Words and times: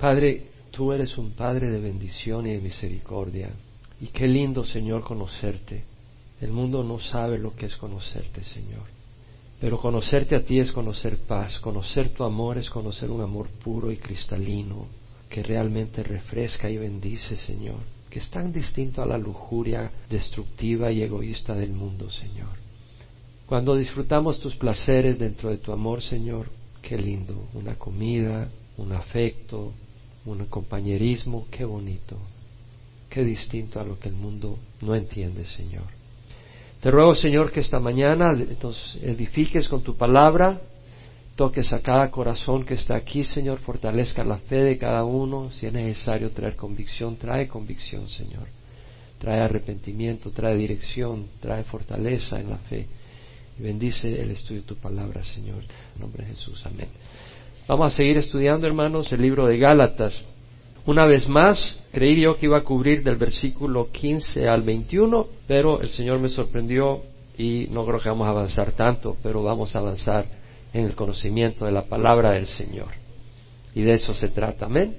Padre, 0.00 0.44
tú 0.70 0.92
eres 0.92 1.18
un 1.18 1.32
Padre 1.32 1.68
de 1.68 1.78
bendición 1.78 2.46
y 2.46 2.52
de 2.52 2.60
misericordia. 2.60 3.50
Y 4.00 4.06
qué 4.06 4.26
lindo, 4.26 4.64
Señor, 4.64 5.02
conocerte. 5.02 5.84
El 6.40 6.52
mundo 6.52 6.82
no 6.82 6.98
sabe 6.98 7.36
lo 7.36 7.54
que 7.54 7.66
es 7.66 7.76
conocerte, 7.76 8.42
Señor. 8.42 8.84
Pero 9.60 9.78
conocerte 9.78 10.36
a 10.36 10.42
ti 10.42 10.58
es 10.58 10.72
conocer 10.72 11.18
paz, 11.18 11.60
conocer 11.60 12.14
tu 12.14 12.24
amor 12.24 12.56
es 12.56 12.70
conocer 12.70 13.10
un 13.10 13.20
amor 13.20 13.48
puro 13.62 13.92
y 13.92 13.98
cristalino, 13.98 14.86
que 15.28 15.42
realmente 15.42 16.02
refresca 16.02 16.70
y 16.70 16.78
bendice, 16.78 17.36
Señor, 17.36 17.80
que 18.08 18.20
es 18.20 18.30
tan 18.30 18.50
distinto 18.50 19.02
a 19.02 19.06
la 19.06 19.18
lujuria 19.18 19.92
destructiva 20.08 20.90
y 20.90 21.02
egoísta 21.02 21.54
del 21.54 21.72
mundo, 21.72 22.08
Señor. 22.08 22.56
Cuando 23.44 23.76
disfrutamos 23.76 24.40
tus 24.40 24.56
placeres 24.56 25.18
dentro 25.18 25.50
de 25.50 25.58
tu 25.58 25.72
amor, 25.72 26.00
Señor, 26.00 26.48
qué 26.80 26.96
lindo, 26.96 27.48
una 27.52 27.74
comida, 27.74 28.48
un 28.78 28.92
afecto, 28.92 29.74
un 30.26 30.44
compañerismo, 30.46 31.46
qué 31.50 31.64
bonito, 31.64 32.16
qué 33.08 33.24
distinto 33.24 33.80
a 33.80 33.84
lo 33.84 33.98
que 33.98 34.08
el 34.08 34.14
mundo 34.14 34.58
no 34.80 34.94
entiende, 34.94 35.44
Señor. 35.44 36.00
Te 36.80 36.90
ruego, 36.90 37.14
Señor, 37.14 37.52
que 37.52 37.60
esta 37.60 37.78
mañana 37.78 38.32
nos 38.62 38.96
edifiques 39.02 39.68
con 39.68 39.82
tu 39.82 39.96
palabra, 39.96 40.60
toques 41.36 41.72
a 41.72 41.80
cada 41.80 42.10
corazón 42.10 42.64
que 42.64 42.74
está 42.74 42.96
aquí, 42.96 43.22
Señor, 43.24 43.58
fortalezca 43.58 44.24
la 44.24 44.38
fe 44.38 44.62
de 44.62 44.78
cada 44.78 45.04
uno. 45.04 45.50
Si 45.52 45.66
es 45.66 45.72
necesario 45.72 46.30
traer 46.30 46.56
convicción, 46.56 47.16
trae 47.16 47.48
convicción, 47.48 48.08
Señor. 48.08 48.48
Trae 49.18 49.40
arrepentimiento, 49.40 50.30
trae 50.30 50.56
dirección, 50.56 51.26
trae 51.40 51.64
fortaleza 51.64 52.40
en 52.40 52.48
la 52.48 52.58
fe. 52.58 52.86
Y 53.58 53.62
bendice 53.62 54.20
el 54.20 54.30
estudio 54.30 54.62
de 54.62 54.66
tu 54.66 54.76
palabra, 54.76 55.22
Señor. 55.22 55.62
En 55.94 56.00
nombre 56.00 56.24
de 56.24 56.30
Jesús, 56.30 56.64
amén. 56.64 56.88
Vamos 57.70 57.92
a 57.92 57.96
seguir 57.98 58.16
estudiando, 58.16 58.66
hermanos, 58.66 59.12
el 59.12 59.22
libro 59.22 59.46
de 59.46 59.56
Gálatas. 59.56 60.24
Una 60.86 61.06
vez 61.06 61.28
más, 61.28 61.78
creí 61.92 62.20
yo 62.20 62.34
que 62.34 62.46
iba 62.46 62.58
a 62.58 62.64
cubrir 62.64 63.04
del 63.04 63.14
versículo 63.14 63.92
15 63.92 64.48
al 64.48 64.62
21, 64.62 65.28
pero 65.46 65.80
el 65.80 65.88
Señor 65.88 66.18
me 66.18 66.28
sorprendió 66.28 67.02
y 67.38 67.68
no 67.70 67.86
creo 67.86 68.00
que 68.00 68.08
vamos 68.08 68.26
a 68.26 68.30
avanzar 68.30 68.72
tanto, 68.72 69.16
pero 69.22 69.44
vamos 69.44 69.76
a 69.76 69.78
avanzar 69.78 70.26
en 70.72 70.84
el 70.84 70.96
conocimiento 70.96 71.64
de 71.64 71.70
la 71.70 71.84
palabra 71.84 72.32
del 72.32 72.46
Señor. 72.46 72.88
Y 73.72 73.82
de 73.82 73.92
eso 73.92 74.14
se 74.14 74.30
trata. 74.30 74.66
Amén. 74.66 74.96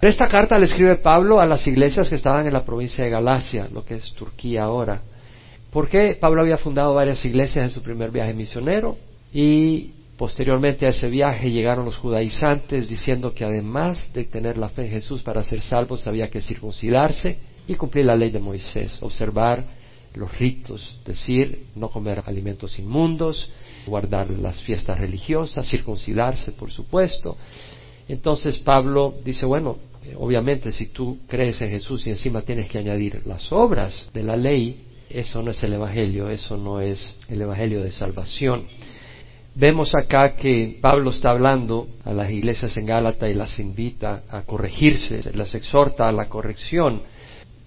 Esta 0.00 0.28
carta 0.28 0.56
le 0.56 0.66
escribe 0.66 0.94
Pablo 0.98 1.40
a 1.40 1.46
las 1.46 1.66
iglesias 1.66 2.08
que 2.08 2.14
estaban 2.14 2.46
en 2.46 2.52
la 2.52 2.64
provincia 2.64 3.02
de 3.02 3.10
Galacia, 3.10 3.66
lo 3.72 3.84
que 3.84 3.94
es 3.94 4.12
Turquía 4.12 4.62
ahora. 4.62 5.02
Porque 5.72 6.14
Pablo 6.20 6.42
había 6.42 6.58
fundado 6.58 6.94
varias 6.94 7.24
iglesias 7.24 7.64
en 7.64 7.72
su 7.72 7.82
primer 7.82 8.12
viaje 8.12 8.34
misionero 8.34 8.96
y 9.32 9.94
Posteriormente 10.20 10.84
a 10.84 10.90
ese 10.90 11.08
viaje 11.08 11.50
llegaron 11.50 11.86
los 11.86 11.96
judaizantes 11.96 12.86
diciendo 12.86 13.32
que 13.32 13.42
además 13.42 14.12
de 14.12 14.26
tener 14.26 14.58
la 14.58 14.68
fe 14.68 14.82
en 14.82 14.90
Jesús 14.90 15.22
para 15.22 15.42
ser 15.42 15.62
salvos 15.62 16.06
había 16.06 16.28
que 16.28 16.42
circuncidarse 16.42 17.38
y 17.66 17.74
cumplir 17.74 18.04
la 18.04 18.14
ley 18.14 18.30
de 18.30 18.38
Moisés, 18.38 18.98
observar 19.00 19.64
los 20.12 20.38
ritos, 20.38 21.00
decir, 21.06 21.68
no 21.74 21.88
comer 21.88 22.22
alimentos 22.26 22.78
inmundos, 22.78 23.48
guardar 23.86 24.28
las 24.28 24.60
fiestas 24.60 25.00
religiosas, 25.00 25.66
circuncidarse, 25.66 26.52
por 26.52 26.70
supuesto. 26.70 27.38
Entonces 28.06 28.58
Pablo 28.58 29.14
dice, 29.24 29.46
bueno, 29.46 29.78
obviamente 30.16 30.70
si 30.70 30.88
tú 30.88 31.20
crees 31.28 31.62
en 31.62 31.70
Jesús 31.70 32.06
y 32.06 32.10
encima 32.10 32.42
tienes 32.42 32.68
que 32.68 32.76
añadir 32.76 33.22
las 33.24 33.50
obras 33.50 34.10
de 34.12 34.22
la 34.22 34.36
ley, 34.36 34.84
eso 35.08 35.40
no 35.40 35.50
es 35.50 35.62
el 35.62 35.72
Evangelio, 35.72 36.28
eso 36.28 36.58
no 36.58 36.78
es 36.78 37.14
el 37.26 37.40
Evangelio 37.40 37.82
de 37.82 37.90
salvación. 37.90 38.66
Vemos 39.54 39.92
acá 39.96 40.36
que 40.36 40.78
Pablo 40.80 41.10
está 41.10 41.30
hablando 41.30 41.88
a 42.04 42.12
las 42.12 42.30
iglesias 42.30 42.76
en 42.76 42.86
Gálata 42.86 43.28
y 43.28 43.34
las 43.34 43.58
invita 43.58 44.22
a 44.30 44.42
corregirse, 44.42 45.20
las 45.34 45.54
exhorta 45.54 46.08
a 46.08 46.12
la 46.12 46.28
corrección. 46.28 47.02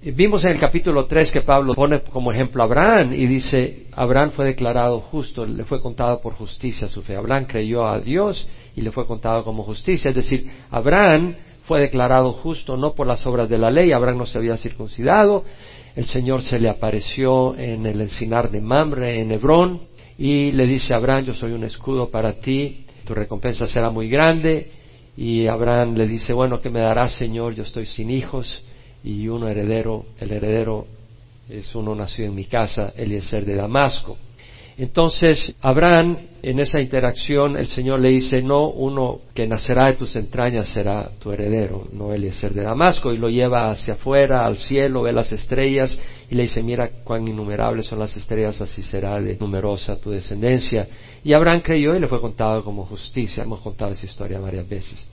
Vimos 0.01 0.43
en 0.45 0.51
el 0.51 0.59
capítulo 0.59 1.05
3 1.05 1.31
que 1.31 1.41
Pablo 1.41 1.73
pone 1.73 2.01
como 2.01 2.31
ejemplo 2.31 2.61
a 2.63 2.65
Abraham 2.65 3.13
y 3.13 3.25
dice, 3.27 3.87
Abraham 3.91 4.31
fue 4.31 4.45
declarado 4.45 5.01
justo, 5.01 5.45
le 5.45 5.65
fue 5.65 5.81
contado 5.81 6.21
por 6.21 6.33
justicia 6.33 6.87
su 6.87 7.01
fe. 7.01 7.17
Abraham 7.17 7.45
creyó 7.45 7.85
a 7.85 7.99
Dios 7.99 8.47
y 8.75 8.81
le 8.81 8.91
fue 8.91 9.05
contado 9.05 9.43
como 9.43 9.63
justicia. 9.63 10.09
Es 10.09 10.15
decir, 10.15 10.49
Abraham 10.71 11.35
fue 11.63 11.81
declarado 11.81 12.31
justo 12.33 12.77
no 12.77 12.93
por 12.93 13.07
las 13.07 13.25
obras 13.25 13.49
de 13.49 13.57
la 13.57 13.71
ley, 13.71 13.91
Abraham 13.91 14.19
no 14.19 14.25
se 14.25 14.37
había 14.37 14.57
circuncidado, 14.57 15.43
el 15.95 16.05
Señor 16.05 16.43
se 16.43 16.59
le 16.59 16.69
apareció 16.69 17.55
en 17.57 17.85
el 17.85 18.01
encinar 18.01 18.51
de 18.51 18.61
Mamre, 18.61 19.19
en 19.19 19.31
Hebrón, 19.31 19.92
y 20.17 20.51
le 20.51 20.67
dice 20.67 20.93
a 20.93 20.97
Abraham, 20.97 21.25
yo 21.25 21.33
soy 21.33 21.51
un 21.53 21.63
escudo 21.63 22.09
para 22.09 22.33
ti, 22.33 22.85
tu 23.05 23.13
recompensa 23.13 23.67
será 23.67 23.89
muy 23.89 24.09
grande. 24.09 24.71
Y 25.15 25.45
Abraham 25.47 25.95
le 25.95 26.07
dice, 26.07 26.33
bueno, 26.33 26.59
¿qué 26.59 26.69
me 26.69 26.79
darás, 26.79 27.13
Señor? 27.13 27.53
Yo 27.53 27.63
estoy 27.63 27.85
sin 27.85 28.09
hijos 28.09 28.63
y 29.03 29.27
uno 29.27 29.47
heredero, 29.47 30.05
el 30.19 30.31
heredero 30.31 30.87
es 31.49 31.75
uno 31.75 31.93
nacido 31.93 32.29
en 32.29 32.35
mi 32.35 32.45
casa, 32.45 32.93
Eliezer 32.95 33.45
de 33.45 33.55
Damasco. 33.55 34.17
Entonces, 34.77 35.53
Abraham, 35.61 36.17
en 36.41 36.59
esa 36.59 36.81
interacción, 36.81 37.55
el 37.55 37.67
Señor 37.67 37.99
le 37.99 38.09
dice, 38.09 38.41
no, 38.41 38.69
uno 38.69 39.19
que 39.33 39.47
nacerá 39.47 39.87
de 39.87 39.93
tus 39.93 40.15
entrañas 40.15 40.67
será 40.69 41.11
tu 41.19 41.31
heredero, 41.31 41.87
no 41.93 42.11
Eliezer 42.11 42.53
de 42.53 42.63
Damasco, 42.63 43.13
y 43.13 43.17
lo 43.17 43.29
lleva 43.29 43.69
hacia 43.69 43.93
afuera, 43.93 44.45
al 44.45 44.57
cielo, 44.57 45.03
ve 45.03 45.13
las 45.13 45.31
estrellas, 45.31 45.97
y 46.29 46.35
le 46.35 46.43
dice, 46.43 46.63
mira 46.63 46.89
cuán 47.03 47.27
innumerables 47.27 47.85
son 47.85 47.99
las 47.99 48.17
estrellas, 48.17 48.59
así 48.61 48.81
será 48.81 49.21
de 49.21 49.37
numerosa 49.37 49.95
tu 49.97 50.09
descendencia. 50.09 50.87
Y 51.23 51.33
Abraham 51.33 51.61
creyó 51.61 51.95
y 51.95 51.99
le 51.99 52.07
fue 52.07 52.19
contado 52.19 52.63
como 52.63 52.85
justicia. 52.85 53.43
Hemos 53.43 53.61
contado 53.61 53.91
esa 53.91 54.07
historia 54.07 54.39
varias 54.39 54.67
veces, 54.67 55.05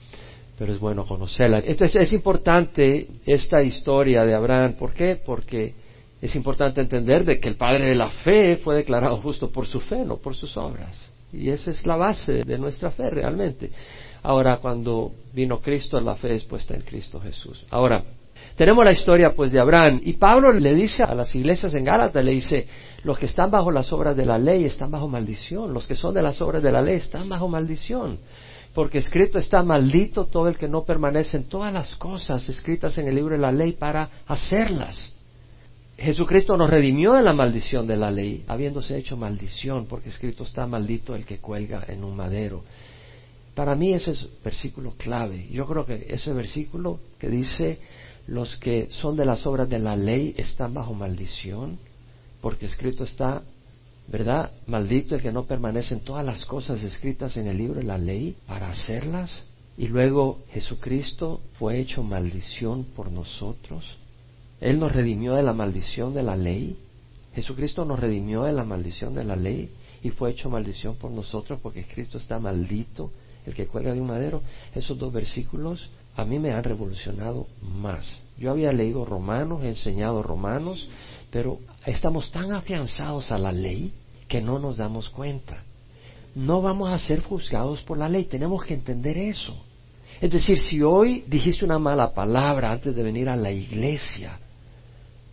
pero 0.57 0.73
es 0.73 0.79
bueno 0.79 1.05
conocerla. 1.05 1.59
Entonces 1.59 2.01
es 2.01 2.13
importante 2.13 3.07
esta 3.27 3.61
historia 3.61 4.25
de 4.25 4.33
Abraham. 4.33 4.73
¿Por 4.73 4.93
qué? 4.93 5.21
Porque 5.23 5.75
es 6.21 6.35
importante 6.35 6.81
entender 6.81 7.25
de 7.25 7.39
que 7.39 7.49
el 7.49 7.55
padre 7.55 7.87
de 7.87 7.95
la 7.95 8.09
fe 8.09 8.57
fue 8.57 8.75
declarado 8.75 9.17
justo 9.17 9.51
por 9.51 9.65
su 9.65 9.79
fe, 9.79 10.05
no 10.05 10.17
por 10.17 10.35
sus 10.35 10.55
obras. 10.55 11.09
Y 11.33 11.49
esa 11.49 11.71
es 11.71 11.85
la 11.85 11.95
base 11.95 12.43
de 12.43 12.57
nuestra 12.59 12.91
fe 12.91 13.09
realmente. 13.09 13.71
Ahora, 14.21 14.57
cuando 14.57 15.13
vino 15.33 15.59
Cristo, 15.59 15.99
la 15.99 16.15
fe 16.15 16.35
es 16.35 16.45
puesta 16.45 16.75
en 16.75 16.81
Cristo 16.81 17.19
Jesús. 17.19 17.65
Ahora, 17.71 18.03
tenemos 18.55 18.85
la 18.85 18.91
historia 18.91 19.33
pues 19.33 19.51
de 19.51 19.59
Abraham 19.59 20.01
y 20.03 20.13
Pablo 20.13 20.51
le 20.51 20.75
dice 20.75 21.03
a 21.03 21.15
las 21.15 21.33
iglesias 21.33 21.73
en 21.73 21.85
Gálatas, 21.85 22.23
le 22.23 22.31
dice, 22.31 22.67
los 23.03 23.17
que 23.17 23.25
están 23.25 23.49
bajo 23.49 23.71
las 23.71 23.91
obras 23.91 24.15
de 24.15 24.25
la 24.25 24.37
ley 24.37 24.65
están 24.65 24.91
bajo 24.91 25.07
maldición, 25.07 25.73
los 25.73 25.87
que 25.87 25.95
son 25.95 26.13
de 26.13 26.21
las 26.21 26.39
obras 26.41 26.61
de 26.61 26.71
la 26.71 26.81
ley 26.81 26.97
están 26.97 27.29
bajo 27.29 27.47
maldición, 27.47 28.19
porque 28.75 28.99
escrito 28.99 29.39
está 29.39 29.63
maldito 29.63 30.25
todo 30.25 30.47
el 30.47 30.57
que 30.57 30.67
no 30.67 30.83
permanece 30.83 31.37
en 31.37 31.45
todas 31.45 31.73
las 31.73 31.95
cosas 31.95 32.47
escritas 32.49 32.97
en 32.97 33.07
el 33.07 33.15
libro 33.15 33.35
de 33.35 33.41
la 33.41 33.51
ley 33.51 33.71
para 33.71 34.09
hacerlas. 34.27 35.11
Jesucristo 36.01 36.57
nos 36.57 36.71
redimió 36.71 37.13
de 37.13 37.21
la 37.21 37.31
maldición 37.31 37.85
de 37.85 37.95
la 37.95 38.09
ley, 38.09 38.43
habiéndose 38.47 38.97
hecho 38.97 39.15
maldición, 39.17 39.85
porque 39.85 40.09
escrito 40.09 40.43
está 40.43 40.65
maldito 40.65 41.15
el 41.15 41.25
que 41.25 41.37
cuelga 41.37 41.85
en 41.87 42.03
un 42.03 42.15
madero. 42.15 42.63
Para 43.53 43.75
mí 43.75 43.93
ese 43.93 44.11
es 44.11 44.27
versículo 44.43 44.95
clave. 44.97 45.47
Yo 45.51 45.67
creo 45.67 45.85
que 45.85 46.07
ese 46.09 46.33
versículo 46.33 46.99
que 47.19 47.29
dice 47.29 47.77
los 48.25 48.57
que 48.57 48.87
son 48.89 49.15
de 49.15 49.25
las 49.25 49.45
obras 49.45 49.69
de 49.69 49.77
la 49.77 49.95
ley 49.95 50.33
están 50.37 50.73
bajo 50.73 50.95
maldición, 50.95 51.77
porque 52.41 52.65
escrito 52.65 53.03
está, 53.03 53.43
¿verdad? 54.07 54.53
Maldito 54.65 55.13
el 55.13 55.21
que 55.21 55.31
no 55.31 55.45
permanece 55.45 55.93
en 55.93 55.99
todas 55.99 56.25
las 56.25 56.45
cosas 56.45 56.81
escritas 56.81 57.37
en 57.37 57.45
el 57.45 57.59
libro 57.59 57.79
de 57.79 57.85
la 57.85 57.99
ley 57.99 58.35
para 58.47 58.71
hacerlas. 58.71 59.43
Y 59.77 59.87
luego 59.87 60.39
Jesucristo 60.49 61.41
fue 61.59 61.79
hecho 61.79 62.01
maldición 62.01 62.85
por 62.95 63.11
nosotros 63.11 64.00
él 64.61 64.79
nos 64.79 64.91
redimió 64.91 65.33
de 65.33 65.41
la 65.41 65.53
maldición 65.53 66.13
de 66.13 66.21
la 66.21 66.35
ley. 66.35 66.77
Jesucristo 67.33 67.83
nos 67.83 67.99
redimió 67.99 68.43
de 68.43 68.53
la 68.53 68.63
maldición 68.63 69.15
de 69.15 69.23
la 69.23 69.35
ley 69.35 69.71
y 70.03 70.11
fue 70.11 70.29
hecho 70.29 70.51
maldición 70.51 70.95
por 70.95 71.09
nosotros 71.09 71.59
porque 71.61 71.83
Cristo 71.83 72.19
está 72.19 72.39
maldito, 72.39 73.11
el 73.45 73.55
que 73.55 73.65
cuelga 73.65 73.91
de 73.91 73.99
un 73.99 74.07
madero. 74.07 74.43
Esos 74.75 74.99
dos 74.99 75.11
versículos 75.11 75.89
a 76.15 76.25
mí 76.25 76.37
me 76.37 76.51
han 76.51 76.63
revolucionado 76.63 77.47
más. 77.61 78.19
Yo 78.37 78.51
había 78.51 78.71
leído 78.71 79.03
Romanos, 79.03 79.63
he 79.63 79.69
enseñado 79.69 80.21
Romanos, 80.21 80.87
pero 81.31 81.57
estamos 81.87 82.31
tan 82.31 82.51
afianzados 82.51 83.31
a 83.31 83.39
la 83.39 83.51
ley 83.51 83.91
que 84.27 84.41
no 84.41 84.59
nos 84.59 84.77
damos 84.77 85.09
cuenta. 85.09 85.63
No 86.35 86.61
vamos 86.61 86.91
a 86.91 86.99
ser 86.99 87.21
juzgados 87.21 87.81
por 87.81 87.97
la 87.97 88.07
ley, 88.07 88.25
tenemos 88.25 88.63
que 88.63 88.75
entender 88.75 89.17
eso. 89.17 89.55
Es 90.19 90.29
decir, 90.29 90.59
si 90.59 90.83
hoy 90.83 91.23
dijiste 91.27 91.65
una 91.65 91.79
mala 91.79 92.13
palabra 92.13 92.71
antes 92.71 92.95
de 92.95 93.01
venir 93.01 93.27
a 93.27 93.35
la 93.35 93.51
iglesia, 93.51 94.39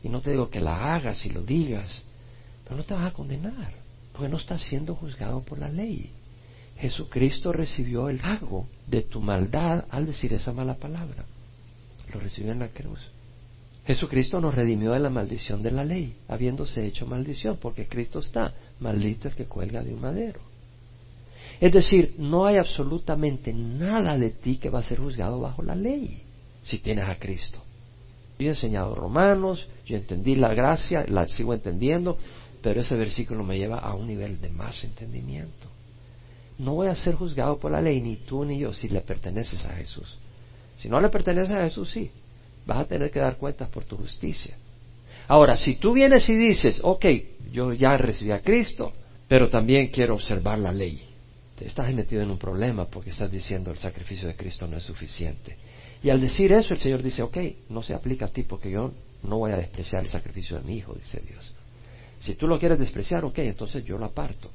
y 0.02 0.08
no 0.08 0.20
te 0.20 0.30
digo 0.30 0.50
que 0.50 0.60
la 0.60 0.94
hagas 0.94 1.24
y 1.26 1.30
lo 1.30 1.42
digas, 1.42 2.02
pero 2.64 2.76
no 2.76 2.84
te 2.84 2.94
vas 2.94 3.10
a 3.10 3.14
condenar, 3.14 3.72
porque 4.12 4.28
no 4.28 4.36
estás 4.36 4.62
siendo 4.62 4.94
juzgado 4.94 5.42
por 5.42 5.58
la 5.58 5.68
ley. 5.68 6.10
Jesucristo 6.78 7.52
recibió 7.52 8.08
el 8.08 8.18
pago 8.18 8.68
de 8.86 9.02
tu 9.02 9.20
maldad 9.20 9.86
al 9.90 10.06
decir 10.06 10.32
esa 10.32 10.52
mala 10.52 10.74
palabra. 10.74 11.24
Lo 12.12 12.20
recibió 12.20 12.52
en 12.52 12.60
la 12.60 12.68
cruz. 12.68 13.00
Jesucristo 13.84 14.40
nos 14.40 14.54
redimió 14.54 14.92
de 14.92 15.00
la 15.00 15.10
maldición 15.10 15.62
de 15.62 15.70
la 15.70 15.84
ley, 15.84 16.14
habiéndose 16.28 16.86
hecho 16.86 17.06
maldición, 17.06 17.56
porque 17.60 17.88
Cristo 17.88 18.20
está 18.20 18.54
maldito 18.80 19.28
el 19.28 19.34
que 19.34 19.46
cuelga 19.46 19.82
de 19.82 19.94
un 19.94 20.00
madero. 20.00 20.40
Es 21.58 21.72
decir, 21.72 22.14
no 22.18 22.46
hay 22.46 22.56
absolutamente 22.56 23.52
nada 23.52 24.16
de 24.16 24.30
ti 24.30 24.58
que 24.58 24.70
va 24.70 24.80
a 24.80 24.84
ser 24.84 24.98
juzgado 24.98 25.40
bajo 25.40 25.62
la 25.62 25.74
ley 25.74 26.22
si 26.62 26.78
tienes 26.78 27.08
a 27.08 27.18
Cristo. 27.18 27.62
Yo 28.38 28.46
he 28.46 28.50
enseñado 28.50 28.94
Romanos, 28.94 29.66
yo 29.84 29.96
entendí 29.96 30.36
la 30.36 30.54
gracia, 30.54 31.04
la 31.08 31.26
sigo 31.26 31.54
entendiendo, 31.54 32.18
pero 32.62 32.80
ese 32.80 32.94
versículo 32.94 33.42
me 33.42 33.58
lleva 33.58 33.78
a 33.78 33.94
un 33.94 34.06
nivel 34.06 34.40
de 34.40 34.50
más 34.50 34.82
entendimiento. 34.84 35.68
No 36.58 36.74
voy 36.74 36.88
a 36.88 36.94
ser 36.94 37.14
juzgado 37.14 37.58
por 37.58 37.72
la 37.72 37.80
ley, 37.80 38.00
ni 38.00 38.16
tú 38.16 38.44
ni 38.44 38.58
yo, 38.58 38.72
si 38.72 38.88
le 38.88 39.00
perteneces 39.00 39.64
a 39.64 39.70
Jesús. 39.70 40.18
Si 40.76 40.88
no 40.88 41.00
le 41.00 41.08
perteneces 41.08 41.54
a 41.54 41.64
Jesús, 41.64 41.90
sí, 41.90 42.10
vas 42.66 42.78
a 42.78 42.84
tener 42.84 43.10
que 43.10 43.20
dar 43.20 43.36
cuentas 43.36 43.68
por 43.68 43.84
tu 43.84 43.96
justicia. 43.96 44.56
Ahora, 45.26 45.56
si 45.56 45.76
tú 45.76 45.92
vienes 45.92 46.28
y 46.28 46.36
dices, 46.36 46.80
ok, 46.82 47.06
yo 47.52 47.72
ya 47.72 47.96
recibí 47.96 48.30
a 48.30 48.40
Cristo, 48.40 48.92
pero 49.26 49.50
también 49.50 49.88
quiero 49.88 50.14
observar 50.14 50.58
la 50.58 50.72
ley, 50.72 51.02
te 51.56 51.66
estás 51.66 51.92
metido 51.92 52.22
en 52.22 52.30
un 52.30 52.38
problema 52.38 52.86
porque 52.86 53.10
estás 53.10 53.30
diciendo 53.30 53.70
el 53.70 53.78
sacrificio 53.78 54.28
de 54.28 54.36
Cristo 54.36 54.66
no 54.66 54.76
es 54.76 54.84
suficiente. 54.84 55.56
Y 56.02 56.10
al 56.10 56.20
decir 56.20 56.52
eso, 56.52 56.74
el 56.74 56.80
Señor 56.80 57.02
dice, 57.02 57.22
ok, 57.22 57.36
no 57.70 57.82
se 57.82 57.94
aplica 57.94 58.26
a 58.26 58.28
ti 58.28 58.44
porque 58.44 58.70
yo 58.70 58.92
no 59.22 59.38
voy 59.38 59.52
a 59.52 59.56
despreciar 59.56 60.02
el 60.02 60.08
sacrificio 60.08 60.56
de 60.58 60.64
mi 60.64 60.76
Hijo, 60.76 60.94
dice 60.94 61.20
Dios. 61.26 61.52
Si 62.20 62.34
tú 62.34 62.46
lo 62.46 62.58
quieres 62.58 62.78
despreciar, 62.78 63.24
ok, 63.24 63.38
entonces 63.38 63.84
yo 63.84 63.98
lo 63.98 64.06
aparto. 64.06 64.50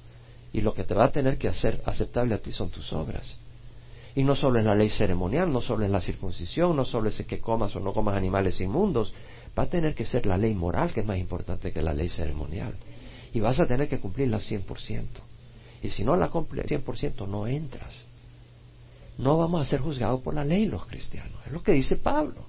Y 0.52 0.62
lo 0.62 0.74
que 0.74 0.84
te 0.84 0.94
va 0.94 1.06
a 1.06 1.12
tener 1.12 1.38
que 1.38 1.48
hacer 1.48 1.82
aceptable 1.86 2.36
a 2.36 2.38
ti 2.38 2.52
son 2.52 2.70
tus 2.70 2.92
obras. 2.94 3.36
Y 4.16 4.24
no 4.24 4.36
solo 4.36 4.60
es 4.60 4.66
la 4.66 4.76
ley 4.76 4.90
ceremonial, 4.90 5.52
no 5.52 5.60
solo 5.60 5.86
es 5.86 5.92
la 5.92 6.00
circuncisión, 6.00 6.76
no 6.76 6.86
solo 6.86 7.10
es 7.10 7.20
el 7.20 7.26
que 7.26 7.40
comas 7.40 7.76
o 7.76 7.80
no 7.80 7.94
comas 7.94 8.16
animales 8.16 8.62
inmundos, 8.62 9.12
va 9.58 9.64
a 9.64 9.70
tener 9.70 9.96
que 9.96 10.06
ser 10.06 10.26
la 10.26 10.38
ley 10.38 10.54
moral 10.54 10.94
que 10.94 11.00
es 11.00 11.06
más 11.06 11.18
importante 11.18 11.72
que 11.72 11.82
la 11.82 11.94
ley 11.94 12.10
ceremonial. 12.10 12.76
Y 13.34 13.40
vas 13.40 13.60
a 13.60 13.66
tener 13.66 13.88
que 13.88 14.00
cumplirla 14.00 14.38
100%. 14.38 15.06
Y 15.82 15.90
si 15.90 16.04
no 16.04 16.16
la 16.16 16.30
cumples 16.30 16.68
100%, 16.68 17.28
no 17.28 17.48
entras. 17.48 17.94
No 19.18 19.38
vamos 19.38 19.62
a 19.62 19.70
ser 19.70 19.80
juzgados 19.80 20.22
por 20.22 20.34
la 20.34 20.44
ley 20.44 20.66
los 20.66 20.86
cristianos. 20.86 21.40
Es 21.46 21.52
lo 21.52 21.62
que 21.62 21.74
dice 21.74 21.98
Pablo. 21.98 22.46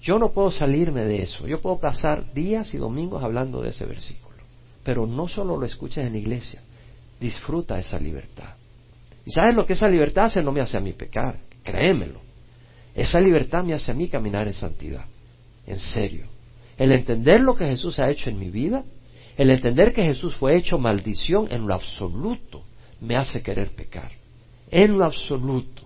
Yo 0.00 0.18
no 0.18 0.32
puedo 0.32 0.50
salirme 0.50 1.04
de 1.04 1.22
eso. 1.22 1.46
Yo 1.46 1.60
puedo 1.60 1.78
pasar 1.78 2.32
días 2.32 2.74
y 2.74 2.78
domingos 2.78 3.22
hablando 3.22 3.62
de 3.62 3.70
ese 3.70 3.84
versículo. 3.84 4.36
Pero 4.82 5.06
no 5.06 5.28
solo 5.28 5.56
lo 5.56 5.64
escuches 5.64 6.04
en 6.04 6.12
la 6.12 6.18
iglesia. 6.18 6.62
Disfruta 7.20 7.78
esa 7.78 7.98
libertad. 7.98 8.56
¿Y 9.24 9.30
sabes 9.30 9.54
lo 9.54 9.64
que 9.64 9.74
esa 9.74 9.88
libertad 9.88 10.26
hace? 10.26 10.42
No 10.42 10.50
me 10.50 10.60
hace 10.60 10.76
a 10.76 10.80
mí 10.80 10.92
pecar, 10.92 11.38
créemelo. 11.62 12.20
Esa 12.94 13.20
libertad 13.20 13.64
me 13.64 13.74
hace 13.74 13.92
a 13.92 13.94
mí 13.94 14.08
caminar 14.08 14.48
en 14.48 14.54
santidad, 14.54 15.04
en 15.66 15.78
serio. 15.78 16.26
El 16.76 16.90
entender 16.90 17.40
lo 17.40 17.54
que 17.54 17.66
Jesús 17.66 17.98
ha 18.00 18.10
hecho 18.10 18.28
en 18.28 18.38
mi 18.38 18.50
vida, 18.50 18.84
el 19.36 19.50
entender 19.50 19.94
que 19.94 20.02
Jesús 20.02 20.34
fue 20.34 20.56
hecho 20.56 20.78
maldición 20.78 21.46
en 21.50 21.66
lo 21.66 21.74
absoluto, 21.74 22.64
me 23.00 23.16
hace 23.16 23.40
querer 23.40 23.70
pecar. 23.70 24.21
En 24.72 24.98
lo 24.98 25.04
absoluto. 25.04 25.82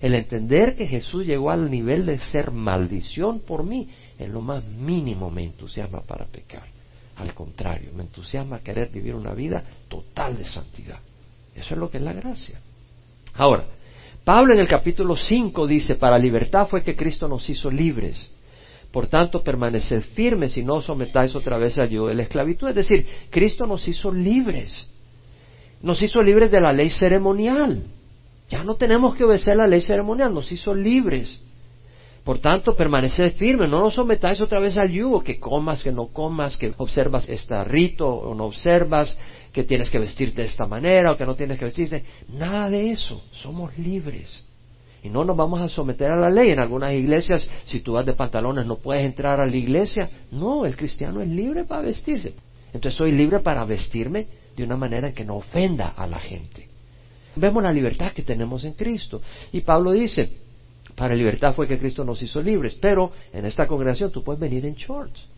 El 0.00 0.14
entender 0.14 0.74
que 0.74 0.86
Jesús 0.86 1.26
llegó 1.26 1.50
al 1.50 1.70
nivel 1.70 2.06
de 2.06 2.18
ser 2.18 2.50
maldición 2.50 3.40
por 3.40 3.62
mí, 3.64 3.88
en 4.18 4.32
lo 4.32 4.40
más 4.40 4.64
mínimo 4.64 5.30
me 5.30 5.44
entusiasma 5.44 6.00
para 6.00 6.24
pecar. 6.26 6.66
Al 7.16 7.34
contrario, 7.34 7.90
me 7.94 8.04
entusiasma 8.04 8.60
querer 8.60 8.90
vivir 8.90 9.14
una 9.14 9.34
vida 9.34 9.62
total 9.88 10.38
de 10.38 10.44
santidad. 10.44 10.98
Eso 11.54 11.74
es 11.74 11.78
lo 11.78 11.90
que 11.90 11.98
es 11.98 12.02
la 12.02 12.14
gracia. 12.14 12.58
Ahora, 13.34 13.66
Pablo 14.24 14.54
en 14.54 14.60
el 14.60 14.68
capítulo 14.68 15.16
5 15.16 15.66
dice, 15.66 15.96
para 15.96 16.18
libertad 16.18 16.68
fue 16.68 16.82
que 16.82 16.96
Cristo 16.96 17.28
nos 17.28 17.48
hizo 17.50 17.70
libres. 17.70 18.30
Por 18.92 19.06
tanto, 19.06 19.42
permaneced 19.42 20.02
firmes 20.14 20.56
y 20.56 20.62
no 20.62 20.80
sometáis 20.80 21.34
otra 21.34 21.58
vez 21.58 21.78
al 21.78 21.88
yugo 21.88 22.08
de 22.08 22.14
la 22.14 22.22
esclavitud. 22.22 22.68
Es 22.68 22.74
decir, 22.74 23.06
Cristo 23.30 23.66
nos 23.66 23.86
hizo 23.88 24.12
libres. 24.12 24.88
Nos 25.80 26.00
hizo 26.02 26.20
libres 26.20 26.50
de 26.50 26.60
la 26.60 26.72
ley 26.72 26.90
ceremonial. 26.90 27.82
Ya 28.48 28.64
no 28.64 28.74
tenemos 28.74 29.14
que 29.14 29.24
obedecer 29.24 29.56
la 29.56 29.66
ley 29.66 29.80
ceremonial, 29.80 30.34
nos 30.34 30.50
hizo 30.52 30.74
libres. 30.74 31.40
Por 32.24 32.38
tanto, 32.38 32.76
permaneced 32.76 33.34
firmes, 33.34 33.68
no 33.68 33.80
nos 33.80 33.94
sometáis 33.94 34.40
otra 34.40 34.60
vez 34.60 34.78
al 34.78 34.90
yugo, 34.90 35.24
que 35.24 35.40
comas, 35.40 35.82
que 35.82 35.90
no 35.90 36.06
comas, 36.06 36.56
que 36.56 36.72
observas 36.76 37.28
este 37.28 37.64
rito 37.64 38.06
o 38.06 38.34
no 38.34 38.44
observas, 38.44 39.18
que 39.52 39.64
tienes 39.64 39.90
que 39.90 39.98
vestirte 39.98 40.42
de 40.42 40.48
esta 40.48 40.66
manera 40.66 41.12
o 41.12 41.16
que 41.16 41.26
no 41.26 41.34
tienes 41.34 41.58
que 41.58 41.64
vestirte. 41.64 42.04
Nada 42.28 42.70
de 42.70 42.92
eso, 42.92 43.22
somos 43.32 43.76
libres. 43.76 44.46
Y 45.02 45.08
no 45.08 45.24
nos 45.24 45.36
vamos 45.36 45.60
a 45.60 45.68
someter 45.68 46.12
a 46.12 46.16
la 46.16 46.30
ley. 46.30 46.50
En 46.50 46.60
algunas 46.60 46.92
iglesias, 46.92 47.48
si 47.64 47.80
tú 47.80 47.94
vas 47.94 48.06
de 48.06 48.12
pantalones, 48.12 48.66
no 48.66 48.76
puedes 48.76 49.04
entrar 49.04 49.40
a 49.40 49.46
la 49.46 49.56
iglesia. 49.56 50.08
No, 50.30 50.64
el 50.64 50.76
cristiano 50.76 51.20
es 51.20 51.28
libre 51.28 51.64
para 51.64 51.82
vestirse. 51.82 52.34
Entonces 52.72 52.96
soy 52.96 53.10
libre 53.10 53.40
para 53.40 53.64
vestirme 53.64 54.28
de 54.56 54.62
una 54.62 54.76
manera 54.76 55.12
que 55.12 55.24
no 55.24 55.36
ofenda 55.36 55.88
a 55.88 56.06
la 56.06 56.20
gente. 56.20 56.68
Vemos 57.36 57.62
la 57.62 57.72
libertad 57.72 58.12
que 58.12 58.22
tenemos 58.22 58.64
en 58.64 58.74
Cristo. 58.74 59.22
Y 59.52 59.62
Pablo 59.62 59.92
dice, 59.92 60.30
para 60.94 61.14
libertad 61.14 61.54
fue 61.54 61.66
que 61.66 61.78
Cristo 61.78 62.04
nos 62.04 62.20
hizo 62.22 62.42
libres. 62.42 62.74
Pero 62.74 63.12
en 63.32 63.44
esta 63.44 63.66
congregación 63.66 64.10
tú 64.10 64.22
puedes 64.22 64.40
venir 64.40 64.66
en 64.66 64.74
shorts. 64.74 65.28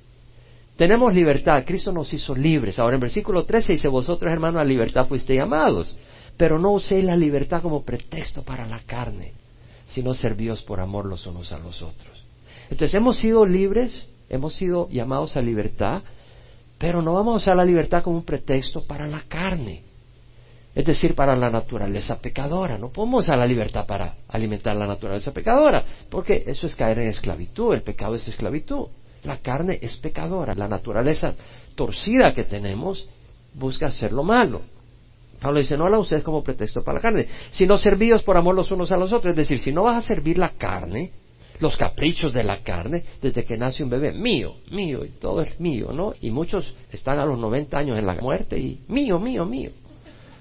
Tenemos 0.76 1.14
libertad, 1.14 1.62
Cristo 1.64 1.93
nos 1.93 2.12
hizo 2.12 2.35
libres. 2.35 2.79
Ahora 2.79 2.96
en 2.96 3.00
versículo 3.00 3.44
13 3.44 3.75
dice, 3.75 3.88
vosotros 3.88 4.32
hermanos 4.32 4.61
a 4.61 4.64
libertad 4.64 5.06
fuisteis 5.06 5.38
llamados, 5.38 5.96
pero 6.37 6.58
no 6.58 6.73
uséis 6.73 7.05
la 7.05 7.17
libertad 7.17 7.62
como 7.62 7.85
pretexto 7.85 8.43
para 8.43 8.67
la 8.67 8.81
carne, 8.81 9.35
sino 9.87 10.14
servíos 10.14 10.62
por 10.62 10.81
amor 10.81 11.06
los 11.06 11.26
unos 11.26 11.52
a 11.52 11.58
los 11.61 11.81
otros. 11.81 12.25
Entonces 12.70 12.93
hemos 12.94 13.19
sido 13.19 13.46
libres, 13.46 14.08
hemos 14.29 14.56
sido 14.56 14.88
llamados 14.88 15.37
a 15.37 15.43
libertad, 15.43 16.02
pero 16.76 17.02
no 17.02 17.12
vamos 17.12 17.35
a 17.35 17.37
usar 17.37 17.56
la 17.56 17.64
libertad 17.64 18.02
como 18.02 18.17
un 18.17 18.25
pretexto 18.25 18.85
para 18.85 19.06
la 19.06 19.23
carne 19.29 19.94
es 20.74 20.84
decir, 20.84 21.14
para 21.14 21.36
la 21.36 21.50
naturaleza 21.50 22.18
pecadora. 22.18 22.78
No 22.78 22.90
podemos 22.90 23.24
usar 23.24 23.38
la 23.38 23.46
libertad 23.46 23.86
para 23.86 24.16
alimentar 24.28 24.76
la 24.76 24.86
naturaleza 24.86 25.32
pecadora, 25.32 25.84
porque 26.10 26.42
eso 26.46 26.66
es 26.66 26.74
caer 26.74 26.98
en 26.98 27.08
esclavitud, 27.08 27.74
el 27.74 27.82
pecado 27.82 28.16
es 28.16 28.26
esclavitud. 28.26 28.88
La 29.22 29.38
carne 29.38 29.78
es 29.80 29.96
pecadora, 29.96 30.54
la 30.54 30.68
naturaleza 30.68 31.34
torcida 31.74 32.34
que 32.34 32.44
tenemos 32.44 33.08
busca 33.54 33.86
hacer 33.86 34.12
lo 34.12 34.24
malo. 34.24 34.62
Pablo 35.40 35.60
dice, 35.60 35.76
no 35.76 35.88
la 35.88 35.98
uses 35.98 36.22
como 36.22 36.42
pretexto 36.42 36.82
para 36.82 36.98
la 36.98 37.02
carne, 37.02 37.26
sino 37.50 37.76
servíos 37.76 38.22
por 38.22 38.36
amor 38.36 38.54
los 38.54 38.70
unos 38.70 38.90
a 38.92 38.96
los 38.96 39.12
otros. 39.12 39.30
Es 39.30 39.36
decir, 39.36 39.60
si 39.60 39.72
no 39.72 39.84
vas 39.84 39.96
a 39.96 40.06
servir 40.06 40.38
la 40.38 40.50
carne, 40.50 41.12
los 41.60 41.76
caprichos 41.76 42.32
de 42.32 42.44
la 42.44 42.62
carne, 42.62 43.04
desde 43.22 43.44
que 43.44 43.56
nace 43.56 43.84
un 43.84 43.90
bebé, 43.90 44.12
mío, 44.12 44.54
mío, 44.70 45.04
y 45.04 45.10
todo 45.10 45.40
es 45.40 45.58
mío, 45.60 45.92
¿no? 45.92 46.14
Y 46.20 46.30
muchos 46.30 46.74
están 46.90 47.18
a 47.20 47.24
los 47.24 47.38
90 47.38 47.78
años 47.78 47.98
en 47.98 48.06
la 48.06 48.14
muerte 48.14 48.58
y 48.58 48.80
mío, 48.88 49.20
mío, 49.20 49.44
mío 49.44 49.70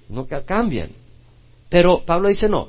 no 0.09 0.27
cambian. 0.27 0.89
Pero 1.69 2.03
Pablo 2.05 2.29
dice, 2.29 2.47
no, 2.47 2.67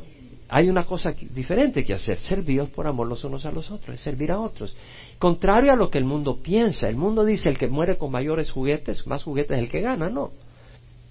hay 0.49 0.69
una 0.69 0.85
cosa 0.85 1.13
diferente 1.13 1.85
que 1.85 1.95
hacer, 1.95 2.19
serviros 2.19 2.71
por 2.71 2.87
amor 2.87 3.07
los 3.07 3.25
unos 3.25 3.45
a 3.45 3.51
los 3.51 3.71
otros, 3.71 3.95
es 3.95 4.01
servir 4.01 4.33
a 4.33 4.41
otros. 4.41 4.75
Contrario 5.19 5.73
a 5.73 5.77
lo 5.77 5.91
que 5.91 5.99
el 5.99 6.05
mundo 6.05 6.39
piensa, 6.43 6.89
el 6.89 6.97
mundo 6.97 7.25
dice, 7.25 7.49
el 7.49 7.59
que 7.59 7.69
muere 7.69 7.99
con 7.99 8.11
mayores 8.11 8.51
juguetes, 8.51 9.07
más 9.07 9.23
juguetes 9.23 9.57
es 9.57 9.65
el 9.65 9.71
que 9.71 9.81
gana, 9.81 10.09
no. 10.09 10.33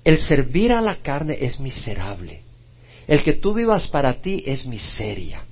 El 0.03 0.17
servir 0.17 0.73
a 0.73 0.81
la 0.81 0.97
carne 0.97 1.37
es 1.39 1.59
miserable. 1.59 2.41
El 3.07 3.23
que 3.23 3.33
tú 3.33 3.53
vivas 3.53 3.87
para 3.87 4.21
ti 4.21 4.43
es 4.45 4.65
miseria. 4.65 5.45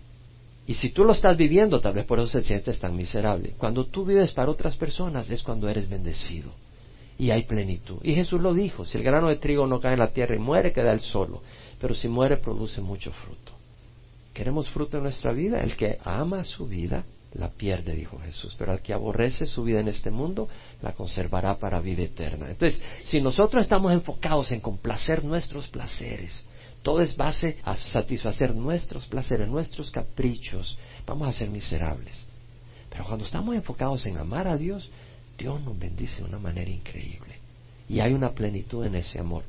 Y 0.68 0.75
si 0.75 0.90
tú 0.90 1.04
lo 1.04 1.13
estás 1.13 1.38
viviendo, 1.38 1.82
tal 1.82 1.94
vez 1.94 2.06
por 2.06 2.20
eso 2.20 2.28
se 2.28 2.42
sientes 2.42 2.80
tan 2.80 2.96
miserable. 2.96 3.54
Cuando 3.58 3.86
tú 3.86 4.06
vives 4.06 4.32
para 4.32 4.51
otras 4.51 4.75
personas 4.78 5.30
es 5.30 5.44
cuando 5.44 5.68
eres 5.68 5.90
bendecido 5.90 6.51
y 7.18 7.32
hay 7.32 7.44
plenitud. 7.44 8.00
Y 8.03 8.13
Jesús 8.15 8.41
lo 8.41 8.53
dijo, 8.53 8.86
si 8.86 8.98
el 8.98 9.03
grano 9.03 9.30
de 9.30 9.38
trigo 9.38 9.68
no 9.68 9.80
cae 9.80 9.94
en 9.94 10.00
la 10.00 10.12
tierra 10.12 10.36
y 10.36 10.39
muere, 10.39 10.74
queda 10.74 10.91
él 10.91 11.01
solo, 11.01 11.41
pero 11.80 11.96
si 11.96 12.08
muere 12.08 12.38
produce 12.38 12.82
mucho 12.82 13.12
fruto. 13.12 13.53
¿Queremos 14.34 14.70
fruto 14.70 14.98
en 14.98 15.03
nuestra 15.03 15.34
vida? 15.34 15.62
El 15.62 15.75
que 15.75 15.98
ama 16.03 16.44
su 16.44 16.68
vida 16.68 17.03
la 17.34 17.50
pierde, 17.50 17.96
dijo 17.96 18.20
Jesús, 18.20 18.56
pero 18.58 18.72
al 18.72 18.82
que 18.82 18.94
aborrece 18.94 19.46
su 19.46 19.63
vida 19.63 19.80
en 19.80 19.88
este 19.88 20.12
mundo, 20.12 20.50
la 20.82 20.94
conservará 20.94 21.58
para 21.58 21.80
vida 21.80 22.03
eterna. 22.03 22.50
Entonces, 22.50 22.82
si 23.03 23.22
nosotros 23.22 23.63
estamos 23.63 23.91
enfocados 23.94 24.51
en 24.51 24.60
complacer 24.60 25.24
nuestros 25.24 25.68
placeres, 25.68 26.44
todo 26.82 27.01
es 27.01 27.15
base 27.15 27.58
a 27.63 27.75
satisfacer 27.77 28.56
nuestros 28.56 29.06
placeres, 29.06 29.48
nuestros 29.48 29.91
caprichos, 29.91 30.77
vamos 31.06 31.27
a 31.27 31.34
ser 31.34 31.50
miserables. 31.50 32.13
Pero 32.89 33.06
cuando 33.06 33.25
estamos 33.25 33.56
enfocados 33.56 34.06
en 34.06 34.18
amar 34.18 34.48
a 34.48 34.58
Dios, 34.58 34.89
Dios 35.41 35.60
nos 35.65 35.77
bendice 35.77 36.21
de 36.21 36.29
una 36.29 36.38
manera 36.38 36.69
increíble. 36.69 37.33
Y 37.89 38.00
hay 38.00 38.13
una 38.13 38.29
plenitud 38.29 38.86
en 38.86 38.93
ese 38.93 39.17
amor. 39.17 39.43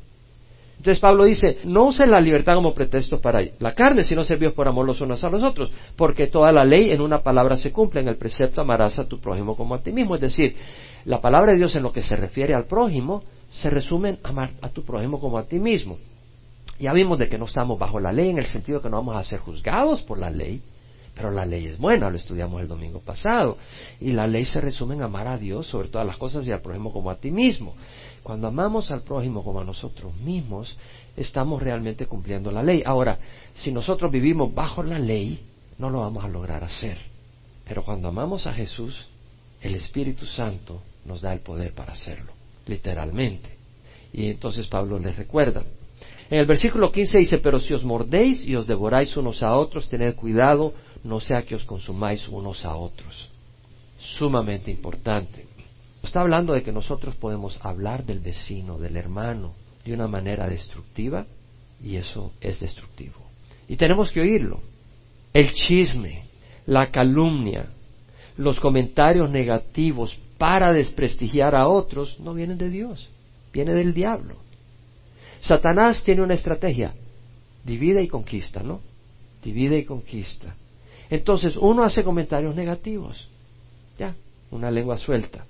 Entonces 0.78 0.98
Pablo 1.00 1.24
dice, 1.24 1.58
no 1.64 1.84
usen 1.84 2.10
la 2.10 2.18
libertad 2.18 2.54
como 2.54 2.72
pretexto 2.72 3.20
para 3.20 3.44
la 3.58 3.74
carne, 3.74 4.02
sino 4.02 4.24
servíos 4.24 4.54
por 4.54 4.66
amor 4.66 4.86
los 4.86 5.02
unos 5.02 5.22
a 5.22 5.28
los 5.28 5.44
otros, 5.44 5.70
porque 5.94 6.28
toda 6.28 6.50
la 6.50 6.64
ley 6.64 6.90
en 6.90 7.02
una 7.02 7.22
palabra 7.22 7.56
se 7.58 7.70
cumple, 7.70 8.00
en 8.00 8.08
el 8.08 8.16
precepto 8.16 8.62
amarás 8.62 8.98
a 8.98 9.06
tu 9.06 9.20
prójimo 9.20 9.54
como 9.54 9.74
a 9.74 9.82
ti 9.82 9.92
mismo. 9.92 10.14
Es 10.14 10.22
decir, 10.22 10.56
la 11.04 11.20
palabra 11.20 11.52
de 11.52 11.58
Dios 11.58 11.76
en 11.76 11.82
lo 11.82 11.92
que 11.92 12.02
se 12.02 12.16
refiere 12.16 12.54
al 12.54 12.64
prójimo 12.64 13.22
se 13.50 13.68
resume 13.68 14.18
amar 14.22 14.52
a 14.62 14.70
tu 14.70 14.84
prójimo 14.84 15.20
como 15.20 15.36
a 15.36 15.44
ti 15.44 15.58
mismo. 15.58 15.98
Ya 16.78 16.94
vimos 16.94 17.18
de 17.18 17.28
que 17.28 17.36
no 17.36 17.44
estamos 17.44 17.78
bajo 17.78 18.00
la 18.00 18.12
ley 18.12 18.30
en 18.30 18.38
el 18.38 18.46
sentido 18.46 18.80
que 18.80 18.88
no 18.88 18.96
vamos 18.96 19.14
a 19.14 19.24
ser 19.24 19.40
juzgados 19.40 20.00
por 20.00 20.18
la 20.18 20.30
ley, 20.30 20.62
Pero 21.14 21.30
la 21.30 21.44
ley 21.44 21.66
es 21.66 21.78
buena, 21.78 22.08
lo 22.08 22.16
estudiamos 22.16 22.60
el 22.62 22.68
domingo 22.68 23.00
pasado. 23.00 23.58
Y 24.00 24.12
la 24.12 24.26
ley 24.26 24.44
se 24.44 24.60
resume 24.60 24.94
en 24.94 25.02
amar 25.02 25.28
a 25.28 25.36
Dios 25.36 25.66
sobre 25.66 25.88
todas 25.88 26.06
las 26.06 26.16
cosas 26.16 26.46
y 26.46 26.52
al 26.52 26.62
prójimo 26.62 26.92
como 26.92 27.10
a 27.10 27.16
ti 27.16 27.30
mismo. 27.30 27.74
Cuando 28.22 28.46
amamos 28.46 28.90
al 28.90 29.02
prójimo 29.02 29.44
como 29.44 29.60
a 29.60 29.64
nosotros 29.64 30.14
mismos, 30.16 30.76
estamos 31.16 31.62
realmente 31.62 32.06
cumpliendo 32.06 32.50
la 32.50 32.62
ley. 32.62 32.82
Ahora, 32.86 33.18
si 33.54 33.72
nosotros 33.72 34.10
vivimos 34.10 34.54
bajo 34.54 34.82
la 34.82 34.98
ley, 34.98 35.40
no 35.78 35.90
lo 35.90 36.00
vamos 36.00 36.24
a 36.24 36.28
lograr 36.28 36.64
hacer. 36.64 36.98
Pero 37.66 37.84
cuando 37.84 38.08
amamos 38.08 38.46
a 38.46 38.52
Jesús, 38.52 39.06
el 39.60 39.74
Espíritu 39.74 40.26
Santo 40.26 40.82
nos 41.04 41.20
da 41.20 41.32
el 41.32 41.40
poder 41.40 41.74
para 41.74 41.92
hacerlo, 41.92 42.32
literalmente. 42.66 43.50
Y 44.12 44.28
entonces 44.28 44.66
Pablo 44.66 44.98
les 44.98 45.16
recuerda. 45.16 45.62
En 46.30 46.38
el 46.38 46.46
versículo 46.46 46.90
15 46.90 47.18
dice, 47.18 47.38
pero 47.38 47.60
si 47.60 47.74
os 47.74 47.84
mordéis 47.84 48.46
y 48.46 48.56
os 48.56 48.66
devoráis 48.66 49.16
unos 49.16 49.42
a 49.42 49.54
otros, 49.54 49.88
tened 49.88 50.14
cuidado, 50.14 50.72
no 51.04 51.20
sea 51.20 51.42
que 51.42 51.54
os 51.54 51.64
consumáis 51.64 52.26
unos 52.28 52.64
a 52.64 52.76
otros. 52.76 53.28
Sumamente 53.98 54.70
importante. 54.70 55.46
Está 56.02 56.20
hablando 56.20 56.52
de 56.52 56.62
que 56.62 56.72
nosotros 56.72 57.14
podemos 57.16 57.58
hablar 57.62 58.04
del 58.04 58.20
vecino, 58.20 58.78
del 58.78 58.96
hermano, 58.96 59.54
de 59.84 59.94
una 59.94 60.08
manera 60.08 60.48
destructiva, 60.48 61.26
y 61.82 61.96
eso 61.96 62.32
es 62.40 62.60
destructivo. 62.60 63.20
Y 63.68 63.76
tenemos 63.76 64.10
que 64.10 64.20
oírlo. 64.20 64.60
El 65.32 65.52
chisme, 65.52 66.24
la 66.66 66.90
calumnia, 66.90 67.66
los 68.36 68.60
comentarios 68.60 69.30
negativos 69.30 70.18
para 70.38 70.72
desprestigiar 70.72 71.54
a 71.54 71.68
otros 71.68 72.18
no 72.20 72.34
vienen 72.34 72.58
de 72.58 72.68
Dios, 72.68 73.08
viene 73.52 73.72
del 73.74 73.94
diablo. 73.94 74.36
Satanás 75.40 76.02
tiene 76.04 76.22
una 76.22 76.34
estrategia, 76.34 76.94
divide 77.64 78.02
y 78.02 78.08
conquista, 78.08 78.62
¿no? 78.62 78.80
Divide 79.42 79.78
y 79.78 79.84
conquista. 79.84 80.56
Entonces 81.12 81.58
uno 81.58 81.84
hace 81.84 82.02
comentarios 82.02 82.54
negativos, 82.54 83.28
ya, 83.98 84.14
una 84.50 84.70
lengua 84.70 84.96
suelta. 84.96 85.44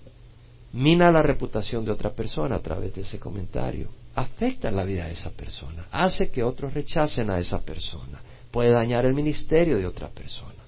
Mina 0.73 1.12
la 1.12 1.23
reputación 1.23 1.85
de 1.85 1.92
otra 1.92 2.11
persona 2.11 2.57
a 2.57 2.59
través 2.59 2.92
de 2.97 3.02
ese 3.02 3.21
comentario. 3.21 3.87
Afecta 4.16 4.73
la 4.73 4.83
vida 4.83 5.07
de 5.07 5.12
esa 5.12 5.31
persona. 5.31 5.87
Hace 5.92 6.33
que 6.33 6.42
otros 6.42 6.75
rechacen 6.75 7.31
a 7.31 7.38
esa 7.38 7.61
persona. 7.61 8.21
Puede 8.50 8.71
dañar 8.71 9.07
el 9.07 9.14
ministerio 9.14 9.78
de 9.78 9.87
otra 9.87 10.09
persona. 10.09 10.64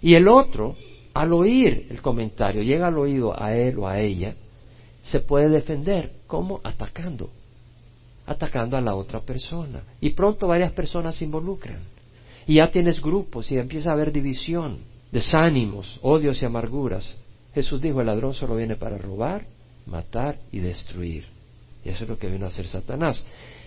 Y 0.00 0.14
el 0.14 0.28
otro, 0.28 0.78
al 1.12 1.34
oír 1.34 1.88
el 1.90 2.00
comentario, 2.00 2.62
llega 2.62 2.86
al 2.86 2.96
oído 2.96 3.38
a 3.38 3.54
él 3.54 3.78
o 3.78 3.86
a 3.86 4.00
ella, 4.00 4.34
se 5.02 5.20
puede 5.20 5.50
defender. 5.50 6.20
¿Cómo? 6.26 6.62
Atacando. 6.64 7.28
Atacando 8.24 8.78
a 8.78 8.80
la 8.80 8.94
otra 8.94 9.20
persona. 9.20 9.82
Y 10.00 10.12
pronto 10.12 10.48
varias 10.48 10.72
personas 10.72 11.16
se 11.16 11.26
involucran 11.26 11.92
y 12.46 12.54
ya 12.54 12.70
tienes 12.70 13.00
grupos 13.00 13.50
y 13.50 13.58
empieza 13.58 13.90
a 13.90 13.94
haber 13.94 14.12
división, 14.12 14.78
desánimos, 15.10 15.98
odios 16.02 16.40
y 16.42 16.44
amarguras. 16.44 17.14
Jesús 17.54 17.80
dijo, 17.80 18.00
el 18.00 18.06
ladrón 18.06 18.34
solo 18.34 18.56
viene 18.56 18.76
para 18.76 18.98
robar, 18.98 19.46
matar 19.86 20.38
y 20.50 20.58
destruir. 20.58 21.26
Y 21.84 21.90
eso 21.90 22.04
es 22.04 22.10
lo 22.10 22.18
que 22.18 22.28
vino 22.28 22.46
a 22.46 22.48
hacer 22.48 22.66
Satanás. 22.66 23.22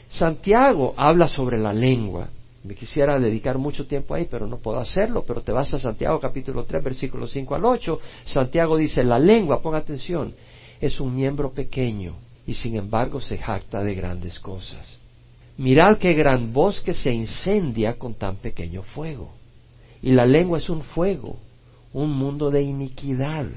Santiago 0.09 0.93
habla 0.97 1.27
sobre 1.27 1.57
la 1.57 1.73
lengua. 1.73 2.29
Me 2.63 2.75
quisiera 2.75 3.17
dedicar 3.19 3.57
mucho 3.57 3.87
tiempo 3.87 4.13
ahí, 4.13 4.27
pero 4.29 4.47
no 4.47 4.57
puedo 4.57 4.79
hacerlo. 4.79 5.23
Pero 5.25 5.41
te 5.41 5.51
vas 5.51 5.73
a 5.73 5.79
Santiago 5.79 6.19
capítulo 6.19 6.65
3, 6.65 6.83
versículos 6.83 7.31
5 7.31 7.55
al 7.55 7.65
8. 7.65 7.99
Santiago 8.25 8.77
dice, 8.77 9.03
la 9.03 9.19
lengua, 9.19 9.61
pon 9.61 9.75
atención, 9.75 10.33
es 10.81 10.99
un 10.99 11.15
miembro 11.15 11.51
pequeño 11.51 12.15
y 12.45 12.53
sin 12.53 12.75
embargo 12.75 13.19
se 13.21 13.37
jacta 13.37 13.83
de 13.83 13.93
grandes 13.93 14.39
cosas. 14.39 14.97
Mirad 15.57 15.97
qué 15.97 16.13
gran 16.13 16.53
bosque 16.53 16.93
se 16.93 17.11
incendia 17.11 17.97
con 17.97 18.13
tan 18.13 18.35
pequeño 18.35 18.83
fuego. 18.83 19.33
Y 20.03 20.11
la 20.11 20.25
lengua 20.25 20.59
es 20.59 20.69
un 20.69 20.83
fuego, 20.83 21.37
un 21.93 22.11
mundo 22.11 22.51
de 22.51 22.61
iniquidad. 22.61 23.47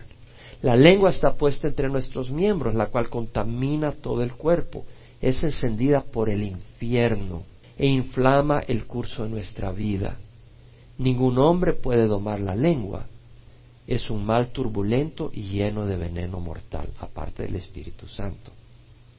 La 0.63 0.77
lengua 0.77 1.11
está 1.11 1.35
puesta 1.35 1.69
entre 1.69 1.91
nuestros 1.91 2.31
miembros, 2.31 2.75
la 2.75 2.87
cual 2.87 3.11
contamina 3.11 3.93
todo 3.93 4.23
el 4.23 4.33
cuerpo. 4.33 4.87
Es 5.21 5.43
encendida 5.45 6.01
por 6.01 6.31
el 6.31 6.43
infierno 6.43 7.43
e 7.77 7.87
inflama 7.87 8.61
el 8.61 8.87
curso 8.87 9.25
de 9.25 9.29
nuestra 9.29 9.71
vida. 9.71 10.17
Ningún 10.97 11.39
hombre 11.39 11.75
puede 11.75 12.07
domar 12.07 12.41
la 12.41 12.57
lengua. 12.57 13.07
Es 13.87 14.09
un 14.09 14.25
mal 14.25 14.49
turbulento 14.49 15.31
y 15.35 15.43
lleno 15.43 15.85
de 15.85 15.97
veneno 15.97 16.41
mortal, 16.41 16.89
aparte 16.99 17.43
del 17.43 17.57
Espíritu 17.57 18.07
Santo. 18.07 18.53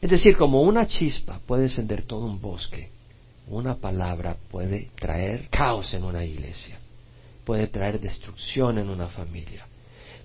Es 0.02 0.10
decir, 0.10 0.36
como 0.36 0.64
una 0.64 0.88
chispa 0.88 1.40
puede 1.46 1.64
encender 1.64 2.02
todo 2.02 2.26
un 2.26 2.42
bosque, 2.42 2.90
una 3.48 3.76
palabra 3.76 4.36
puede 4.50 4.90
traer 5.00 5.48
caos 5.50 5.94
en 5.94 6.04
una 6.04 6.26
iglesia, 6.26 6.80
puede 7.46 7.68
traer 7.68 8.00
destrucción 8.00 8.80
en 8.80 8.90
una 8.90 9.08
familia. 9.08 9.68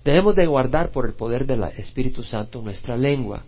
Debemos 0.03 0.35
de 0.35 0.47
guardar 0.47 0.91
por 0.91 1.05
el 1.05 1.13
poder 1.13 1.45
del 1.45 1.63
Espíritu 1.77 2.23
Santo 2.23 2.61
nuestra 2.61 2.97
lengua. 2.97 3.43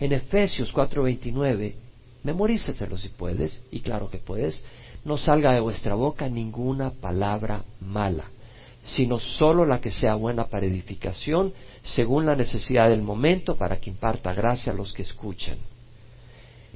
En 0.00 0.12
Efesios 0.12 0.72
4:29, 0.72 1.74
memoríceselo 2.22 2.96
si 2.96 3.10
puedes, 3.10 3.60
y 3.70 3.80
claro 3.80 4.08
que 4.08 4.18
puedes, 4.18 4.62
no 5.04 5.18
salga 5.18 5.52
de 5.52 5.60
vuestra 5.60 5.94
boca 5.94 6.28
ninguna 6.28 6.90
palabra 6.90 7.64
mala, 7.80 8.30
sino 8.84 9.18
sólo 9.18 9.64
la 9.64 9.80
que 9.80 9.90
sea 9.90 10.14
buena 10.14 10.46
para 10.46 10.66
edificación, 10.66 11.52
según 11.82 12.26
la 12.26 12.36
necesidad 12.36 12.90
del 12.90 13.02
momento, 13.02 13.56
para 13.56 13.78
que 13.78 13.90
imparta 13.90 14.32
gracia 14.34 14.72
a 14.72 14.76
los 14.76 14.92
que 14.92 15.02
escuchan. 15.02 15.56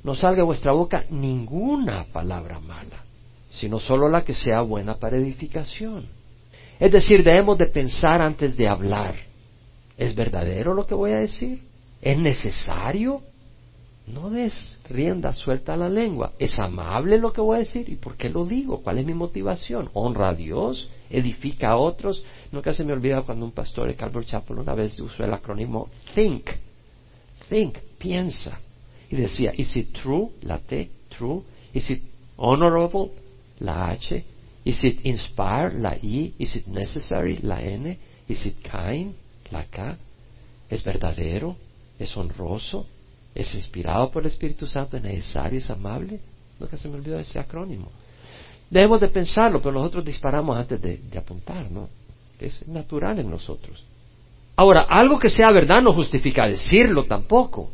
No 0.02 0.14
salga 0.14 0.38
de 0.38 0.44
vuestra 0.44 0.72
boca 0.72 1.04
ninguna 1.10 2.04
palabra 2.12 2.60
mala, 2.60 3.04
sino 3.50 3.78
sólo 3.78 4.08
la 4.08 4.24
que 4.24 4.34
sea 4.34 4.62
buena 4.62 4.94
para 4.94 5.18
edificación. 5.18 6.06
Es 6.80 6.92
decir, 6.92 7.22
debemos 7.22 7.58
de 7.58 7.66
pensar 7.66 8.22
antes 8.22 8.56
de 8.56 8.68
hablar. 8.68 9.14
¿Es 9.96 10.14
verdadero 10.14 10.74
lo 10.74 10.86
que 10.86 10.94
voy 10.94 11.10
a 11.10 11.18
decir? 11.18 11.60
¿Es 12.00 12.16
necesario? 12.16 13.22
No 14.12 14.30
des 14.30 14.78
rienda 14.88 15.34
suelta 15.34 15.74
a 15.74 15.76
la 15.76 15.88
lengua. 15.88 16.32
¿Es 16.38 16.58
amable 16.58 17.18
lo 17.18 17.32
que 17.32 17.40
voy 17.40 17.56
a 17.56 17.58
decir? 17.60 17.88
¿Y 17.88 17.96
por 17.96 18.16
qué 18.16 18.30
lo 18.30 18.46
digo? 18.46 18.80
¿Cuál 18.82 18.98
es 18.98 19.06
mi 19.06 19.14
motivación? 19.14 19.90
¿Honra 19.92 20.30
a 20.30 20.34
Dios? 20.34 20.88
¿Edifica 21.10 21.70
a 21.70 21.76
otros? 21.76 22.22
Nunca 22.50 22.72
se 22.72 22.84
me 22.84 22.92
olvida 22.92 23.22
cuando 23.22 23.44
un 23.44 23.52
pastor 23.52 23.88
de 23.88 23.94
Calvary 23.94 24.26
Chapel 24.26 24.58
una 24.58 24.74
vez 24.74 24.98
usó 25.00 25.24
el 25.24 25.32
acrónimo 25.32 25.88
THINK. 26.14 26.50
THINK, 27.48 27.78
piensa. 27.98 28.60
Y 29.10 29.16
decía, 29.16 29.52
¿is 29.54 29.76
it 29.76 29.92
true? 29.92 30.30
La 30.42 30.58
T, 30.58 30.90
true. 31.08 31.42
¿Is 31.74 31.90
it 31.90 32.02
honorable? 32.36 33.10
La 33.58 33.90
H. 33.90 34.24
¿Is 34.64 34.84
it 34.84 35.04
inspire? 35.04 35.72
La 35.74 35.96
I. 36.00 36.34
¿Is 36.38 36.56
it 36.56 36.66
necessary? 36.66 37.38
La 37.42 37.60
N. 37.60 37.98
¿Is 38.26 38.46
it 38.46 38.56
kind? 38.62 39.14
La 39.50 39.64
K. 39.64 39.98
¿Es 40.70 40.82
verdadero? 40.82 41.56
¿Es 41.98 42.16
honroso? 42.16 42.86
Es 43.38 43.54
inspirado 43.54 44.10
por 44.10 44.24
el 44.24 44.26
Espíritu 44.26 44.66
Santo, 44.66 44.96
es 44.96 45.02
necesario, 45.04 45.60
es 45.60 45.70
amable. 45.70 46.18
Nunca 46.58 46.76
se 46.76 46.88
me 46.88 46.96
olvidó 46.96 47.20
ese 47.20 47.38
acrónimo. 47.38 47.88
Debemos 48.68 49.00
de 49.00 49.06
pensarlo, 49.06 49.62
pero 49.62 49.74
nosotros 49.74 50.04
disparamos 50.04 50.58
antes 50.58 50.82
de, 50.82 51.00
apuntar, 51.16 51.70
¿no? 51.70 51.88
Es 52.40 52.66
natural 52.66 53.20
en 53.20 53.30
nosotros. 53.30 53.84
Ahora, 54.56 54.86
algo 54.90 55.20
que 55.20 55.30
sea 55.30 55.52
verdad 55.52 55.80
no 55.80 55.92
justifica 55.92 56.48
decirlo 56.48 57.04
tampoco. 57.04 57.70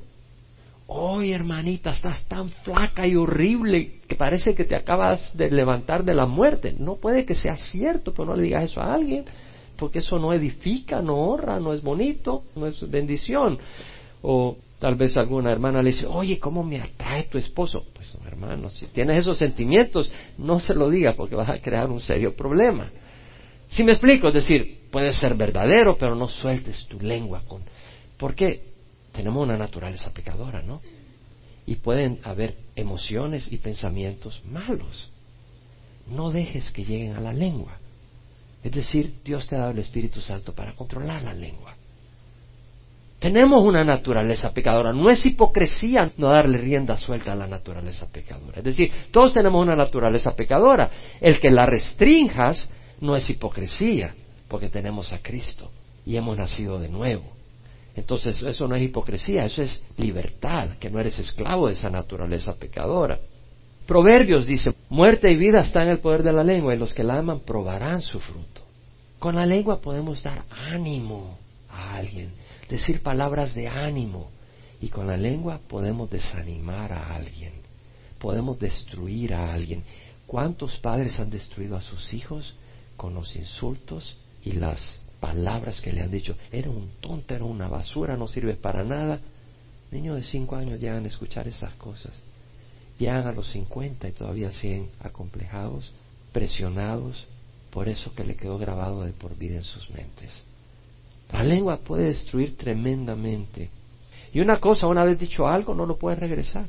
Oye, 0.87 1.33
hermanita, 1.33 1.92
estás 1.92 2.26
tan 2.26 2.50
flaca 2.50 3.06
y 3.06 3.16
horrible 3.16 4.00
que 4.06 4.16
parece 4.16 4.54
que 4.54 4.64
te 4.64 4.76
acabas 4.76 5.35
de 5.35 5.50
levantar 5.50 6.04
de 6.04 6.12
la 6.12 6.26
muerte. 6.26 6.75
No 6.78 6.97
puede 6.97 7.25
que 7.25 7.35
sea 7.35 7.56
cierto, 7.56 8.12
pero 8.12 8.26
no 8.26 8.37
le 8.37 8.42
digas 8.42 8.64
eso 8.64 8.83
a 8.83 8.92
alguien, 8.92 9.25
porque 9.78 10.00
eso 10.00 10.18
no 10.18 10.35
edifica, 10.35 11.00
no 11.00 11.16
honra, 11.16 11.59
no 11.59 11.73
es 11.73 11.83
bonito, 11.83 12.44
no 12.54 12.66
es 12.66 12.87
bendición. 12.90 13.59
O 14.26 14.57
Tal 14.85 14.97
vez 14.97 15.16
alguna 15.16 15.50
hermana 15.50 15.81
le 15.81 15.93
dice, 15.93 16.04
oye, 16.04 16.38
¿cómo 16.38 16.62
me 16.62 16.78
atrae 16.78 17.23
tu 17.23 17.38
esposo? 17.38 17.87
Pues 17.95 18.14
hermano, 18.26 18.69
si 18.69 18.85
tienes 18.88 19.16
esos 19.16 19.38
sentimientos, 19.38 20.11
no 20.37 20.61
se 20.61 20.75
lo 20.75 20.90
digas 20.90 21.14
porque 21.14 21.35
vas 21.35 21.49
a 21.49 21.59
crear 21.59 21.88
un 21.90 22.00
serio 22.00 22.37
problema. 22.37 22.90
Si 23.69 23.83
me 23.83 23.93
explico, 23.93 24.28
es 24.28 24.35
decir, 24.35 24.88
puede 24.90 25.14
ser 25.14 25.37
verdadero, 25.37 25.97
pero 25.97 26.14
no 26.14 26.28
sueltes 26.28 26.85
tu 26.85 27.00
lengua 27.00 27.45
con... 27.49 27.62
Porque 28.19 28.75
tenemos 29.12 29.43
una 29.43 29.57
naturaleza 29.57 30.12
pecadora, 30.12 30.61
¿no? 30.61 30.83
Y 31.64 31.76
pueden 31.76 32.19
haber 32.23 32.54
emociones 32.76 33.50
y 33.50 33.57
pensamientos 33.57 34.43
malos. 34.45 35.09
No 36.09 36.31
dejes 36.31 36.71
que 36.71 36.85
lleguen 36.85 37.14
a 37.14 37.21
la 37.21 37.33
lengua. 37.33 37.78
Es 38.62 38.73
decir, 38.73 39.14
Dios 39.25 39.47
te 39.47 39.57
ha 39.57 39.61
dado 39.61 39.71
el 39.71 39.78
Espíritu 39.78 40.21
Santo 40.21 40.52
para 40.52 40.75
controlar 40.75 41.23
la 41.23 41.33
lengua. 41.33 41.75
Tenemos 43.25 43.64
una 43.64 43.87
naturaleza 43.87 44.52
pecadora. 44.52 44.93
No 44.93 45.09
es 45.09 45.25
hipocresía 45.25 46.12
no 46.19 46.28
darle 46.28 46.59
rienda 46.59 46.99
suelta 46.99 47.33
a 47.33 47.35
la 47.35 47.47
naturaleza 47.47 48.07
pecadora. 48.12 48.59
Es 48.59 48.64
decir, 48.64 48.93
todos 49.11 49.33
tenemos 49.33 49.62
una 49.62 49.75
naturaleza 49.75 50.37
pecadora. 50.37 50.90
El 51.23 51.40
que 51.40 51.50
la 51.50 51.64
restrinjas 51.64 52.69
no 53.00 53.16
es 53.16 53.31
hipocresía, 53.31 54.14
porque 54.47 54.69
tenemos 54.69 55.11
a 55.14 55.23
Cristo 55.23 55.71
y 56.04 56.19
hemos 56.19 56.37
nacido 56.37 56.78
de 56.78 56.90
nuevo. 56.90 57.25
Entonces 57.97 58.43
eso 58.43 58.69
no 58.69 58.75
es 58.75 58.83
hipocresía, 58.83 59.47
eso 59.47 59.62
es 59.62 59.83
libertad, 59.97 60.76
que 60.78 60.90
no 60.90 61.00
eres 61.00 61.19
esclavo 61.19 61.69
de 61.69 61.73
esa 61.73 61.88
naturaleza 61.88 62.54
pecadora. 62.57 63.19
Proverbios 63.87 64.47
dice, 64.47 64.75
muerte 64.90 65.33
y 65.33 65.37
vida 65.37 65.62
están 65.62 65.85
en 65.85 65.93
el 65.93 66.00
poder 66.00 66.25
de 66.25 66.33
la 66.35 66.45
lengua 66.45 66.75
y 66.75 66.78
los 66.78 66.93
que 66.93 67.02
la 67.02 67.21
aman 67.21 67.40
probarán 67.40 68.02
su 68.02 68.21
fruto. 68.21 68.61
Con 69.19 69.35
la 69.35 69.47
lengua 69.47 69.81
podemos 69.81 70.23
dar 70.23 70.45
ánimo 70.50 71.38
a 71.71 71.97
alguien, 71.97 72.31
decir 72.68 73.02
palabras 73.02 73.54
de 73.54 73.68
ánimo 73.68 74.30
y 74.80 74.88
con 74.88 75.06
la 75.06 75.16
lengua 75.16 75.61
podemos 75.68 76.11
desanimar 76.11 76.92
a 76.92 77.14
alguien, 77.14 77.52
podemos 78.18 78.59
destruir 78.59 79.35
a 79.35 79.52
alguien. 79.52 79.85
¿Cuántos 80.26 80.78
padres 80.78 81.18
han 81.21 81.30
destruido 81.30 81.76
a 81.76 81.83
sus 81.83 82.12
hijos 82.14 82.54
con 82.97 83.14
los 83.14 83.37
insultos 83.37 84.16
y 84.42 84.52
las 84.52 84.80
palabras 85.21 85.80
que 85.80 85.92
le 85.92 86.02
han 86.02 86.11
dicho? 86.11 86.37
Era 86.50 86.71
un 86.71 86.92
tonto, 87.00 87.35
era 87.35 87.44
una 87.44 87.68
basura, 87.68 88.16
no 88.16 88.26
sirve 88.26 88.54
para 88.54 88.85
nada. 88.85 89.21
Niños 89.90 90.16
de 90.16 90.23
cinco 90.25 90.56
años 90.56 90.80
llegan 90.80 91.04
a 91.04 91.09
escuchar 91.09 91.47
esas 91.47 91.75
cosas 91.75 92.12
llegan 92.99 93.26
a 93.26 93.33
los 93.33 93.50
50 93.50 94.09
y 94.09 94.12
todavía 94.12 94.52
siguen 94.52 94.90
acomplejados, 95.00 95.90
presionados 96.33 97.26
por 97.71 97.88
eso 97.88 98.14
que 98.14 98.25
le 98.25 98.37
quedó 98.37 98.59
grabado 98.59 99.04
de 99.04 99.12
por 99.12 99.37
vida 99.37 99.56
en 99.56 99.64
sus 99.64 99.90
mentes. 99.90 100.30
La 101.33 101.43
lengua 101.43 101.78
puede 101.78 102.04
destruir 102.04 102.57
tremendamente. 102.57 103.71
Y 104.33 104.40
una 104.40 104.59
cosa, 104.59 104.87
una 104.87 105.04
vez 105.04 105.19
dicho 105.19 105.47
algo, 105.47 105.75
no 105.75 105.87
lo 105.87 105.97
puedes 105.97 106.19
regresar. 106.19 106.66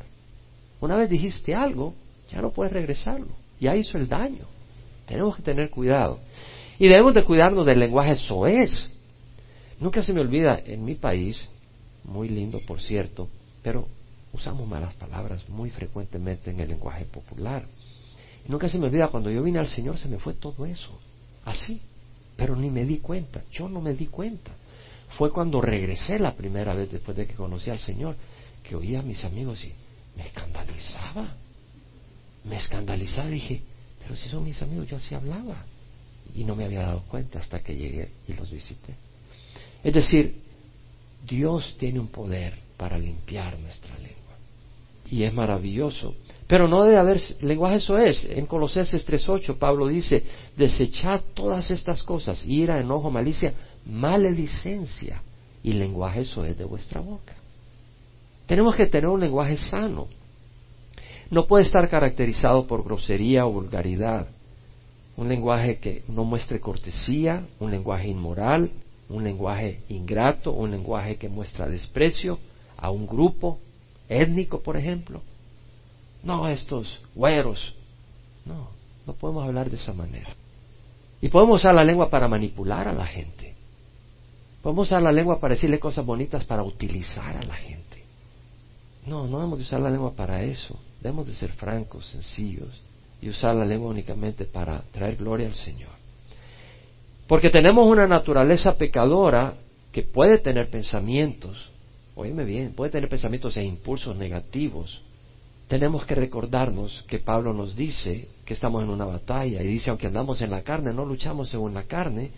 Una 0.80 0.98
vez 0.98 1.10
dijiste 1.10 1.56
algo, 1.56 1.94
ya 2.30 2.42
no 2.42 2.52
puedes 2.52 2.74
regresarlo. 2.74 3.28
Ya 3.60 3.76
hizo 3.76 3.98
el 3.98 4.08
daño. 4.08 4.46
Tenemos 5.06 5.36
que 5.36 5.42
tener 5.42 5.70
cuidado. 5.70 6.20
Y 6.78 6.88
debemos 6.88 7.14
de 7.14 7.24
cuidarnos 7.24 7.66
del 7.66 7.80
lenguaje 7.80 8.16
soez. 8.16 8.90
Nunca 9.80 10.02
se 10.02 10.14
me 10.14 10.22
olvida, 10.22 10.60
en 10.66 10.84
mi 10.84 10.96
país, 10.96 11.48
muy 12.04 12.30
lindo 12.30 12.60
por 12.66 12.82
cierto, 12.82 13.28
pero 13.62 13.88
usamos 14.34 14.68
malas 14.68 14.94
palabras 14.96 15.48
muy 15.50 15.70
frecuentemente 15.70 16.52
en 16.52 16.60
el 16.60 16.70
lenguaje 16.70 17.06
popular. 17.06 17.66
Nunca 18.48 18.70
se 18.70 18.78
me 18.78 18.86
olvida, 18.86 19.08
cuando 19.08 19.32
yo 19.32 19.42
vine 19.44 19.60
al 19.60 19.68
Señor 19.68 19.98
se 19.98 20.08
me 20.08 20.20
fue 20.20 20.34
todo 20.34 20.66
eso, 20.66 20.92
así, 21.44 21.82
pero 22.36 22.56
ni 22.56 22.70
me 22.70 22.86
di 22.86 23.00
cuenta, 23.00 23.44
yo 23.52 23.70
no 23.70 23.82
me 23.82 23.94
di 23.94 24.08
cuenta. 24.08 24.52
Fue 25.18 25.32
cuando 25.32 25.62
regresé 25.62 26.20
la 26.20 26.36
primera 26.36 26.74
vez 26.74 26.92
después 26.92 27.16
de 27.16 27.26
que 27.26 27.36
conocí 27.36 27.70
al 27.70 27.80
Señor, 27.80 28.16
que 28.64 28.76
oía 28.76 29.00
a 29.00 29.04
mis 29.04 29.24
amigos 29.24 29.64
y 29.64 29.72
me 30.18 30.28
escandalizaba. 30.28 31.36
Me 32.44 32.58
escandalizaba, 32.58 33.30
dije, 33.30 33.62
pero 34.02 34.16
si 34.16 34.30
son 34.30 34.44
mis 34.44 34.62
amigos, 34.62 34.88
yo 34.88 34.98
así 34.98 35.16
hablaba. 35.16 35.66
Y 36.34 36.44
no 36.44 36.56
me 36.56 36.66
había 36.66 36.82
dado 36.82 37.04
cuenta 37.04 37.40
hasta 37.40 37.62
que 37.62 37.76
llegué 37.76 38.10
y 38.28 38.34
los 38.34 38.52
visité. 38.52 38.94
Es 39.84 39.94
decir, 39.94 40.42
Dios 41.26 41.76
tiene 41.78 42.00
un 42.00 42.08
poder 42.08 42.60
para 42.78 42.98
limpiar 42.98 43.58
nuestra 43.60 43.98
lengua 43.98 44.35
y 45.10 45.24
es 45.24 45.34
maravilloso. 45.34 46.16
Pero 46.48 46.68
no 46.68 46.84
debe 46.84 46.98
haber 46.98 47.22
lenguaje 47.42 47.78
eso 47.78 47.98
es. 47.98 48.26
En 48.26 48.46
Colosenses 48.46 49.06
3.8 49.08 49.58
Pablo 49.58 49.88
dice, 49.88 50.24
desechad 50.56 51.22
todas 51.34 51.72
estas 51.72 52.04
cosas, 52.04 52.46
ira, 52.46 52.80
enojo, 52.80 53.10
malicia, 53.10 53.54
maledicencia 53.86 55.22
y 55.64 55.74
lenguaje 55.74 56.22
eso 56.22 56.46
es 56.46 56.58
de 56.58 56.66
vuestra 56.66 57.02
boca. 57.02 57.34
Tenemos 58.46 58.76
que 58.76 58.86
tener 58.86 59.08
un 59.08 59.20
lenguaje 59.20 59.58
sano. 59.58 60.08
No 61.32 61.48
puede 61.48 61.64
estar 61.66 61.90
caracterizado 61.90 62.68
por 62.68 62.84
grosería 62.84 63.48
o 63.48 63.52
vulgaridad. 63.52 64.28
Un 65.18 65.28
lenguaje 65.30 65.80
que 65.80 66.04
no 66.08 66.24
muestre 66.24 66.60
cortesía, 66.60 67.48
un 67.60 67.72
lenguaje 67.72 68.08
inmoral, 68.08 68.70
un 69.10 69.24
lenguaje 69.24 69.82
ingrato, 69.90 70.52
un 70.52 70.70
lenguaje 70.72 71.16
que 71.16 71.30
muestra 71.30 71.68
desprecio 71.68 72.38
a 72.78 72.92
un 72.92 73.08
grupo, 73.08 73.60
étnico, 74.10 74.62
por 74.62 74.78
ejemplo. 74.78 75.22
No, 76.24 76.48
estos 76.48 77.02
güeros. 77.14 77.74
No, 78.46 78.70
no 79.06 79.14
podemos 79.14 79.46
hablar 79.46 79.70
de 79.70 79.78
esa 79.78 79.94
manera. 79.94 80.36
Y 81.22 81.30
podemos 81.30 81.62
usar 81.62 81.74
la 81.74 81.84
lengua 81.84 82.10
para 82.10 82.28
manipular 82.28 82.88
a 82.88 82.94
la 82.94 83.06
gente. 83.06 83.56
Podemos 84.62 84.88
usar 84.88 85.02
la 85.02 85.12
lengua 85.12 85.40
para 85.40 85.54
decirle 85.54 85.80
cosas 85.80 86.06
bonitas 86.06 86.44
para 86.44 86.64
utilizar 86.64 87.38
a 87.38 87.44
la 87.44 87.56
gente. 87.56 88.04
No, 89.06 89.28
no 89.28 89.38
debemos 89.38 89.60
de 89.60 89.66
usar 89.66 89.80
la 89.80 89.92
lengua 89.92 90.14
para 90.16 90.44
eso. 90.44 90.80
Debemos 91.02 91.28
de 91.28 91.34
ser 91.34 91.52
francos, 91.52 92.08
sencillos 92.08 92.82
y 93.22 93.30
usar 93.30 93.56
la 93.56 93.66
lengua 93.66 93.90
únicamente 93.90 94.46
para 94.46 94.82
traer 94.92 95.16
gloria 95.16 95.48
al 95.48 95.54
Señor. 95.54 95.92
Porque 97.28 97.50
tenemos 97.50 97.88
una 97.88 98.08
naturaleza 98.08 98.78
pecadora 98.78 99.56
que 99.92 100.04
puede 100.04 100.40
tener 100.40 100.70
pensamientos 100.70 101.72
Óyeme 102.16 102.46
bien, 102.46 102.74
puede 102.74 102.92
tener 102.92 103.10
pensamientos 103.10 103.58
e 103.58 103.64
impulsos 103.64 104.16
negativos. 104.16 105.02
Tenemos 105.68 106.06
que 106.06 106.16
recordarnos 106.16 107.04
que 107.08 107.20
Pablo 107.20 107.54
nos 107.54 107.76
dice 107.76 108.30
que 108.46 108.54
estamos 108.54 108.84
en 108.84 108.90
una 108.90 109.06
batalla 109.06 109.62
y 109.62 109.68
dice, 109.68 109.90
aunque 109.90 110.08
andamos 110.08 110.42
en 110.42 110.52
la 110.52 110.64
carne, 110.64 110.94
no 110.94 111.06
luchamos 111.06 111.50
según 111.50 111.74
la 111.74 111.84
carne, 111.84 112.32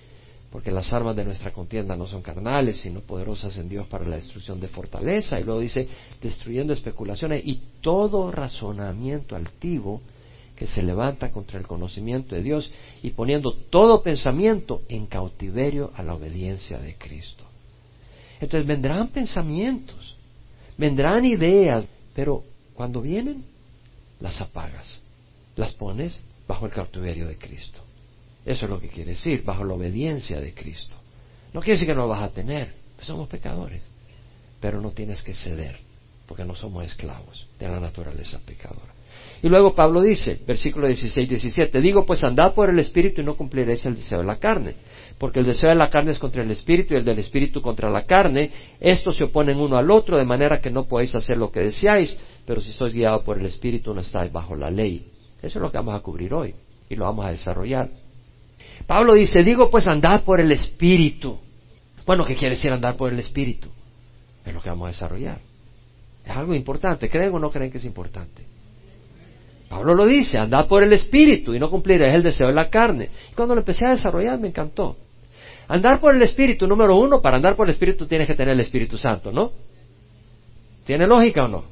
porque 0.52 0.72
las 0.72 0.92
armas 0.94 1.16
de 1.16 1.26
nuestra 1.26 1.52
contienda 1.52 1.96
no 1.96 2.08
son 2.08 2.22
carnales, 2.24 2.78
sino 2.78 3.02
poderosas 3.02 3.56
en 3.58 3.70
Dios 3.70 3.86
para 3.88 4.06
la 4.06 4.16
destrucción 4.16 4.60
de 4.60 4.68
fortaleza. 4.68 5.40
Y 5.40 5.44
luego 5.44 5.60
dice, 5.60 5.88
destruyendo 6.22 6.74
especulaciones 6.74 7.44
y 7.46 7.62
todo 7.82 8.32
razonamiento 8.32 9.36
altivo 9.36 10.02
que 10.56 10.66
se 10.66 10.82
levanta 10.82 11.32
contra 11.32 11.60
el 11.60 11.68
conocimiento 11.68 12.34
de 12.34 12.42
Dios 12.42 12.72
y 13.04 13.12
poniendo 13.12 13.54
todo 13.70 14.02
pensamiento 14.02 14.82
en 14.90 15.06
cautiverio 15.06 15.92
a 15.96 16.02
la 16.02 16.16
obediencia 16.16 16.80
de 16.80 16.96
Cristo. 16.96 17.44
Entonces 18.40 18.68
vendrán 18.68 19.10
pensamientos, 19.10 20.16
vendrán 20.78 21.26
ideas, 21.26 21.86
pero 22.14 22.44
cuando 22.74 23.02
vienen, 23.02 23.44
las 24.20 24.40
apagas, 24.42 25.00
las 25.56 25.74
pones 25.74 26.20
bajo 26.48 26.66
el 26.66 26.72
cautiverio 26.72 27.28
de 27.28 27.38
Cristo. 27.38 27.80
Eso 28.46 28.66
es 28.66 28.70
lo 28.70 28.80
que 28.80 28.88
quiere 28.88 29.12
decir, 29.12 29.44
bajo 29.44 29.64
la 29.64 29.74
obediencia 29.74 30.40
de 30.40 30.54
Cristo. 30.54 30.96
No 31.54 31.62
quiere 31.62 31.74
decir 31.74 31.88
que 31.88 31.96
no 31.96 32.04
lo 32.04 32.10
vas 32.10 32.24
a 32.24 32.30
tener, 32.30 32.74
pues 32.96 33.08
somos 33.08 33.28
pecadores, 33.28 33.82
pero 34.60 34.80
no 34.82 34.92
tienes 34.92 35.22
que 35.22 35.34
ceder, 35.34 35.80
porque 36.28 36.46
no 36.46 36.56
somos 36.56 36.86
esclavos 36.86 37.48
de 37.60 37.68
la 37.68 37.80
naturaleza 37.80 38.40
pecadora. 38.40 38.97
Y 39.42 39.50
luego 39.50 39.76
Pablo 39.76 40.02
dice, 40.02 40.40
versículo 40.48 40.88
16, 40.88 41.30
17, 41.30 41.80
digo 41.82 42.06
pues 42.06 42.24
andad 42.24 42.54
por 42.54 42.70
el 42.70 42.80
Espíritu 42.80 43.22
y 43.22 43.24
no 43.24 43.38
cumpliréis 43.38 43.86
el 43.86 43.96
deseo 43.96 44.20
de 44.20 44.26
la 44.26 44.38
carne, 44.38 44.74
porque 45.20 45.40
el 45.40 45.46
deseo 45.46 45.70
de 45.70 45.76
la 45.76 45.90
carne 45.90 46.12
es 46.12 46.20
contra 46.20 46.42
el 46.42 46.50
Espíritu 46.50 46.94
y 46.94 46.98
el 46.98 47.06
del 47.06 47.20
Espíritu 47.20 47.62
contra 47.62 47.90
la 47.90 48.06
carne, 48.06 48.52
estos 48.80 49.16
se 49.16 49.26
oponen 49.26 49.58
uno 49.58 49.78
al 49.78 49.92
otro 49.92 50.18
de 50.18 50.26
manera 50.26 50.60
que 50.60 50.72
no 50.72 50.88
podéis 50.88 51.14
hacer 51.16 51.38
lo 51.38 51.52
que 51.52 51.60
deseáis, 51.60 52.18
pero 52.46 52.62
si 52.62 52.72
sois 52.72 52.94
guiados 52.94 53.24
por 53.24 53.38
el 53.40 53.46
Espíritu 53.46 53.94
no 53.94 54.02
estáis 54.02 54.32
bajo 54.32 54.56
la 54.56 54.72
ley. 54.72 55.06
Eso 55.38 55.60
es 55.60 55.62
lo 55.62 55.72
que 55.72 55.78
vamos 55.78 55.94
a 55.94 56.00
cubrir 56.00 56.34
hoy 56.34 56.56
y 56.90 56.96
lo 56.96 57.06
vamos 57.06 57.26
a 57.26 57.32
desarrollar. 57.32 57.90
Pablo 58.88 59.14
dice, 59.14 59.44
digo 59.44 59.70
pues 59.70 59.88
andad 59.88 60.24
por 60.24 60.40
el 60.40 60.52
Espíritu. 60.52 61.38
Bueno, 62.08 62.26
¿qué 62.26 62.36
quiere 62.36 62.56
decir 62.56 62.72
andar 62.72 62.96
por 62.96 63.14
el 63.14 63.20
Espíritu? 63.20 63.70
Es 64.46 64.54
lo 64.54 64.62
que 64.62 64.70
vamos 64.70 64.88
a 64.88 64.92
desarrollar. 64.92 65.40
Es 66.26 66.32
algo 66.32 66.56
importante. 66.56 67.10
¿Creen 67.10 67.34
o 67.34 67.40
no 67.40 67.52
creen 67.52 67.72
que 67.72 67.78
es 67.78 67.86
importante? 67.86 68.57
Pablo 69.70 69.94
lo 69.94 70.06
dice, 70.06 70.38
andad 70.38 70.68
por 70.68 70.84
el 70.84 70.94
Espíritu 70.94 71.54
y 71.54 71.60
no 71.60 71.70
cumpliréis 71.70 72.16
el 72.16 72.24
deseo 72.24 72.48
de 72.48 72.54
la 72.54 72.70
carne. 72.70 73.10
Y 73.32 73.36
cuando 73.36 73.54
lo 73.54 73.62
empecé 73.62 73.86
a 73.86 73.92
desarrollar 73.92 74.40
me 74.40 74.48
encantó. 74.48 74.96
Andar 75.68 76.00
por 76.00 76.16
el 76.16 76.22
Espíritu, 76.22 76.68
número 76.68 76.96
uno, 76.96 77.22
para 77.22 77.36
andar 77.36 77.56
por 77.56 77.68
el 77.68 77.74
Espíritu 77.74 78.08
tienes 78.08 78.28
que 78.28 78.36
tener 78.36 78.54
el 78.54 78.60
Espíritu 78.62 78.98
Santo, 78.98 79.32
¿no? 79.32 79.52
¿Tiene 80.86 81.06
lógica 81.06 81.44
o 81.44 81.48
no? 81.50 81.66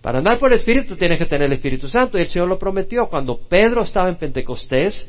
Para 0.00 0.18
andar 0.18 0.38
por 0.38 0.52
el 0.52 0.58
Espíritu 0.58 0.96
tienes 0.96 1.18
que 1.18 1.26
tener 1.26 1.46
el 1.46 1.52
Espíritu 1.54 1.88
Santo. 1.88 2.18
Y 2.18 2.20
el 2.20 2.28
Señor 2.28 2.48
lo 2.48 2.58
prometió 2.58 3.08
cuando 3.08 3.38
Pedro 3.48 3.82
estaba 3.82 4.08
en 4.08 4.16
Pentecostés, 4.16 5.08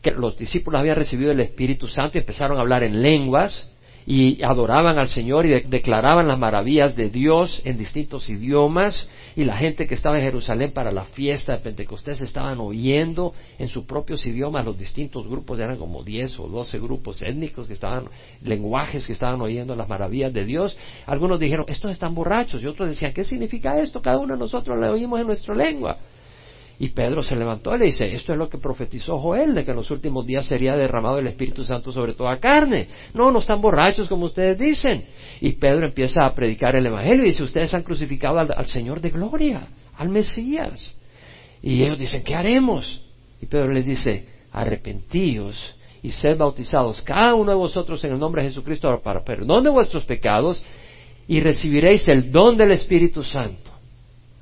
que 0.00 0.12
los 0.12 0.36
discípulos 0.36 0.80
habían 0.80 0.96
recibido 0.96 1.32
el 1.32 1.40
Espíritu 1.40 1.88
Santo 1.88 2.16
y 2.16 2.20
empezaron 2.20 2.58
a 2.58 2.60
hablar 2.60 2.84
en 2.84 3.02
lenguas 3.02 3.68
y 4.06 4.42
adoraban 4.42 4.98
al 4.98 5.08
Señor 5.08 5.46
y 5.46 5.62
declaraban 5.62 6.28
las 6.28 6.38
maravillas 6.38 6.94
de 6.94 7.08
Dios 7.08 7.62
en 7.64 7.78
distintos 7.78 8.28
idiomas 8.28 9.08
y 9.34 9.44
la 9.44 9.56
gente 9.56 9.86
que 9.86 9.94
estaba 9.94 10.18
en 10.18 10.24
Jerusalén 10.24 10.72
para 10.72 10.92
la 10.92 11.04
fiesta 11.04 11.52
de 11.52 11.58
Pentecostés 11.60 12.20
estaban 12.20 12.58
oyendo 12.60 13.32
en 13.58 13.68
sus 13.68 13.84
propios 13.84 14.24
idiomas 14.26 14.64
los 14.64 14.78
distintos 14.78 15.26
grupos, 15.26 15.58
eran 15.58 15.78
como 15.78 16.04
10 16.04 16.38
o 16.38 16.48
12 16.48 16.78
grupos 16.78 17.22
étnicos 17.22 17.66
que 17.66 17.72
estaban, 17.72 18.04
lenguajes 18.42 19.06
que 19.06 19.12
estaban 19.12 19.40
oyendo 19.40 19.74
las 19.74 19.88
maravillas 19.88 20.32
de 20.32 20.44
Dios. 20.44 20.76
Algunos 21.06 21.40
dijeron, 21.40 21.64
estos 21.68 21.90
están 21.90 22.14
borrachos 22.14 22.62
y 22.62 22.66
otros 22.66 22.90
decían, 22.90 23.12
¿qué 23.12 23.24
significa 23.24 23.78
esto? 23.78 24.02
Cada 24.02 24.18
uno 24.18 24.34
de 24.34 24.40
nosotros 24.40 24.78
le 24.78 24.88
oímos 24.88 25.20
en 25.20 25.26
nuestra 25.26 25.54
lengua. 25.54 25.98
Y 26.78 26.88
Pedro 26.88 27.22
se 27.22 27.36
levantó 27.36 27.74
y 27.74 27.78
le 27.78 27.84
dice, 27.86 28.06
esto 28.14 28.32
es 28.32 28.38
lo 28.38 28.48
que 28.48 28.58
profetizó 28.58 29.16
Joel, 29.18 29.54
de 29.54 29.64
que 29.64 29.70
en 29.70 29.76
los 29.76 29.90
últimos 29.92 30.26
días 30.26 30.46
sería 30.46 30.74
derramado 30.76 31.18
el 31.18 31.26
Espíritu 31.28 31.64
Santo 31.64 31.92
sobre 31.92 32.14
toda 32.14 32.40
carne. 32.40 32.88
No, 33.14 33.30
no 33.30 33.38
están 33.38 33.60
borrachos 33.60 34.08
como 34.08 34.26
ustedes 34.26 34.58
dicen. 34.58 35.04
Y 35.40 35.52
Pedro 35.52 35.86
empieza 35.86 36.26
a 36.26 36.34
predicar 36.34 36.74
el 36.74 36.86
Evangelio 36.86 37.24
y 37.24 37.28
dice, 37.28 37.44
ustedes 37.44 37.72
han 37.74 37.84
crucificado 37.84 38.38
al, 38.38 38.66
Señor 38.66 39.00
de 39.00 39.10
gloria, 39.10 39.68
al 39.96 40.08
Mesías. 40.08 40.96
Y 41.62 41.82
ellos 41.82 41.98
dicen, 41.98 42.24
¿qué 42.24 42.34
haremos? 42.34 43.02
Y 43.40 43.46
Pedro 43.46 43.72
les 43.72 43.86
dice, 43.86 44.26
arrepentíos 44.50 45.76
y 46.02 46.10
sed 46.10 46.36
bautizados 46.36 47.00
cada 47.02 47.34
uno 47.34 47.52
de 47.52 47.56
vosotros 47.56 48.02
en 48.04 48.12
el 48.12 48.18
nombre 48.18 48.42
de 48.42 48.48
Jesucristo 48.48 49.00
para 49.02 49.24
perdón 49.24 49.64
de 49.64 49.70
vuestros 49.70 50.04
pecados 50.04 50.62
y 51.26 51.40
recibiréis 51.40 52.06
el 52.08 52.30
don 52.30 52.56
del 52.56 52.72
Espíritu 52.72 53.22
Santo 53.22 53.73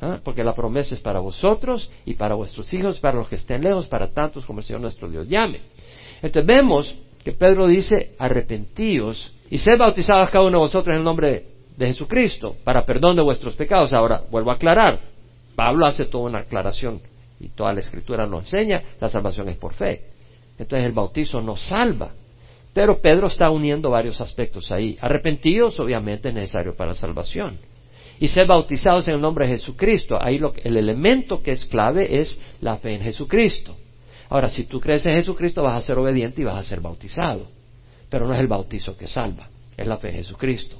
¿ah? 0.02 0.20
porque 0.22 0.44
la 0.44 0.54
promesa 0.54 0.94
es 0.94 1.00
para 1.00 1.20
vosotros 1.20 1.90
y 2.04 2.14
para 2.14 2.34
vuestros 2.34 2.72
hijos, 2.74 3.00
para 3.00 3.16
los 3.16 3.28
que 3.28 3.36
estén 3.36 3.62
lejos, 3.62 3.86
para 3.86 4.08
tantos 4.12 4.44
como 4.44 4.58
el 4.58 4.64
Señor 4.64 4.82
nuestro 4.82 5.08
Dios 5.08 5.28
llame. 5.28 5.60
Entonces 6.20 6.44
vemos 6.46 6.98
que 7.24 7.32
Pedro 7.32 7.66
dice, 7.68 8.14
arrepentíos 8.18 9.32
y 9.48 9.58
sed 9.58 9.78
bautizados 9.78 10.30
cada 10.30 10.44
uno 10.44 10.58
de 10.58 10.64
vosotros 10.64 10.92
en 10.92 10.98
el 10.98 11.04
nombre 11.04 11.46
de 11.76 11.86
Jesucristo 11.86 12.56
para 12.64 12.84
perdón 12.84 13.16
de 13.16 13.22
vuestros 13.22 13.54
pecados. 13.54 13.92
Ahora, 13.92 14.22
vuelvo 14.30 14.50
a 14.50 14.54
aclarar, 14.54 15.00
Pablo 15.54 15.86
hace 15.86 16.04
toda 16.06 16.24
una 16.24 16.40
aclaración 16.40 17.00
y 17.38 17.48
toda 17.48 17.72
la 17.72 17.80
escritura 17.80 18.26
nos 18.26 18.52
enseña, 18.52 18.82
la 19.00 19.08
salvación 19.08 19.48
es 19.48 19.56
por 19.56 19.74
fe. 19.74 20.10
Entonces 20.58 20.86
el 20.86 20.92
bautizo 20.92 21.40
nos 21.40 21.60
salva. 21.62 22.12
Pero 22.72 23.00
Pedro 23.00 23.26
está 23.26 23.50
uniendo 23.50 23.90
varios 23.90 24.20
aspectos 24.20 24.72
ahí. 24.72 24.96
Arrepentidos, 25.00 25.78
obviamente, 25.78 26.30
es 26.30 26.34
necesario 26.34 26.74
para 26.74 26.94
salvación. 26.94 27.58
Y 28.20 28.28
ser 28.28 28.46
bautizados 28.46 29.08
en 29.08 29.14
el 29.14 29.20
nombre 29.20 29.46
de 29.46 29.52
Jesucristo. 29.52 30.18
Ahí 30.20 30.38
lo, 30.38 30.54
el 30.62 30.76
elemento 30.76 31.42
que 31.42 31.52
es 31.52 31.64
clave 31.64 32.20
es 32.20 32.38
la 32.60 32.76
fe 32.76 32.94
en 32.94 33.02
Jesucristo. 33.02 33.76
Ahora, 34.28 34.48
si 34.48 34.64
tú 34.64 34.80
crees 34.80 35.04
en 35.06 35.14
Jesucristo, 35.14 35.62
vas 35.62 35.76
a 35.76 35.86
ser 35.86 35.98
obediente 35.98 36.40
y 36.40 36.44
vas 36.44 36.56
a 36.56 36.64
ser 36.64 36.80
bautizado. 36.80 37.48
Pero 38.08 38.26
no 38.26 38.32
es 38.32 38.40
el 38.40 38.46
bautizo 38.46 38.96
que 38.96 39.06
salva, 39.06 39.48
es 39.76 39.86
la 39.86 39.96
fe 39.96 40.08
en 40.08 40.14
Jesucristo. 40.16 40.76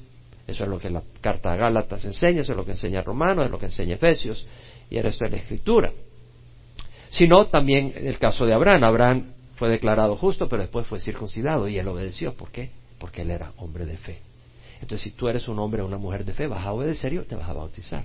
Eso 0.47 0.65
es 0.65 0.71
lo 0.71 0.79
que 0.79 0.91
la 0.91 1.03
carta 1.21 1.53
de 1.53 1.59
Gálatas 1.59 2.05
enseña, 2.05 2.41
eso 2.41 2.53
es 2.53 2.57
lo 2.57 2.65
que 2.65 2.73
enseña 2.73 3.03
Romanos, 3.03 3.45
es 3.45 3.51
lo 3.51 3.59
que 3.59 3.67
enseña 3.67 3.95
Efesios, 3.95 4.47
y 4.91 4.97
el 4.97 5.03
resto 5.03 5.25
es 5.25 5.31
la 5.31 5.37
Escritura. 5.39 5.93
Sino 7.11 7.47
también 7.47 7.93
el 7.95 8.19
caso 8.19 8.47
de 8.47 8.55
Abraham. 8.55 8.85
Abraham 8.85 9.33
fue 9.57 9.69
declarado 9.69 10.17
justo, 10.17 10.49
pero 10.49 10.63
después 10.63 10.87
fue 10.87 10.99
circuncidado 10.99 11.69
y 11.69 11.79
él 11.79 11.87
obedeció. 11.87 12.35
¿Por 12.35 12.51
qué? 12.51 12.71
Porque 12.99 13.23
él 13.23 13.31
era 13.31 13.53
hombre 13.59 13.85
de 13.85 13.97
fe. 13.97 14.19
Entonces, 14.83 15.01
si 15.01 15.11
tú 15.13 15.29
eres 15.29 15.47
un 15.49 15.59
hombre 15.61 15.81
o 15.81 15.87
una 15.87 15.97
mujer 15.97 16.25
de 16.25 16.35
fe, 16.35 16.49
vas 16.49 16.67
a 16.67 16.73
obedecer 16.73 17.13
y 17.13 17.19
te 17.21 17.37
vas 17.37 17.49
a 17.49 17.53
bautizar. 17.53 18.05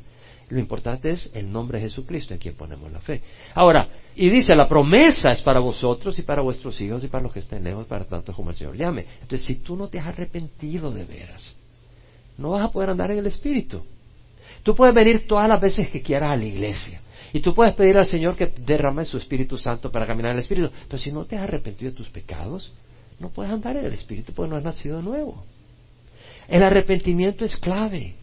Lo 0.50 0.60
importante 0.60 1.10
es 1.10 1.30
el 1.34 1.52
nombre 1.52 1.80
de 1.80 1.86
Jesucristo 1.86 2.34
en 2.34 2.40
quien 2.40 2.56
ponemos 2.56 2.92
la 2.92 3.02
fe. 3.02 3.22
Ahora, 3.56 3.90
y 4.16 4.30
dice, 4.30 4.56
la 4.56 4.70
promesa 4.70 5.32
es 5.32 5.42
para 5.42 5.60
vosotros 5.60 6.18
y 6.20 6.22
para 6.22 6.42
vuestros 6.42 6.80
hijos 6.80 7.04
y 7.04 7.08
para 7.08 7.24
los 7.24 7.34
que 7.34 7.40
estén 7.40 7.64
lejos, 7.64 7.86
para 7.88 8.06
tanto 8.06 8.32
como 8.32 8.52
el 8.52 8.56
Señor 8.56 8.78
llame. 8.78 9.06
Entonces, 9.22 9.46
si 9.46 9.56
tú 9.56 9.76
no 9.76 9.88
te 9.88 10.00
has 10.00 10.08
arrepentido 10.08 10.92
de 10.92 11.04
veras, 11.04 11.54
no 12.38 12.52
vas 12.52 12.64
a 12.64 12.72
poder 12.72 12.92
andar 12.92 13.12
en 13.12 13.18
el 13.18 13.26
Espíritu. 13.26 13.84
Tú 14.62 14.76
puedes 14.76 14.94
venir 14.94 15.28
todas 15.28 15.50
las 15.50 15.60
veces 15.60 15.90
que 15.90 16.02
quieras 16.02 16.32
a 16.32 16.36
la 16.36 16.46
iglesia. 16.46 17.02
Y 17.34 17.42
tú 17.42 17.54
puedes 17.54 17.74
pedir 17.74 17.98
al 17.98 18.06
Señor 18.06 18.36
que 18.36 18.54
derrame 18.66 19.04
su 19.04 19.18
Espíritu 19.18 19.58
Santo 19.58 19.92
para 19.92 20.06
caminar 20.06 20.32
en 20.32 20.38
el 20.38 20.44
Espíritu. 20.44 20.72
Pero 20.88 21.00
si 21.00 21.12
no 21.12 21.26
te 21.26 21.36
has 21.36 21.44
arrepentido 21.44 21.92
de 21.92 21.98
tus 21.98 22.10
pecados, 22.10 22.72
no 23.20 23.30
puedes 23.30 23.52
andar 23.52 23.76
en 23.78 23.86
el 23.86 23.94
Espíritu 23.94 24.32
porque 24.32 24.52
no 24.52 24.56
has 24.56 24.64
nacido 24.64 24.98
de 24.98 25.04
nuevo. 25.04 25.44
El 26.48 26.64
arrepentimiento 26.64 27.44
es 27.46 27.58
clave. 27.58 28.16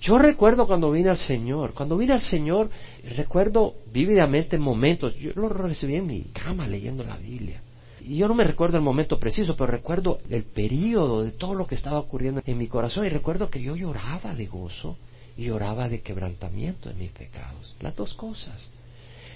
Yo 0.00 0.18
recuerdo 0.18 0.66
cuando 0.66 0.90
vine 0.90 1.08
al 1.08 1.16
Señor, 1.16 1.72
cuando 1.72 1.96
vine 1.96 2.12
al 2.12 2.20
Señor, 2.20 2.70
recuerdo 3.16 3.74
vívidamente 3.92 4.58
momentos, 4.58 5.16
yo 5.16 5.32
lo 5.34 5.48
recibí 5.48 5.96
en 5.96 6.06
mi 6.06 6.22
cama 6.24 6.66
leyendo 6.66 7.02
la 7.02 7.16
Biblia. 7.16 7.62
Y 8.00 8.18
yo 8.18 8.28
no 8.28 8.34
me 8.34 8.44
recuerdo 8.44 8.76
el 8.76 8.84
momento 8.84 9.18
preciso, 9.18 9.56
pero 9.56 9.72
recuerdo 9.72 10.20
el 10.30 10.44
periodo 10.44 11.24
de 11.24 11.32
todo 11.32 11.54
lo 11.54 11.66
que 11.66 11.74
estaba 11.74 11.98
ocurriendo 11.98 12.40
en 12.44 12.58
mi 12.58 12.68
corazón 12.68 13.06
y 13.06 13.08
recuerdo 13.08 13.50
que 13.50 13.62
yo 13.62 13.74
lloraba 13.74 14.34
de 14.34 14.46
gozo 14.46 14.96
y 15.36 15.46
lloraba 15.46 15.88
de 15.88 16.02
quebrantamiento 16.02 16.90
en 16.90 16.98
mis 16.98 17.10
pecados. 17.10 17.74
Las 17.80 17.96
dos 17.96 18.14
cosas. 18.14 18.68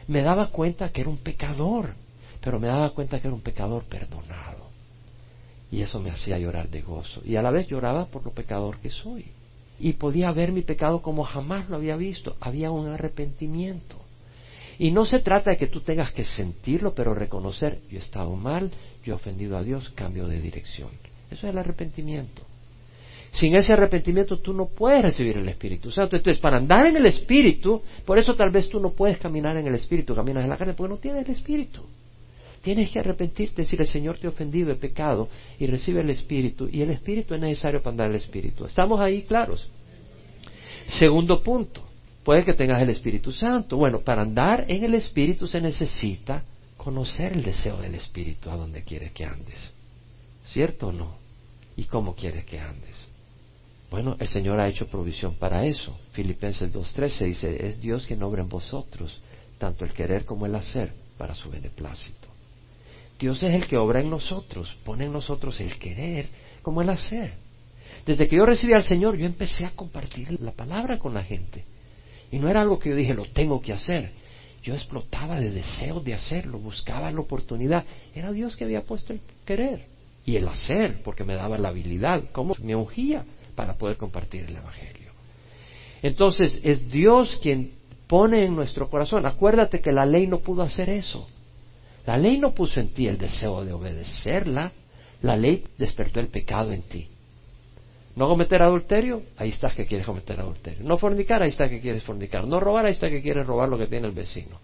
Me 0.06 0.22
daba 0.22 0.48
cuenta 0.48 0.90
que 0.90 1.00
era 1.00 1.10
un 1.10 1.18
pecador, 1.18 1.94
pero 2.40 2.60
me 2.60 2.68
daba 2.68 2.90
cuenta 2.90 3.20
que 3.20 3.26
era 3.26 3.34
un 3.34 3.42
pecador 3.42 3.84
perdonado. 3.84 4.69
Y 5.70 5.82
eso 5.82 6.00
me 6.00 6.10
hacía 6.10 6.38
llorar 6.38 6.68
de 6.68 6.82
gozo. 6.82 7.22
Y 7.24 7.36
a 7.36 7.42
la 7.42 7.50
vez 7.50 7.68
lloraba 7.68 8.06
por 8.06 8.24
lo 8.24 8.32
pecador 8.32 8.78
que 8.78 8.90
soy 8.90 9.24
y 9.80 9.94
podía 9.94 10.30
ver 10.30 10.52
mi 10.52 10.62
pecado 10.62 11.00
como 11.00 11.24
jamás 11.24 11.68
lo 11.68 11.76
había 11.76 11.96
visto. 11.96 12.36
Había 12.40 12.70
un 12.70 12.88
arrepentimiento. 12.88 13.96
Y 14.78 14.92
no 14.92 15.04
se 15.04 15.20
trata 15.20 15.50
de 15.50 15.56
que 15.56 15.66
tú 15.66 15.80
tengas 15.80 16.12
que 16.12 16.24
sentirlo, 16.24 16.94
pero 16.94 17.14
reconocer, 17.14 17.80
yo 17.90 17.98
he 17.98 18.02
estado 18.02 18.36
mal, 18.36 18.70
yo 19.04 19.14
he 19.14 19.16
ofendido 19.16 19.56
a 19.56 19.62
Dios, 19.62 19.90
cambio 19.90 20.26
de 20.26 20.40
dirección. 20.40 20.90
Eso 21.30 21.46
es 21.46 21.52
el 21.52 21.58
arrepentimiento. 21.58 22.42
Sin 23.32 23.54
ese 23.54 23.72
arrepentimiento 23.72 24.38
tú 24.40 24.52
no 24.52 24.66
puedes 24.66 25.02
recibir 25.02 25.36
el 25.36 25.48
Espíritu 25.48 25.90
Santo. 25.90 26.16
Entonces, 26.16 26.40
para 26.40 26.56
andar 26.56 26.86
en 26.86 26.96
el 26.96 27.06
Espíritu, 27.06 27.82
por 28.04 28.18
eso 28.18 28.34
tal 28.34 28.50
vez 28.50 28.68
tú 28.68 28.80
no 28.80 28.92
puedes 28.92 29.18
caminar 29.18 29.56
en 29.56 29.66
el 29.66 29.74
Espíritu, 29.74 30.14
caminas 30.14 30.44
en 30.44 30.50
la 30.50 30.56
carne, 30.56 30.74
porque 30.74 30.94
no 30.94 30.98
tienes 30.98 31.26
el 31.26 31.32
Espíritu. 31.32 31.82
Tienes 32.62 32.90
que 32.90 33.00
arrepentirte, 33.00 33.62
decir, 33.62 33.80
el 33.80 33.86
Señor 33.86 34.18
te 34.18 34.26
ha 34.26 34.30
ofendido, 34.30 34.70
he 34.70 34.76
pecado, 34.76 35.28
y 35.58 35.66
recibe 35.66 36.02
el 36.02 36.10
Espíritu. 36.10 36.68
Y 36.70 36.82
el 36.82 36.90
Espíritu 36.90 37.34
es 37.34 37.40
necesario 37.40 37.82
para 37.82 37.92
andar 37.92 38.10
el 38.10 38.16
Espíritu. 38.16 38.66
¿Estamos 38.66 39.00
ahí 39.00 39.22
claros? 39.22 39.68
Segundo 40.88 41.42
punto, 41.42 41.82
puede 42.22 42.44
que 42.44 42.52
tengas 42.52 42.82
el 42.82 42.90
Espíritu 42.90 43.32
Santo. 43.32 43.76
Bueno, 43.76 44.00
para 44.00 44.22
andar 44.22 44.66
en 44.68 44.84
el 44.84 44.94
Espíritu 44.94 45.46
se 45.46 45.60
necesita 45.60 46.44
conocer 46.76 47.32
el 47.32 47.42
deseo 47.42 47.78
del 47.78 47.94
Espíritu 47.94 48.50
a 48.50 48.56
donde 48.56 48.82
quiere 48.82 49.10
que 49.10 49.24
andes. 49.24 49.72
¿Cierto 50.44 50.88
o 50.88 50.92
no? 50.92 51.16
¿Y 51.76 51.84
cómo 51.84 52.14
quiere 52.14 52.44
que 52.44 52.58
andes? 52.58 52.96
Bueno, 53.90 54.16
el 54.20 54.28
Señor 54.28 54.60
ha 54.60 54.68
hecho 54.68 54.86
provisión 54.86 55.34
para 55.34 55.64
eso. 55.64 55.98
Filipenses 56.12 56.72
2.13 56.72 57.24
dice, 57.24 57.66
es 57.66 57.80
Dios 57.80 58.06
quien 58.06 58.22
obra 58.22 58.42
en 58.42 58.48
vosotros, 58.48 59.20
tanto 59.58 59.84
el 59.84 59.92
querer 59.92 60.24
como 60.24 60.46
el 60.46 60.54
hacer, 60.54 60.92
para 61.18 61.34
su 61.34 61.50
beneplácito. 61.50 62.28
Dios 63.20 63.42
es 63.42 63.54
el 63.54 63.66
que 63.66 63.76
obra 63.76 64.00
en 64.00 64.08
nosotros, 64.08 64.74
pone 64.82 65.04
en 65.04 65.12
nosotros 65.12 65.60
el 65.60 65.78
querer 65.78 66.28
como 66.62 66.80
el 66.80 66.88
hacer. 66.88 67.34
Desde 68.06 68.26
que 68.26 68.36
yo 68.36 68.46
recibí 68.46 68.72
al 68.72 68.82
Señor, 68.82 69.18
yo 69.18 69.26
empecé 69.26 69.66
a 69.66 69.72
compartir 69.72 70.40
la 70.40 70.52
palabra 70.52 70.98
con 70.98 71.12
la 71.12 71.22
gente. 71.22 71.64
Y 72.32 72.38
no 72.38 72.48
era 72.48 72.62
algo 72.62 72.78
que 72.78 72.88
yo 72.88 72.96
dije, 72.96 73.12
lo 73.12 73.26
tengo 73.26 73.60
que 73.60 73.74
hacer. 73.74 74.12
Yo 74.62 74.74
explotaba 74.74 75.38
de 75.38 75.50
deseo 75.50 76.00
de 76.00 76.14
hacerlo, 76.14 76.58
buscaba 76.58 77.10
la 77.10 77.20
oportunidad. 77.20 77.84
Era 78.14 78.32
Dios 78.32 78.56
que 78.56 78.64
había 78.64 78.84
puesto 78.84 79.12
el 79.12 79.20
querer 79.44 79.86
y 80.24 80.36
el 80.36 80.48
hacer, 80.48 81.02
porque 81.02 81.24
me 81.24 81.34
daba 81.34 81.58
la 81.58 81.68
habilidad, 81.68 82.24
como 82.32 82.54
me 82.62 82.74
ungía 82.74 83.24
para 83.54 83.74
poder 83.74 83.98
compartir 83.98 84.44
el 84.44 84.56
Evangelio. 84.56 85.12
Entonces, 86.02 86.58
es 86.62 86.90
Dios 86.90 87.38
quien 87.42 87.72
pone 88.06 88.46
en 88.46 88.56
nuestro 88.56 88.88
corazón. 88.88 89.26
Acuérdate 89.26 89.80
que 89.80 89.92
la 89.92 90.06
ley 90.06 90.26
no 90.26 90.38
pudo 90.38 90.62
hacer 90.62 90.88
eso. 90.88 91.28
La 92.06 92.16
ley 92.16 92.38
no 92.38 92.52
puso 92.54 92.80
en 92.80 92.92
ti 92.92 93.06
el 93.06 93.18
deseo 93.18 93.64
de 93.64 93.72
obedecerla, 93.72 94.72
la 95.22 95.36
ley 95.36 95.64
despertó 95.78 96.20
el 96.20 96.28
pecado 96.28 96.72
en 96.72 96.82
ti. 96.82 97.08
No 98.16 98.28
cometer 98.28 98.62
adulterio, 98.62 99.22
ahí 99.36 99.50
estás 99.50 99.74
que 99.74 99.86
quieres 99.86 100.06
cometer 100.06 100.40
adulterio. 100.40 100.82
No 100.84 100.98
fornicar, 100.98 101.42
ahí 101.42 101.50
está 101.50 101.68
que 101.68 101.80
quieres 101.80 102.02
fornicar. 102.02 102.46
No 102.46 102.58
robar, 102.58 102.86
ahí 102.86 102.92
está 102.92 103.08
que 103.08 103.22
quieres 103.22 103.46
robar 103.46 103.68
lo 103.68 103.78
que 103.78 103.86
tiene 103.86 104.08
el 104.08 104.14
vecino. 104.14 104.58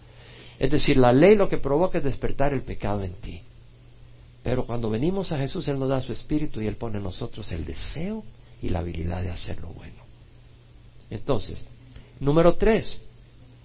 Es 0.59 0.71
decir, 0.71 0.97
la 0.97 1.13
ley 1.13 1.37
lo 1.37 1.49
que 1.49 1.59
provoca 1.59 1.99
es 1.99 2.05
despertar 2.05 2.53
el 2.53 2.63
pecado 2.63 3.03
en 3.03 3.15
ti. 3.15 3.43
Pero 4.43 4.67
cuando 4.67 4.91
venimos 4.91 5.33
a 5.33 5.39
Jesús, 5.39 5.67
Él 5.69 5.79
nos 5.79 5.89
da 5.89 6.01
su 6.01 6.13
espíritu 6.13 6.61
y 6.61 6.67
Él 6.67 6.77
pone 6.77 6.99
en 6.99 7.05
nosotros 7.05 7.51
el 7.53 7.65
deseo 7.65 8.25
y 8.63 8.69
la 8.69 8.81
habilidad 8.81 9.23
de 9.23 9.31
hacer 9.31 9.61
lo 9.61 9.69
bueno. 9.69 10.03
Entonces, 11.11 11.65
número 12.21 12.55
tres, 12.57 12.99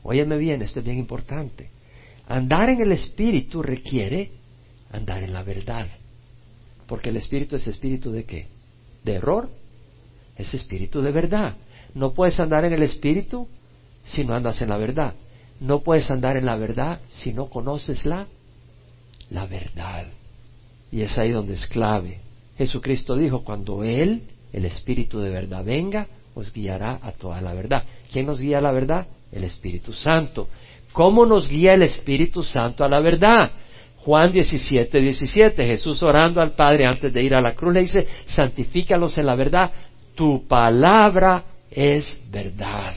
óyeme 0.04 0.38
bien, 0.38 0.62
esto 0.62 0.80
es 0.80 0.86
bien 0.86 0.98
importante. 0.98 1.70
Andar 2.28 2.70
en 2.70 2.82
el 2.82 2.92
Espíritu 2.92 3.62
requiere 3.62 4.32
andar 4.92 5.24
en 5.24 5.34
la 5.34 5.44
verdad. 5.44 5.88
Porque 6.88 7.10
el 7.10 7.18
Espíritu 7.18 7.56
es 7.56 7.68
espíritu 7.68 8.12
de 8.12 8.26
qué? 8.26 8.48
¿De 9.04 9.14
error? 9.14 9.50
Es 10.36 10.54
espíritu 10.54 11.02
de 11.02 11.12
verdad. 11.12 11.56
No 11.94 12.14
puedes 12.14 12.40
andar 12.40 12.66
en 12.66 12.74
el 12.74 12.84
Espíritu 12.84 13.48
si 14.04 14.24
no 14.26 14.34
andas 14.34 14.62
en 14.62 14.70
la 14.70 14.78
verdad. 14.78 15.14
No 15.60 15.82
puedes 15.82 16.10
andar 16.10 16.38
en 16.38 16.46
la 16.46 16.56
verdad 16.56 17.02
si 17.10 17.34
no 17.34 17.50
conoces 17.50 18.06
la, 18.06 18.28
la 19.30 19.46
verdad. 19.46 20.08
Y 20.92 21.02
es 21.02 21.18
ahí 21.18 21.32
donde 21.32 21.54
es 21.54 21.68
clave. 21.68 22.20
Jesucristo 22.58 23.16
dijo, 23.16 23.44
cuando 23.44 23.84
Él, 23.84 24.24
el 24.52 24.66
Espíritu 24.66 25.20
de 25.20 25.30
verdad, 25.30 25.64
venga, 25.64 26.08
os 26.36 26.52
guiará 26.52 27.00
a 27.02 27.12
toda 27.12 27.42
la 27.42 27.54
verdad. 27.54 27.84
¿Quién 28.12 28.26
nos 28.26 28.40
guía 28.40 28.58
a 28.58 28.62
la 28.62 28.72
verdad? 28.72 29.08
El 29.32 29.44
Espíritu 29.44 29.94
Santo. 29.94 30.48
¿Cómo 30.94 31.26
nos 31.26 31.50
guía 31.50 31.74
el 31.74 31.84
Espíritu 31.84 32.44
Santo 32.44 32.84
a 32.84 32.90
la 32.90 33.00
verdad? 33.00 33.52
Juan 33.98 34.32
17, 34.32 35.00
17, 35.00 35.66
Jesús 35.66 36.02
orando 36.02 36.42
al 36.42 36.54
Padre 36.54 36.86
antes 36.86 37.14
de 37.14 37.22
ir 37.22 37.36
a 37.36 37.42
la 37.42 37.54
cruz 37.54 37.74
le 37.74 37.82
dice, 37.82 38.08
santifícalos 38.26 39.18
en 39.18 39.28
la 39.28 39.36
verdad, 39.36 39.72
tu 40.16 40.48
palabra 40.48 41.44
es 41.70 42.20
verdad. 42.32 42.96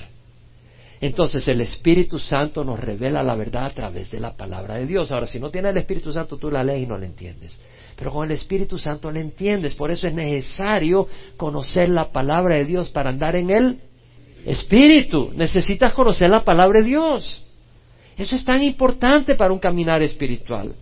Entonces 1.01 1.47
el 1.49 1.61
Espíritu 1.61 2.19
Santo 2.19 2.65
nos 2.65 2.81
revela 2.81 3.23
la 3.23 3.35
verdad 3.35 3.67
a 3.67 3.75
través 3.75 4.11
de 4.11 4.19
la 4.19 4.35
palabra 4.35 4.77
de 4.77 4.87
Dios. 4.87 5.13
Ahora, 5.13 5.27
si 5.27 5.39
no 5.39 5.51
tienes 5.51 5.73
el 5.73 5.77
Espíritu 5.77 6.11
Santo, 6.11 6.39
tú 6.39 6.51
la 6.51 6.65
lees 6.65 6.85
y 6.85 6.87
no 6.87 6.97
la 6.97 7.05
entiendes. 7.05 7.59
Pero 7.95 8.11
con 8.11 8.25
el 8.25 8.33
Espíritu 8.33 8.79
Santo 8.79 9.11
la 9.11 9.21
entiendes. 9.21 9.75
Por 9.75 9.91
eso 9.91 10.09
es 10.09 10.15
necesario 10.15 11.07
conocer 11.37 11.91
la 11.91 12.11
palabra 12.11 12.55
de 12.55 12.65
Dios 12.65 12.89
para 12.89 13.11
andar 13.11 13.37
en 13.37 13.51
el 13.51 13.81
Espíritu. 14.47 15.31
Necesitas 15.37 15.93
conocer 15.93 16.31
la 16.31 16.43
palabra 16.43 16.81
de 16.81 16.87
Dios. 16.87 17.45
Eso 18.17 18.37
es 18.37 18.45
tan 18.45 18.63
importante 18.63 19.35
para 19.35 19.53
un 19.53 19.59
caminar 19.59 20.03
espiritual. 20.03 20.77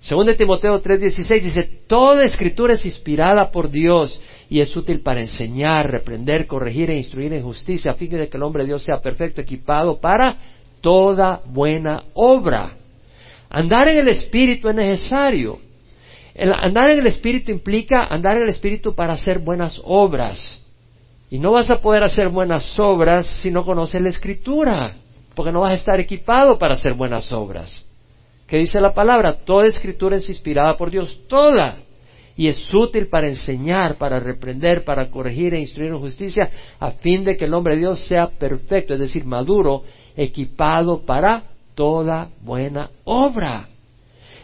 Según 0.00 0.26
de 0.26 0.34
Timoteo 0.34 0.80
3:16 0.82 1.42
dice, 1.42 1.62
toda 1.86 2.24
escritura 2.24 2.74
es 2.74 2.84
inspirada 2.86 3.50
por 3.50 3.70
Dios 3.70 4.18
y 4.48 4.60
es 4.60 4.74
útil 4.74 5.00
para 5.00 5.20
enseñar, 5.20 5.90
reprender, 5.90 6.46
corregir 6.46 6.90
e 6.90 6.96
instruir 6.96 7.32
en 7.34 7.42
justicia, 7.42 7.92
a 7.92 7.94
fin 7.94 8.10
de 8.10 8.28
que 8.28 8.36
el 8.36 8.42
hombre 8.42 8.62
de 8.62 8.68
Dios 8.68 8.82
sea 8.82 9.00
perfecto, 9.00 9.40
equipado 9.40 10.00
para 10.00 10.36
toda 10.80 11.42
buena 11.46 12.02
obra. 12.14 12.76
Andar 13.50 13.88
en 13.88 13.98
el 13.98 14.08
Espíritu 14.08 14.68
es 14.68 14.74
necesario. 14.74 15.58
andar 16.36 16.90
en 16.90 17.00
el 17.00 17.06
Espíritu 17.06 17.50
implica 17.50 18.04
andar 18.04 18.36
en 18.36 18.44
el 18.44 18.48
Espíritu 18.48 18.94
para 18.94 19.14
hacer 19.14 19.38
buenas 19.40 19.78
obras. 19.84 20.58
Y 21.30 21.38
no 21.38 21.52
vas 21.52 21.70
a 21.70 21.80
poder 21.80 22.02
hacer 22.02 22.28
buenas 22.30 22.78
obras 22.78 23.26
si 23.42 23.50
no 23.50 23.64
conoces 23.64 24.00
la 24.00 24.08
Escritura, 24.08 24.94
porque 25.34 25.52
no 25.52 25.60
vas 25.60 25.72
a 25.72 25.76
estar 25.76 26.00
equipado 26.00 26.58
para 26.58 26.74
hacer 26.74 26.94
buenas 26.94 27.30
obras. 27.32 27.84
¿Qué 28.46 28.58
dice 28.58 28.80
la 28.80 28.92
palabra? 28.92 29.44
Toda 29.44 29.66
Escritura 29.66 30.16
es 30.16 30.28
inspirada 30.28 30.76
por 30.76 30.90
Dios, 30.90 31.20
toda. 31.28 31.78
Y 32.36 32.48
es 32.48 32.72
útil 32.74 33.08
para 33.08 33.28
enseñar, 33.28 33.96
para 33.96 34.18
reprender, 34.18 34.84
para 34.84 35.10
corregir 35.10 35.54
e 35.54 35.60
instruir 35.60 35.90
en 35.92 35.98
justicia, 35.98 36.50
a 36.78 36.90
fin 36.92 37.22
de 37.22 37.36
que 37.36 37.44
el 37.44 37.54
hombre 37.54 37.74
de 37.74 37.82
Dios 37.82 38.00
sea 38.06 38.26
perfecto, 38.28 38.94
es 38.94 39.00
decir, 39.00 39.24
maduro, 39.24 39.84
equipado 40.16 41.04
para 41.04 41.44
toda 41.74 42.30
buena 42.40 42.90
obra. 43.04 43.68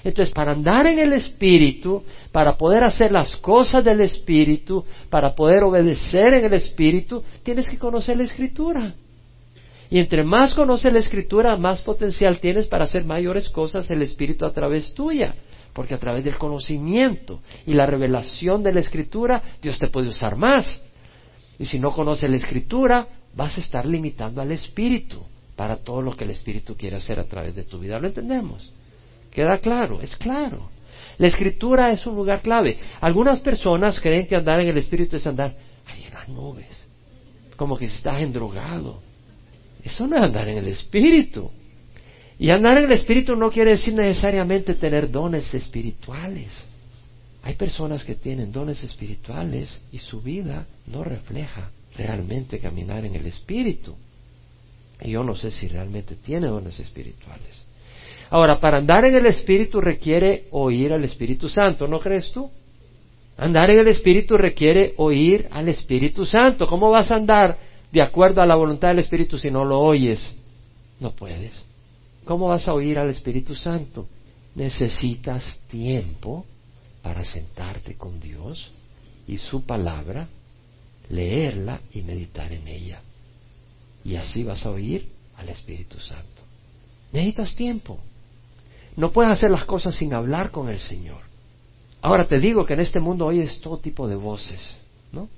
Entonces, 0.05 0.33
para 0.33 0.53
andar 0.53 0.87
en 0.87 1.01
el 1.01 1.13
Espíritu, 1.13 2.05
para 2.31 2.57
poder 2.57 2.85
hacer 2.85 3.11
las 3.11 3.35
cosas 3.37 3.85
del 3.85 4.01
Espíritu, 4.03 4.85
para 5.11 5.35
poder 5.35 5.65
obedecer 5.65 6.35
en 6.35 6.45
el 6.45 6.55
Espíritu, 6.55 7.25
tienes 7.43 7.69
que 7.69 7.77
conocer 7.77 8.17
la 8.17 8.23
Escritura. 8.23 8.95
Y 9.91 9.99
entre 9.99 10.25
más 10.25 10.55
conoces 10.55 10.93
la 10.93 10.99
Escritura, 10.99 11.57
más 11.57 11.83
potencial 11.83 12.39
tienes 12.39 12.67
para 12.67 12.85
hacer 12.85 13.05
mayores 13.05 13.49
cosas 13.49 13.91
el 13.91 14.03
Espíritu 14.03 14.45
a 14.45 14.53
través 14.53 14.93
tuya. 14.95 15.35
Porque 15.73 15.95
a 15.95 15.99
través 15.99 16.25
del 16.25 16.39
conocimiento 16.39 17.41
y 17.67 17.75
la 17.75 17.87
revelación 17.87 18.63
de 18.63 18.73
la 18.73 18.81
Escritura, 18.81 19.43
Dios 19.61 19.79
te 19.79 19.89
puede 19.89 20.09
usar 20.09 20.37
más. 20.37 20.83
Y 21.59 21.67
si 21.67 21.79
no 21.79 21.93
conoces 21.93 22.31
la 22.31 22.37
Escritura, 22.37 23.07
vas 23.35 23.57
a 23.57 23.61
estar 23.61 23.87
limitando 23.87 24.41
al 24.41 24.53
Espíritu 24.53 25.23
para 25.55 25.77
todo 25.77 26.03
lo 26.03 26.17
que 26.17 26.25
el 26.25 26.31
Espíritu 26.31 26.77
quiere 26.77 26.97
hacer 26.97 27.19
a 27.19 27.25
través 27.25 27.55
de 27.55 27.65
tu 27.65 27.79
vida. 27.79 27.99
¿Lo 27.99 28.09
entendemos? 28.09 28.73
Queda 29.31 29.59
claro, 29.59 30.01
es 30.01 30.17
claro. 30.17 30.71
La 31.19 31.27
escritura 31.27 31.93
es 31.93 32.07
un 32.07 32.15
lugar 32.15 32.43
clave. 32.43 32.79
Algunas 33.01 33.41
personas 33.41 34.01
creen 34.01 34.27
que 34.27 34.37
andar 34.37 34.61
en 34.61 34.69
el 34.69 34.79
Espíritu 34.79 35.17
es 35.17 35.27
andar 35.27 35.55
ahí 35.87 36.05
en 36.05 36.15
las 36.15 36.29
nubes, 36.29 36.67
como 37.57 37.77
que 37.77 37.87
estás 37.87 38.21
endrogado. 38.21 39.01
Eso 39.87 40.05
no 40.09 40.17
es 40.17 40.23
andar 40.23 40.49
en 40.49 40.59
el 40.59 40.67
Espíritu. 40.67 41.49
Y 42.41 42.51
andar 42.51 42.77
en 42.79 42.87
el 42.87 42.93
Espíritu 42.93 43.37
no 43.37 43.53
quiere 43.53 43.71
decir 43.71 43.95
necesariamente 43.95 44.75
tener 44.75 45.09
dones 45.09 45.55
espirituales. 45.55 46.53
Hay 47.45 47.55
personas 47.55 48.05
que 48.05 48.17
tienen 48.17 48.51
dones 48.51 48.83
espirituales 48.83 49.81
y 49.93 49.99
su 49.99 50.21
vida 50.21 50.67
no 50.87 51.05
refleja 51.05 51.71
realmente 51.97 52.59
caminar 52.59 53.05
en 53.05 53.15
el 53.15 53.27
Espíritu. 53.27 53.95
Y 55.01 55.13
yo 55.13 55.23
no 55.23 55.37
sé 55.37 55.53
si 55.53 55.69
realmente 55.69 56.17
tiene 56.17 56.49
dones 56.49 56.81
espirituales. 56.81 57.65
Ahora, 58.31 58.59
para 58.59 58.79
andar 58.79 59.05
en 59.05 59.15
el 59.15 59.27
Espíritu 59.27 59.81
requiere 59.81 60.49
oír 60.51 60.93
al 60.93 61.05
Espíritu 61.05 61.49
Santo, 61.49 61.87
¿no 61.87 62.01
crees 62.01 62.33
tú? 62.33 62.51
Andar 63.37 63.71
en 63.71 63.79
el 63.79 63.87
Espíritu 63.87 64.37
requiere 64.37 64.95
oír 64.97 65.47
al 65.53 65.69
Espíritu 65.69 66.25
Santo. 66.25 66.67
¿Cómo 66.67 66.91
vas 66.91 67.13
a 67.13 67.17
andar 67.17 67.76
de 67.97 68.03
acuerdo 68.03 68.43
a 68.43 68.47
la 68.47 68.57
voluntad 68.57 68.89
del 68.89 68.99
Espíritu 68.99 69.39
si 69.39 69.51
no 69.51 69.65
lo 69.65 69.81
oyes? 69.81 70.31
No 71.01 71.13
puedes. 71.13 71.65
¿Cómo 72.27 72.49
vas 72.49 72.69
a 72.69 72.75
oír 72.75 72.99
al 72.99 73.09
Espíritu 73.09 73.55
Santo? 73.55 74.07
Necesitas 74.55 75.59
tiempo 75.67 76.45
para 77.01 77.25
sentarte 77.25 77.95
con 77.95 78.21
Dios 78.21 78.71
y 79.27 79.39
su 79.39 79.65
palabra, 79.65 80.29
leerla 81.09 81.81
y 81.91 82.03
meditar 82.03 82.53
en 82.53 82.69
ella. 82.69 83.01
Y 84.05 84.17
así 84.17 84.45
vas 84.45 84.67
a 84.67 84.73
oír 84.73 85.09
al 85.39 85.49
Espíritu 85.49 85.99
Santo. 85.99 86.43
Necesitas 87.13 87.57
tiempo. 87.57 87.99
No 88.95 89.11
puedes 89.11 89.33
hacer 89.33 89.51
las 89.51 89.65
cosas 89.65 89.97
sin 89.97 90.13
hablar 90.13 90.51
con 90.51 90.69
el 90.69 90.81
Señor. 90.81 91.23
Ahora 92.03 92.29
te 92.29 92.41
digo 92.41 92.67
que 92.67 92.75
en 92.75 92.81
este 92.81 93.01
mundo 93.01 93.25
oyes 93.25 93.59
todo 93.63 93.79
tipo 93.79 94.07
de 94.07 94.17
voces, 94.17 94.77
¿no? 95.13 95.31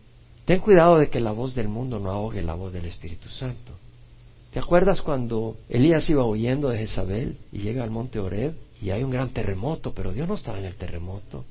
Ten 0.49 0.61
cuidado 0.61 0.97
de 0.97 1.11
que 1.11 1.21
la 1.21 1.33
voz 1.33 1.55
del 1.55 1.69
mundo 1.69 1.99
no 1.99 2.11
ahogue 2.11 2.41
la 2.41 2.55
voz 2.55 2.73
del 2.73 2.87
Espíritu 2.87 3.29
Santo. 3.29 3.75
¿Te 4.51 4.59
acuerdas 4.59 5.03
cuando 5.03 5.59
Elías 5.69 6.09
iba 6.09 6.25
huyendo 6.25 6.71
de 6.71 6.79
Jezabel 6.79 7.37
y 7.53 7.59
llega 7.59 7.85
al 7.85 7.91
monte 7.91 8.19
Oreb 8.19 8.55
y 8.81 8.89
hay 8.89 9.03
un 9.03 9.11
gran 9.11 9.29
terremoto, 9.29 9.93
pero 9.93 10.11
Dios 10.11 10.27
no 10.27 10.37
estaba 10.37 10.59
en 10.59 10.65
el 10.65 10.75
terremoto? 10.77 11.45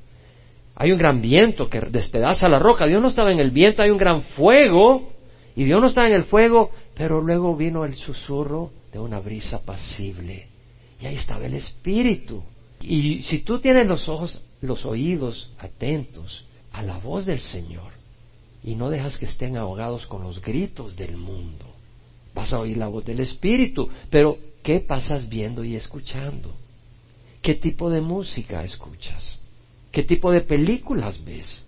Hay 0.74 0.92
un 0.92 0.98
gran 0.98 1.22
viento 1.22 1.70
que 1.70 1.80
despedaza 1.80 2.50
la 2.50 2.58
roca, 2.58 2.88
Dios 2.88 3.00
no 3.00 3.10
estaba 3.10 3.32
en 3.32 3.40
el 3.40 3.52
viento, 3.52 3.84
hay 3.84 3.92
un 3.92 4.00
gran 4.00 4.24
fuego 4.24 5.12
y 5.56 5.64
Dios 5.66 5.80
no 5.80 5.86
estaba 5.86 6.08
en 6.08 6.16
el 6.16 6.24
fuego, 6.24 6.72
pero 6.96 7.22
luego 7.22 7.56
vino 7.56 7.86
el 7.86 7.94
susurro 7.94 8.72
de 8.92 8.98
una 8.98 9.20
brisa 9.20 9.60
pasible 9.64 10.48
y 11.00 11.06
ahí 11.06 11.14
estaba 11.14 11.46
el 11.46 11.54
Espíritu. 11.54 12.42
Y 12.82 13.22
si 13.22 13.42
tú 13.42 13.60
tienes 13.60 13.86
los 13.86 14.10
ojos, 14.10 14.42
los 14.62 14.88
oídos 14.88 15.52
atentos 15.60 16.46
a 16.72 16.82
la 16.82 16.98
voz 16.98 17.28
del 17.28 17.42
Señor 17.42 17.97
y 18.68 18.76
no 18.76 18.90
dejas 18.90 19.18
que 19.18 19.28
estén 19.28 19.56
ahogados 19.56 20.06
con 20.08 20.24
los 20.24 20.42
gritos 20.42 20.98
del 20.98 21.16
mundo, 21.16 21.66
vas 22.36 22.52
a 22.52 22.60
oír 22.60 22.76
la 22.76 22.90
voz 22.90 23.06
del 23.06 23.22
Espíritu. 23.22 23.88
Pero, 24.10 24.38
¿qué 24.62 24.82
pasas 24.82 25.30
viendo 25.30 25.64
y 25.64 25.78
escuchando? 25.78 26.54
¿Qué 27.42 27.56
tipo 27.56 27.90
de 27.90 28.02
música 28.02 28.66
escuchas? 28.66 29.40
¿Qué 29.90 30.04
tipo 30.04 30.34
de 30.34 30.42
películas 30.42 31.24
ves? 31.24 31.62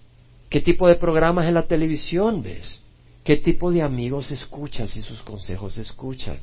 ¿Qué 0.50 0.60
tipo 0.60 0.90
de 0.90 0.96
programas 0.96 1.46
en 1.46 1.54
la 1.54 1.68
televisión 1.68 2.44
ves? 2.44 2.82
¿Qué 3.24 3.38
tipo 3.38 3.72
de 3.72 3.82
amigos 3.82 4.30
escuchas 4.32 4.94
y 4.98 5.02
sus 5.02 5.22
consejos 5.22 5.78
escuchas? 5.78 6.42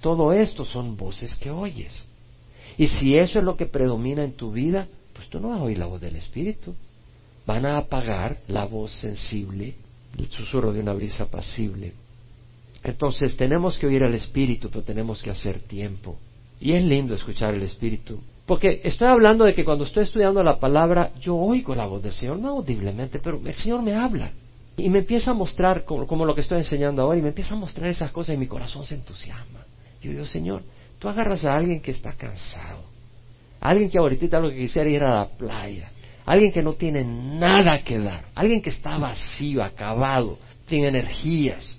Todo 0.00 0.32
esto 0.32 0.64
son 0.64 0.96
voces 0.96 1.36
que 1.36 1.50
oyes. 1.50 2.02
Y 2.78 2.86
si 2.86 3.18
eso 3.18 3.38
es 3.38 3.44
lo 3.44 3.58
que 3.58 3.66
predomina 3.66 4.24
en 4.24 4.32
tu 4.32 4.50
vida, 4.50 4.88
pues 5.12 5.28
tú 5.28 5.40
no 5.40 5.50
vas 5.50 5.60
a 5.60 5.64
oír 5.64 5.76
la 5.76 5.84
voz 5.84 6.00
del 6.00 6.16
Espíritu. 6.16 6.74
Van 7.46 7.66
a 7.66 7.76
apagar 7.76 8.38
la 8.48 8.64
voz 8.64 8.92
sensible, 8.92 9.74
el 10.18 10.30
susurro 10.30 10.72
de 10.72 10.80
una 10.80 10.94
brisa 10.94 11.26
pasible. 11.26 11.92
Entonces 12.82 13.36
tenemos 13.36 13.78
que 13.78 13.86
oír 13.86 14.02
al 14.02 14.14
Espíritu, 14.14 14.70
pero 14.70 14.84
tenemos 14.84 15.22
que 15.22 15.30
hacer 15.30 15.60
tiempo. 15.62 16.16
Y 16.60 16.72
es 16.72 16.82
lindo 16.82 17.14
escuchar 17.14 17.54
el 17.54 17.62
Espíritu. 17.62 18.20
Porque 18.46 18.82
estoy 18.84 19.08
hablando 19.08 19.44
de 19.44 19.54
que 19.54 19.64
cuando 19.64 19.84
estoy 19.84 20.04
estudiando 20.04 20.42
la 20.42 20.58
palabra, 20.58 21.12
yo 21.18 21.34
oigo 21.34 21.74
la 21.74 21.86
voz 21.86 22.02
del 22.02 22.12
Señor, 22.12 22.38
no 22.38 22.50
audiblemente, 22.50 23.18
pero 23.18 23.40
el 23.44 23.54
Señor 23.54 23.82
me 23.82 23.94
habla. 23.94 24.32
Y 24.76 24.90
me 24.90 24.98
empieza 24.98 25.30
a 25.30 25.34
mostrar, 25.34 25.84
como, 25.84 26.26
lo 26.26 26.34
que 26.34 26.42
estoy 26.42 26.58
enseñando 26.58 27.02
ahora, 27.02 27.18
y 27.18 27.22
me 27.22 27.28
empieza 27.28 27.54
a 27.54 27.58
mostrar 27.58 27.88
esas 27.88 28.10
cosas 28.10 28.34
y 28.34 28.38
mi 28.38 28.46
corazón 28.46 28.84
se 28.84 28.96
entusiasma. 28.96 29.64
Yo 30.02 30.10
digo, 30.10 30.26
Señor, 30.26 30.62
tú 30.98 31.08
agarras 31.08 31.44
a 31.44 31.56
alguien 31.56 31.80
que 31.80 31.92
está 31.92 32.12
cansado, 32.12 32.82
alguien 33.60 33.88
que 33.88 33.98
ahorita 33.98 34.40
lo 34.40 34.50
que 34.50 34.56
quisiera 34.56 34.90
ir 34.90 35.02
a 35.02 35.14
la 35.14 35.28
playa, 35.28 35.90
alguien 36.24 36.52
que 36.52 36.62
no 36.62 36.74
tiene 36.74 37.04
nada 37.04 37.82
que 37.82 37.98
dar, 37.98 38.26
alguien 38.34 38.62
que 38.62 38.70
está 38.70 38.98
vacío, 38.98 39.62
acabado, 39.62 40.38
sin 40.66 40.84
energías. 40.84 41.78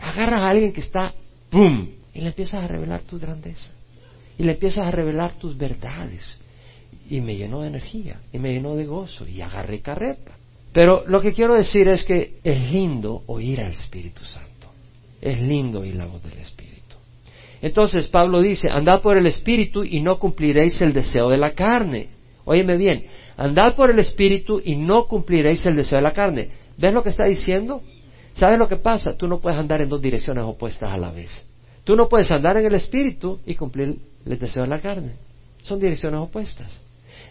Agarras 0.00 0.40
a 0.40 0.48
alguien 0.50 0.72
que 0.72 0.80
está, 0.80 1.14
¡pum! 1.50 1.88
Y 2.12 2.20
le 2.20 2.28
empiezas 2.28 2.64
a 2.64 2.68
revelar 2.68 3.02
tu 3.02 3.18
grandeza. 3.18 3.70
Y 4.38 4.44
le 4.44 4.52
empiezas 4.52 4.86
a 4.86 4.90
revelar 4.90 5.34
tus 5.36 5.56
verdades. 5.56 6.38
Y 7.08 7.20
me 7.20 7.36
llenó 7.36 7.62
de 7.62 7.68
energía, 7.68 8.20
y 8.32 8.38
me 8.38 8.52
llenó 8.52 8.74
de 8.76 8.86
gozo, 8.86 9.26
y 9.26 9.40
agarré 9.40 9.80
carreta. 9.80 10.32
Pero 10.72 11.04
lo 11.06 11.20
que 11.20 11.32
quiero 11.32 11.54
decir 11.54 11.86
es 11.88 12.04
que 12.04 12.40
es 12.42 12.70
lindo 12.70 13.22
oír 13.26 13.60
al 13.60 13.72
Espíritu 13.72 14.24
Santo. 14.24 14.72
Es 15.20 15.40
lindo 15.40 15.80
oír 15.80 15.94
la 15.94 16.06
voz 16.06 16.22
del 16.22 16.38
Espíritu. 16.38 16.96
Entonces 17.62 18.08
Pablo 18.08 18.40
dice, 18.40 18.68
andad 18.68 19.00
por 19.00 19.16
el 19.16 19.26
Espíritu 19.26 19.84
y 19.84 20.02
no 20.02 20.18
cumpliréis 20.18 20.80
el 20.82 20.92
deseo 20.92 21.28
de 21.28 21.38
la 21.38 21.52
carne. 21.52 22.08
Óyeme 22.44 22.76
bien, 22.76 23.06
andad 23.36 23.74
por 23.74 23.90
el 23.90 23.98
Espíritu 23.98 24.60
y 24.62 24.76
no 24.76 25.06
cumpliréis 25.06 25.64
el 25.66 25.76
deseo 25.76 25.98
de 25.98 26.02
la 26.02 26.12
carne. 26.12 26.48
¿Ves 26.76 26.92
lo 26.92 27.02
que 27.02 27.08
está 27.10 27.24
diciendo? 27.24 27.82
¿Sabes 28.34 28.58
lo 28.58 28.68
que 28.68 28.76
pasa? 28.76 29.16
Tú 29.16 29.28
no 29.28 29.40
puedes 29.40 29.58
andar 29.58 29.80
en 29.80 29.88
dos 29.88 30.02
direcciones 30.02 30.44
opuestas 30.44 30.90
a 30.90 30.98
la 30.98 31.10
vez. 31.10 31.30
Tú 31.84 31.96
no 31.96 32.08
puedes 32.08 32.30
andar 32.30 32.56
en 32.56 32.66
el 32.66 32.74
Espíritu 32.74 33.40
y 33.46 33.54
cumplir 33.54 33.98
el 34.26 34.38
deseo 34.38 34.62
de 34.64 34.68
la 34.68 34.80
carne. 34.80 35.12
Son 35.62 35.78
direcciones 35.78 36.20
opuestas. 36.20 36.80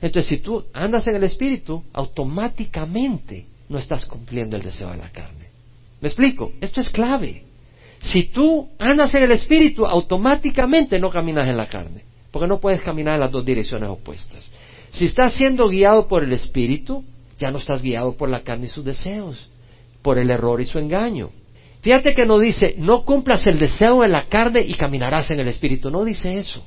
Entonces, 0.02 0.30
si 0.30 0.38
tú 0.38 0.65
andas 0.73 1.08
en 1.08 1.15
el 1.15 1.23
Espíritu, 1.23 1.84
automáticamente 1.93 3.45
no 3.69 3.78
estás 3.78 4.06
cumpliendo 4.06 4.56
el 4.56 4.63
deseo 4.63 4.91
de 4.91 4.97
la 4.97 5.10
carne. 5.10 5.47
¿Me 6.02 6.08
explico? 6.08 6.52
Esto 6.62 6.82
es 6.82 6.89
clave. 6.89 7.43
Si 8.02 8.23
tú 8.26 8.69
andas 8.80 9.15
en 9.15 9.23
el 9.23 9.32
Espíritu, 9.32 9.86
automáticamente 9.86 10.99
no 10.99 11.10
caminas 11.10 11.47
en 11.47 11.58
la 11.58 11.67
carne, 11.67 12.04
porque 12.32 12.47
no 12.47 12.60
puedes 12.60 12.82
caminar 12.82 13.15
en 13.15 13.21
las 13.21 13.32
dos 13.32 13.45
direcciones 13.45 13.89
opuestas. 13.89 14.49
Si 14.94 15.06
estás 15.06 15.34
siendo 15.34 15.68
guiado 15.68 16.08
por 16.08 16.24
el 16.24 16.34
Espíritu, 16.34 17.04
ya 17.38 17.52
no 17.52 17.58
estás 17.58 17.82
guiado 17.82 18.16
por 18.16 18.30
la 18.30 18.44
carne 18.44 18.68
y 18.68 18.70
sus 18.70 18.86
deseos, 18.86 19.50
por 20.02 20.18
el 20.18 20.30
error 20.30 20.62
y 20.62 20.66
su 20.66 20.80
engaño. 20.80 21.32
Fíjate 21.82 22.14
que 22.14 22.26
no 22.26 22.40
dice, 22.40 22.76
no 22.78 23.04
cumplas 23.04 23.46
el 23.46 23.60
deseo 23.60 24.02
de 24.02 24.08
la 24.08 24.26
carne 24.26 24.62
y 24.62 24.74
caminarás 24.76 25.30
en 25.32 25.40
el 25.40 25.50
Espíritu, 25.50 25.92
no 25.92 26.06
dice 26.06 26.38
eso. 26.38 26.64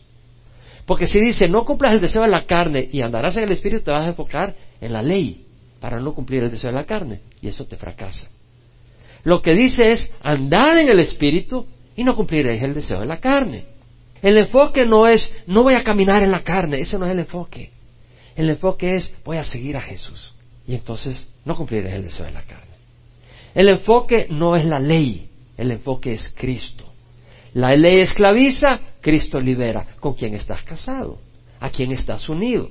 Porque 0.87 1.07
si 1.07 1.21
dice 1.21 1.49
no 1.49 1.65
cumplas 1.65 1.93
el 1.93 2.01
deseo 2.01 2.23
de 2.23 2.29
la 2.29 2.47
carne 2.47 2.89
y 2.91 3.01
andarás 3.01 3.37
en 3.37 3.43
el 3.43 3.53
espíritu, 3.53 3.85
te 3.85 3.91
vas 3.91 4.05
a 4.05 4.09
enfocar 4.09 4.55
en 4.81 4.93
la 4.93 5.03
ley 5.03 5.45
para 5.81 6.01
no 6.01 6.15
cumplir 6.15 6.45
el 6.45 6.51
deseo 6.51 6.71
de 6.71 6.77
la 6.77 6.85
carne 6.85 7.21
y 7.43 7.49
eso 7.49 7.67
te 7.67 7.77
fracasa. 7.77 8.29
Lo 9.25 9.43
que 9.43 9.53
dice 9.55 9.91
es 9.91 10.11
andar 10.23 10.79
en 10.79 10.89
el 10.89 11.01
espíritu 11.01 11.67
y 11.97 12.05
no 12.05 12.15
cumpliréis 12.15 12.63
el 12.63 12.75
deseo 12.75 13.01
de 13.01 13.07
la 13.07 13.19
carne. 13.19 13.65
El 14.23 14.39
enfoque 14.39 14.87
no 14.87 15.09
es 15.09 15.31
no 15.49 15.65
voy 15.65 15.75
a 15.75 15.83
caminar 15.83 16.23
en 16.23 16.31
la 16.31 16.45
carne, 16.45 16.81
ese 16.81 16.99
no 16.99 17.07
es 17.07 17.13
el 17.13 17.19
enfoque. 17.19 17.71
El 18.37 18.51
enfoque 18.51 18.97
es 18.97 19.13
voy 19.25 19.39
a 19.39 19.45
seguir 19.45 19.77
a 19.77 19.81
Jesús 19.81 20.33
y 20.67 20.75
entonces 20.75 21.27
no 21.45 21.57
cumpliré 21.57 21.95
el 21.95 22.03
deseo 22.03 22.27
de 22.27 22.33
la 22.33 22.43
carne. 22.43 22.77
El 23.55 23.69
enfoque 23.71 24.27
no 24.29 24.55
es 24.55 24.67
la 24.67 24.79
ley, 24.79 25.31
el 25.57 25.71
enfoque 25.71 26.13
es 26.13 26.31
Cristo. 26.37 26.85
La 27.55 27.75
ley 27.75 28.01
esclaviza, 28.01 28.81
Cristo 29.01 29.41
libera. 29.41 29.87
¿Con 29.99 30.13
quién 30.13 30.35
estás 30.35 30.63
casado? 30.63 31.19
¿A 31.59 31.71
quién 31.71 31.93
estás 31.93 32.29
unido? 32.29 32.69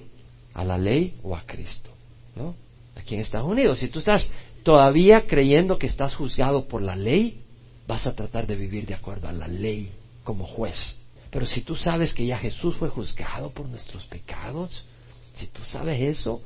¿A 0.54 0.64
la 0.64 0.78
ley 0.78 1.16
o 1.24 1.36
a 1.36 1.42
Cristo? 1.42 1.90
¿No? 2.36 2.56
¿A 2.96 3.02
quién 3.02 3.22
estás 3.22 3.42
unido? 3.44 3.76
Si 3.76 3.88
tú 3.88 4.00
estás 4.00 4.30
todavía 4.62 5.26
creyendo 5.26 5.80
que 5.80 5.88
estás 5.88 6.14
juzgado 6.14 6.68
por 6.68 6.84
la 6.84 6.96
ley, 6.96 7.42
vas 7.88 8.06
a 8.06 8.16
tratar 8.16 8.46
de 8.46 8.56
vivir 8.56 8.86
de 8.86 8.94
acuerdo 8.94 9.28
a 9.28 9.32
la 9.32 9.48
ley 9.48 9.90
como 10.24 10.46
juez. 10.46 10.96
Pero 11.32 11.48
si 11.48 11.62
tú 11.62 11.76
sabes 11.76 12.14
que 12.14 12.26
ya 12.26 12.38
Jesús 12.38 12.76
fue 12.76 12.90
juzgado 12.90 13.50
por 13.50 13.68
nuestros 13.68 14.06
pecados, 14.06 14.84
si 15.36 15.48
tú 15.48 15.64
sabes 15.64 16.02
eso, 16.02 16.42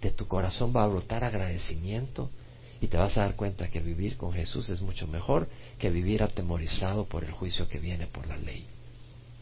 de 0.00 0.10
tu 0.10 0.26
corazón 0.26 0.72
va 0.74 0.84
a 0.84 0.88
brotar 0.88 1.24
agradecimiento 1.24 2.30
y 2.80 2.88
te 2.88 2.98
vas 2.98 3.16
a 3.16 3.22
dar 3.22 3.36
cuenta 3.36 3.70
que 3.70 3.80
vivir 3.80 4.16
con 4.16 4.32
Jesús 4.32 4.68
es 4.68 4.82
mucho 4.82 5.06
mejor 5.06 5.48
que 5.78 5.90
vivir 5.90 6.22
atemorizado 6.22 7.06
por 7.06 7.24
el 7.24 7.30
juicio 7.30 7.68
que 7.68 7.78
viene 7.78 8.06
por 8.06 8.26
la 8.26 8.36
ley. 8.36 8.66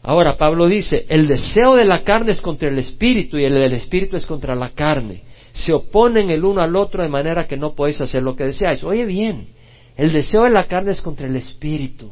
Ahora 0.01 0.37
Pablo 0.37 0.67
dice, 0.67 1.05
el 1.09 1.27
deseo 1.27 1.75
de 1.75 1.85
la 1.85 2.03
carne 2.03 2.31
es 2.31 2.41
contra 2.41 2.69
el 2.69 2.79
espíritu 2.79 3.37
y 3.37 3.45
el 3.45 3.53
del 3.53 3.73
espíritu 3.73 4.15
es 4.15 4.25
contra 4.25 4.55
la 4.55 4.69
carne. 4.69 5.23
Se 5.53 5.73
oponen 5.73 6.29
el 6.29 6.43
uno 6.43 6.61
al 6.61 6.75
otro 6.75 7.03
de 7.03 7.09
manera 7.09 7.47
que 7.47 7.57
no 7.57 7.73
podéis 7.73 8.01
hacer 8.01 8.21
lo 8.21 8.35
que 8.35 8.45
deseáis. 8.45 8.83
Oye 8.83 9.05
bien, 9.05 9.49
el 9.95 10.11
deseo 10.11 10.43
de 10.43 10.49
la 10.49 10.65
carne 10.65 10.91
es 10.91 11.01
contra 11.01 11.27
el 11.27 11.35
espíritu 11.35 12.11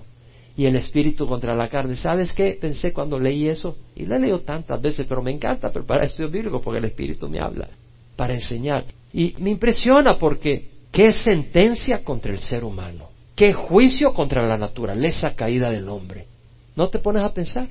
y 0.57 0.65
el 0.65 0.75
espíritu 0.75 1.27
contra 1.27 1.55
la 1.55 1.69
carne. 1.69 1.95
¿Sabes 1.95 2.33
qué? 2.33 2.57
Pensé 2.59 2.93
cuando 2.93 3.19
leí 3.19 3.47
eso, 3.47 3.77
y 3.95 4.05
lo 4.05 4.15
he 4.15 4.19
leído 4.19 4.41
tantas 4.41 4.81
veces, 4.81 5.05
pero 5.07 5.21
me 5.21 5.31
encanta 5.31 5.71
preparar 5.71 6.05
estudio 6.05 6.29
bíblico 6.29 6.61
porque 6.61 6.79
el 6.79 6.85
espíritu 6.85 7.29
me 7.29 7.39
habla 7.39 7.69
para 8.15 8.33
enseñar. 8.33 8.85
Y 9.13 9.35
me 9.39 9.49
impresiona 9.49 10.17
porque 10.17 10.71
¿Qué 10.91 11.13
sentencia 11.13 12.03
contra 12.03 12.33
el 12.33 12.39
ser 12.39 12.65
humano? 12.65 13.09
¿Qué 13.33 13.53
juicio 13.53 14.13
contra 14.13 14.45
la 14.45 14.57
naturaleza 14.57 15.35
caída 15.35 15.71
del 15.71 15.87
hombre? 15.87 16.27
¿No 16.75 16.89
te 16.89 16.99
pones 16.99 17.23
a 17.23 17.33
pensar? 17.33 17.69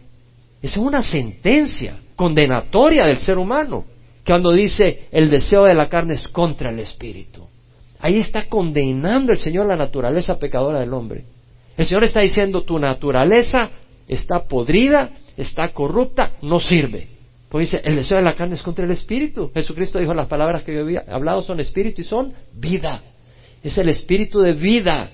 Es 0.63 0.77
una 0.77 1.03
sentencia 1.03 1.99
condenatoria 2.17 3.05
del 3.05 3.19
ser 3.19 3.39
humano, 3.39 3.85
cuando 4.25 4.53
dice 4.53 5.09
el 5.13 5.29
deseo 5.29 5.65
de 5.65 5.75
la 5.75 5.89
carne 5.89 6.15
es 6.15 6.29
contra 6.29 6.71
el 6.71 6.79
espíritu. 6.79 7.47
Ahí 7.99 8.17
está 8.17 8.49
condenando 8.49 9.33
el 9.33 9.39
Señor 9.39 9.67
la 9.67 9.77
naturaleza 9.77 10.39
pecadora 10.39 10.81
del 10.81 10.95
hombre. 10.95 11.25
El 11.81 11.87
Señor 11.87 12.05
está 12.05 12.21
diciendo 12.21 12.63
tu 12.63 12.79
naturaleza 12.79 13.71
está 14.07 14.41
podrida, 14.49 15.11
está 15.37 15.73
corrupta, 15.73 16.33
no 16.43 16.61
sirve. 16.61 17.09
Pues 17.49 17.71
dice, 17.71 17.81
el 17.85 17.97
deseo 17.97 18.19
de 18.19 18.25
la 18.25 18.35
carne 18.35 18.57
es 18.57 18.63
contra 18.63 18.85
el 18.85 18.91
espíritu. 18.91 19.51
Jesucristo 19.55 19.99
dijo 19.99 20.13
las 20.13 20.27
palabras 20.27 20.63
que 20.63 20.75
yo 20.75 20.83
había 20.83 21.05
hablado 21.09 21.43
son 21.43 21.59
espíritu 21.61 22.03
y 22.03 22.05
son 22.05 22.33
vida 22.53 23.03
es 23.63 23.77
el 23.79 23.89
espíritu 23.89 24.41
de 24.41 24.53
vida. 24.53 25.11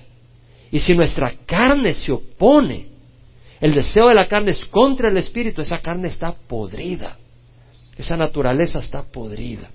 Y 0.71 0.79
si 0.79 0.93
nuestra 0.93 1.33
carne 1.45 1.93
se 1.93 2.11
opone, 2.11 2.87
el 3.59 3.73
deseo 3.73 4.09
de 4.09 4.15
la 4.15 4.27
carne 4.27 4.51
es 4.51 4.65
contra 4.65 5.09
el 5.09 5.17
espíritu, 5.17 5.61
esa 5.61 5.79
carne 5.79 6.09
está 6.09 6.33
podrida. 6.33 7.17
Esa 7.97 8.15
naturaleza 8.15 8.79
está 8.79 9.03
podrida. 9.03 9.69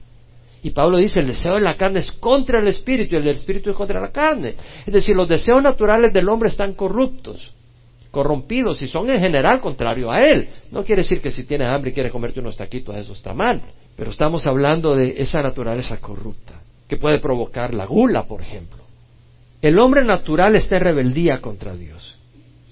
Y 0.63 0.71
Pablo 0.71 0.99
dice, 0.99 1.21
el 1.21 1.27
deseo 1.27 1.55
de 1.55 1.61
la 1.61 1.77
carne 1.77 1.99
es 1.99 2.13
contra 2.13 2.61
el 2.61 2.69
espíritu 2.69 3.15
y 3.15 3.19
el 3.19 3.25
del 3.25 3.37
espíritu 3.37 3.71
es 3.71 3.77
contra 3.77 4.01
la 4.01 4.13
carne. 4.13 4.55
Es 4.87 4.93
decir, 4.93 5.17
los 5.17 5.29
deseos 5.29 5.61
naturales 5.61 6.13
del 6.13 6.29
hombre 6.29 6.51
están 6.51 6.75
corruptos, 6.75 7.53
corrompidos 8.13 8.81
y 8.81 8.87
son 8.87 9.11
en 9.11 9.19
general 9.19 9.61
contrario 9.61 10.13
a 10.13 10.21
él. 10.21 10.49
No 10.71 10.85
quiere 10.85 11.03
decir 11.03 11.21
que 11.21 11.33
si 11.33 11.45
tienes 11.45 11.69
hambre 11.69 11.91
y 11.91 11.95
quieres 11.95 12.13
comerte 12.13 12.39
unos 12.39 12.57
taquitos, 12.57 12.97
eso 12.97 13.13
está 13.13 13.35
mal. 13.35 13.61
Pero 13.97 14.13
estamos 14.13 14.47
hablando 14.47 14.95
de 14.95 15.15
esa 15.19 15.43
naturaleza 15.43 15.99
corrupta 16.01 16.63
que 16.87 16.97
puede 16.97 17.19
provocar 17.19 17.75
la 17.75 17.87
gula, 17.87 18.25
por 18.25 18.41
ejemplo. 18.41 18.83
El 19.61 19.79
hombre 19.79 20.05
natural 20.05 20.55
está 20.55 20.77
en 20.77 20.85
rebeldía 20.85 21.41
contra 21.41 21.75
Dios. 21.75 22.19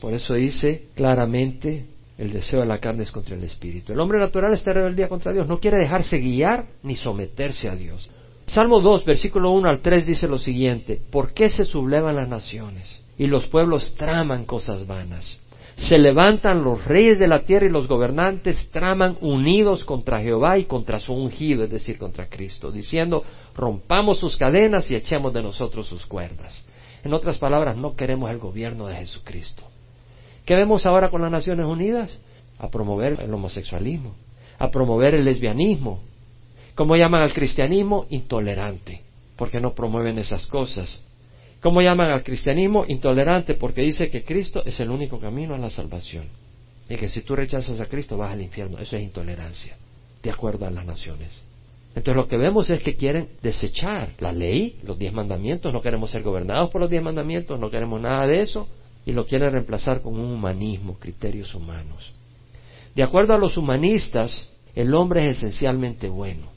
Por 0.00 0.12
eso 0.12 0.34
dice 0.34 0.86
claramente 0.94 1.86
el 2.20 2.34
deseo 2.34 2.60
de 2.60 2.66
la 2.66 2.78
carne 2.78 3.04
es 3.04 3.10
contra 3.10 3.34
el 3.34 3.42
espíritu. 3.44 3.94
El 3.94 4.00
hombre 4.00 4.18
natural 4.18 4.52
está 4.52 4.72
en 4.72 4.76
rebeldía 4.76 5.08
contra 5.08 5.32
Dios, 5.32 5.48
no 5.48 5.58
quiere 5.58 5.78
dejarse 5.78 6.18
guiar 6.18 6.66
ni 6.82 6.94
someterse 6.94 7.66
a 7.66 7.74
Dios. 7.74 8.10
Salmo 8.44 8.80
2, 8.80 9.06
versículo 9.06 9.52
1 9.52 9.70
al 9.70 9.80
3 9.80 10.04
dice 10.04 10.28
lo 10.28 10.36
siguiente, 10.36 11.00
¿por 11.10 11.32
qué 11.32 11.48
se 11.48 11.64
sublevan 11.64 12.16
las 12.16 12.28
naciones 12.28 13.02
y 13.16 13.26
los 13.26 13.46
pueblos 13.46 13.94
traman 13.94 14.44
cosas 14.44 14.86
vanas? 14.86 15.38
Se 15.76 15.96
levantan 15.96 16.62
los 16.62 16.84
reyes 16.84 17.18
de 17.18 17.26
la 17.26 17.44
tierra 17.44 17.64
y 17.64 17.72
los 17.72 17.88
gobernantes 17.88 18.68
traman 18.70 19.16
unidos 19.22 19.82
contra 19.86 20.20
Jehová 20.20 20.58
y 20.58 20.64
contra 20.64 20.98
su 20.98 21.14
ungido, 21.14 21.64
es 21.64 21.70
decir, 21.70 21.96
contra 21.96 22.28
Cristo, 22.28 22.70
diciendo, 22.70 23.24
rompamos 23.54 24.18
sus 24.18 24.36
cadenas 24.36 24.90
y 24.90 24.94
echemos 24.94 25.32
de 25.32 25.42
nosotros 25.42 25.86
sus 25.86 26.04
cuerdas. 26.04 26.62
En 27.02 27.14
otras 27.14 27.38
palabras, 27.38 27.78
no 27.78 27.96
queremos 27.96 28.28
el 28.28 28.38
gobierno 28.38 28.88
de 28.88 28.96
Jesucristo. 28.96 29.69
¿Qué 30.44 30.54
vemos 30.54 30.86
ahora 30.86 31.10
con 31.10 31.22
las 31.22 31.30
Naciones 31.30 31.66
Unidas? 31.66 32.18
A 32.58 32.68
promover 32.68 33.20
el 33.20 33.32
homosexualismo, 33.32 34.14
a 34.58 34.70
promover 34.70 35.14
el 35.14 35.24
lesbianismo. 35.24 36.00
¿Cómo 36.74 36.96
llaman 36.96 37.22
al 37.22 37.32
cristianismo? 37.32 38.06
Intolerante, 38.10 39.02
porque 39.36 39.60
no 39.60 39.74
promueven 39.74 40.18
esas 40.18 40.46
cosas. 40.46 41.00
¿Cómo 41.60 41.82
llaman 41.82 42.10
al 42.10 42.22
cristianismo? 42.22 42.84
Intolerante 42.88 43.54
porque 43.54 43.82
dice 43.82 44.08
que 44.08 44.24
Cristo 44.24 44.62
es 44.64 44.80
el 44.80 44.90
único 44.90 45.18
camino 45.18 45.54
a 45.54 45.58
la 45.58 45.70
salvación. 45.70 46.24
Y 46.88 46.96
que 46.96 47.08
si 47.08 47.20
tú 47.22 47.36
rechazas 47.36 47.80
a 47.80 47.86
Cristo 47.86 48.16
vas 48.16 48.32
al 48.32 48.40
infierno. 48.40 48.78
Eso 48.78 48.96
es 48.96 49.02
intolerancia, 49.02 49.76
de 50.22 50.30
acuerdo 50.30 50.66
a 50.66 50.70
las 50.70 50.84
naciones. 50.86 51.40
Entonces 51.94 52.16
lo 52.16 52.28
que 52.28 52.36
vemos 52.36 52.70
es 52.70 52.82
que 52.82 52.96
quieren 52.96 53.28
desechar 53.42 54.10
la 54.18 54.32
ley, 54.32 54.78
los 54.84 54.98
diez 54.98 55.12
mandamientos, 55.12 55.72
no 55.72 55.82
queremos 55.82 56.10
ser 56.10 56.22
gobernados 56.22 56.70
por 56.70 56.80
los 56.80 56.90
diez 56.90 57.02
mandamientos, 57.02 57.58
no 57.58 57.70
queremos 57.70 58.00
nada 58.00 58.26
de 58.26 58.40
eso, 58.40 58.68
y 59.06 59.12
lo 59.12 59.26
quieren 59.26 59.52
reemplazar 59.52 60.02
con 60.02 60.14
un 60.14 60.32
humanismo, 60.32 60.98
criterios 60.98 61.54
humanos. 61.54 62.12
De 62.94 63.02
acuerdo 63.02 63.34
a 63.34 63.38
los 63.38 63.56
humanistas, 63.56 64.50
el 64.74 64.94
hombre 64.94 65.28
es 65.28 65.38
esencialmente 65.38 66.08
bueno. 66.08 66.48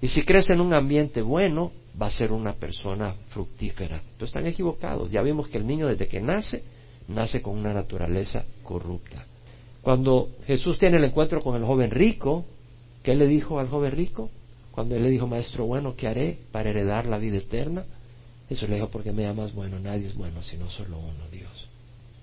Y 0.00 0.08
si 0.08 0.24
crece 0.24 0.52
en 0.52 0.60
un 0.60 0.72
ambiente 0.72 1.20
bueno, 1.20 1.72
va 2.00 2.06
a 2.06 2.10
ser 2.10 2.32
una 2.32 2.54
persona 2.54 3.14
fructífera. 3.28 4.02
Pero 4.14 4.26
están 4.26 4.46
equivocados. 4.46 5.10
Ya 5.10 5.22
vimos 5.22 5.48
que 5.48 5.58
el 5.58 5.66
niño 5.66 5.88
desde 5.88 6.08
que 6.08 6.20
nace, 6.20 6.62
nace 7.08 7.42
con 7.42 7.58
una 7.58 7.74
naturaleza 7.74 8.44
corrupta. 8.62 9.26
Cuando 9.82 10.30
Jesús 10.46 10.78
tiene 10.78 10.96
el 10.98 11.04
encuentro 11.04 11.40
con 11.40 11.56
el 11.56 11.64
joven 11.64 11.90
rico, 11.90 12.44
¿qué 13.02 13.14
le 13.14 13.26
dijo 13.26 13.58
al 13.58 13.68
joven 13.68 13.92
rico? 13.92 14.30
Cuando 14.72 14.94
él 14.94 15.02
le 15.02 15.10
dijo, 15.10 15.26
Maestro 15.26 15.66
bueno, 15.66 15.94
¿qué 15.96 16.06
haré 16.06 16.38
para 16.52 16.70
heredar 16.70 17.06
la 17.06 17.18
vida 17.18 17.38
eterna? 17.38 17.84
Eso 18.48 18.66
le 18.66 18.76
dijo, 18.76 18.88
porque 18.88 19.12
me 19.12 19.22
llamas 19.22 19.54
bueno, 19.54 19.78
nadie 19.78 20.06
es 20.06 20.14
bueno, 20.14 20.42
sino 20.42 20.70
solo 20.70 20.98
uno, 20.98 21.28
Dios. 21.30 21.69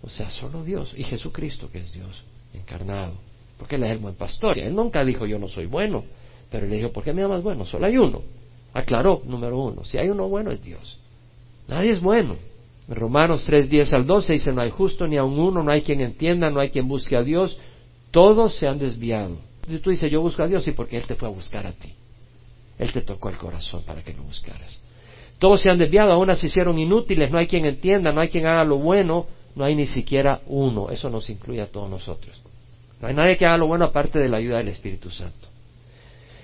O 0.02 0.10
sea, 0.10 0.30
solo 0.30 0.64
Dios 0.64 0.94
y 0.96 1.04
Jesucristo 1.04 1.70
que 1.72 1.80
es 1.80 1.92
Dios 1.92 2.24
encarnado. 2.54 3.14
Porque 3.58 3.76
Él 3.76 3.84
es 3.84 3.92
el 3.92 3.98
buen 3.98 4.16
pastor. 4.16 4.58
Él 4.58 4.76
nunca 4.76 5.04
dijo, 5.04 5.26
yo 5.26 5.40
no 5.40 5.48
soy 5.48 5.66
bueno, 5.66 6.04
pero 6.52 6.68
le 6.68 6.78
dijo, 6.78 6.92
¿por 6.92 7.04
qué 7.04 7.14
me 7.14 7.22
llamas 7.22 7.44
bueno? 7.44 7.66
Solo 7.66 7.88
hay 7.88 7.98
uno. 7.98 8.22
Aclaró, 8.74 9.24
número 9.26 9.60
uno, 9.60 9.84
si 9.84 9.98
hay 9.98 10.10
uno 10.10 10.28
bueno 10.28 10.52
es 10.52 10.62
Dios. 10.62 11.00
Nadie 11.68 11.92
es 11.92 12.02
bueno. 12.02 12.38
En 12.88 12.96
Romanos 12.96 13.44
3, 13.46 13.70
10 13.70 13.94
al 13.94 14.06
12 14.06 14.34
dice, 14.34 14.54
no 14.54 14.62
hay 14.62 14.70
justo 14.70 15.08
ni 15.08 15.18
aun 15.18 15.38
uno, 15.38 15.64
no 15.64 15.72
hay 15.72 15.82
quien 15.82 16.00
entienda, 16.02 16.50
no 16.50 16.60
hay 16.60 16.70
quien 16.70 16.88
busque 16.88 17.18
a 17.18 17.24
Dios, 17.24 17.58
todos 18.12 18.56
se 18.56 18.68
han 18.68 18.80
desviado. 18.80 19.38
Y 19.68 19.80
tú 19.80 19.90
dices, 19.90 20.10
yo 20.10 20.22
busco 20.22 20.44
a 20.44 20.48
Dios, 20.48 20.66
y 20.68 20.72
porque 20.72 20.96
Él 20.96 21.06
te 21.06 21.16
fue 21.16 21.28
a 21.28 21.32
buscar 21.32 21.68
a 21.68 21.74
ti. 21.74 21.94
Él 22.78 22.92
te 22.94 23.02
tocó 23.02 23.30
el 23.30 23.38
corazón 23.38 23.84
para 23.84 24.04
que 24.04 24.14
lo 24.14 24.24
buscaras. 24.24 24.80
Todos 25.40 25.62
se 25.62 25.70
han 25.70 25.78
desviado, 25.78 26.12
aún 26.14 26.34
se 26.36 26.46
hicieron 26.46 26.80
inútiles, 26.80 27.30
no 27.30 27.38
hay 27.38 27.48
quien 27.48 27.66
entienda, 27.66 28.12
no 28.12 28.22
hay 28.22 28.30
quien 28.30 28.46
haga 28.46 28.64
lo 28.64 28.78
bueno, 28.78 29.28
no 29.58 29.66
hay 29.66 29.76
ni 29.76 29.88
siquiera 29.88 30.42
uno. 30.46 30.92
Eso 30.92 31.10
nos 31.10 31.30
incluye 31.32 31.62
a 31.62 31.72
todos 31.72 31.90
nosotros. 31.90 32.40
No 33.02 33.08
hay 33.08 33.16
nadie 33.16 33.38
que 33.38 33.46
haga 33.46 33.58
lo 33.58 33.68
bueno 33.68 33.86
aparte 33.86 34.20
de 34.20 34.30
la 34.30 34.38
ayuda 34.38 34.58
del 34.58 34.68
Espíritu 34.68 35.10
Santo. 35.10 35.48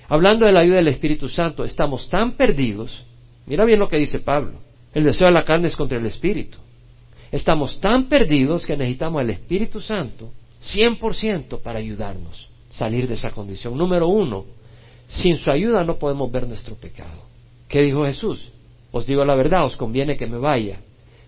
Hablando 0.10 0.48
de 0.48 0.52
la 0.52 0.62
ayuda 0.62 0.78
del 0.78 0.88
Espíritu 0.88 1.30
Santo, 1.30 1.64
estamos 1.64 2.10
tan 2.10 2.32
perdidos. 2.32 3.06
Mira 3.46 3.66
bien 3.66 3.80
lo 3.80 3.88
que 3.88 3.98
dice 3.98 4.20
Pablo. 4.20 4.60
El 4.94 5.04
deseo 5.04 5.28
de 5.28 5.34
la 5.34 5.44
carne 5.44 5.68
es 5.68 5.76
contra 5.76 6.00
el 6.00 6.06
Espíritu. 6.08 6.58
Estamos 7.32 7.80
tan 7.80 8.10
perdidos 8.10 8.66
que 8.66 8.76
necesitamos 8.76 9.22
el 9.22 9.30
Espíritu 9.30 9.80
Santo 9.80 10.32
100% 10.64 11.62
para 11.62 11.80
ayudarnos 11.80 12.50
a 12.72 12.74
salir 12.74 13.08
de 13.08 13.14
esa 13.14 13.32
condición. 13.32 13.78
Número 13.78 14.08
uno, 14.08 14.46
sin 15.08 15.38
su 15.38 15.52
ayuda 15.52 15.84
no 15.84 15.98
podemos 15.98 16.32
ver 16.32 16.48
nuestro 16.48 16.76
pecado. 16.76 17.22
¿Qué 17.68 17.84
dijo 17.84 18.06
Jesús? 18.06 18.50
Os 18.92 19.06
digo 19.06 19.24
la 19.24 19.36
verdad, 19.36 19.66
os 19.66 19.78
conviene 19.78 20.18
que 20.18 20.26
me 20.26 20.38
vaya, 20.38 20.80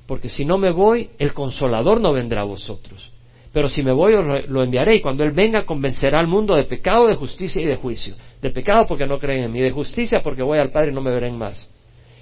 porque 0.07 0.29
si 0.29 0.45
no 0.45 0.57
me 0.57 0.71
voy, 0.71 1.09
el 1.17 1.33
consolador 1.33 1.99
no 1.99 2.13
vendrá 2.13 2.41
a 2.41 2.45
vosotros. 2.45 3.11
Pero 3.51 3.69
si 3.69 3.81
me 3.83 3.93
voy, 3.93 4.13
lo 4.47 4.63
enviaré 4.63 4.97
y 4.97 5.01
cuando 5.01 5.23
Él 5.23 5.31
venga 5.31 5.65
convencerá 5.65 6.19
al 6.19 6.27
mundo 6.27 6.55
de 6.55 6.65
pecado, 6.65 7.07
de 7.07 7.15
justicia 7.15 7.61
y 7.61 7.65
de 7.65 7.77
juicio. 7.77 8.13
De 8.41 8.51
pecado 8.51 8.85
porque 8.85 9.07
no 9.07 9.17
creen 9.17 9.45
en 9.45 9.51
mí, 9.51 9.61
de 9.61 9.71
justicia 9.71 10.21
porque 10.21 10.43
voy 10.43 10.59
al 10.59 10.71
Padre 10.71 10.91
y 10.91 10.93
no 10.93 11.01
me 11.01 11.09
verán 11.09 11.37
más. 11.37 11.69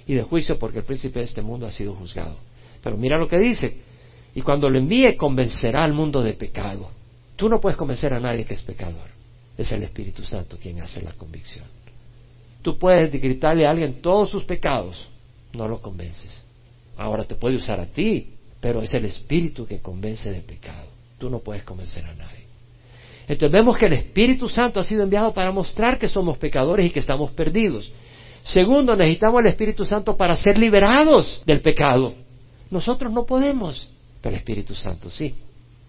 Y 0.06 0.14
de 0.14 0.22
juicio 0.22 0.58
porque 0.58 0.78
el 0.78 0.84
príncipe 0.84 1.18
de 1.18 1.24
este 1.24 1.42
mundo 1.42 1.66
ha 1.66 1.70
sido 1.70 1.92
juzgado. 1.94 2.36
Pero 2.82 2.96
mira 2.96 3.18
lo 3.18 3.26
que 3.26 3.38
dice. 3.38 3.78
Y 4.34 4.42
cuando 4.42 4.70
lo 4.70 4.78
envíe, 4.78 5.16
convencerá 5.16 5.82
al 5.82 5.92
mundo 5.92 6.22
de 6.22 6.34
pecado. 6.34 6.90
Tú 7.34 7.48
no 7.48 7.60
puedes 7.60 7.76
convencer 7.76 8.14
a 8.14 8.20
nadie 8.20 8.44
que 8.44 8.54
es 8.54 8.62
pecador. 8.62 9.08
Es 9.58 9.72
el 9.72 9.82
Espíritu 9.82 10.22
Santo 10.24 10.56
quien 10.60 10.80
hace 10.80 11.02
la 11.02 11.14
convicción. 11.14 11.66
Tú 12.62 12.78
puedes 12.78 13.10
gritarle 13.10 13.66
a 13.66 13.70
alguien 13.70 14.00
todos 14.00 14.30
sus 14.30 14.44
pecados, 14.44 15.08
no 15.52 15.66
lo 15.66 15.80
convences. 15.80 16.43
Ahora 16.96 17.24
te 17.24 17.34
puede 17.34 17.56
usar 17.56 17.80
a 17.80 17.86
ti, 17.86 18.34
pero 18.60 18.82
es 18.82 18.94
el 18.94 19.04
Espíritu 19.04 19.66
que 19.66 19.80
convence 19.80 20.30
de 20.30 20.40
pecado. 20.40 20.88
Tú 21.18 21.30
no 21.30 21.40
puedes 21.40 21.62
convencer 21.64 22.04
a 22.04 22.14
nadie. 22.14 22.44
Entonces 23.26 23.52
vemos 23.52 23.78
que 23.78 23.86
el 23.86 23.94
Espíritu 23.94 24.48
Santo 24.48 24.80
ha 24.80 24.84
sido 24.84 25.02
enviado 25.02 25.32
para 25.32 25.50
mostrar 25.50 25.98
que 25.98 26.08
somos 26.08 26.36
pecadores 26.38 26.86
y 26.86 26.90
que 26.90 27.00
estamos 27.00 27.30
perdidos. 27.32 27.90
Segundo, 28.42 28.94
necesitamos 28.94 29.40
el 29.40 29.46
Espíritu 29.46 29.84
Santo 29.84 30.16
para 30.16 30.36
ser 30.36 30.58
liberados 30.58 31.42
del 31.46 31.62
pecado. 31.62 32.14
Nosotros 32.70 33.12
no 33.12 33.24
podemos, 33.24 33.88
pero 34.20 34.34
el 34.34 34.40
Espíritu 34.40 34.74
Santo 34.74 35.08
sí. 35.08 35.34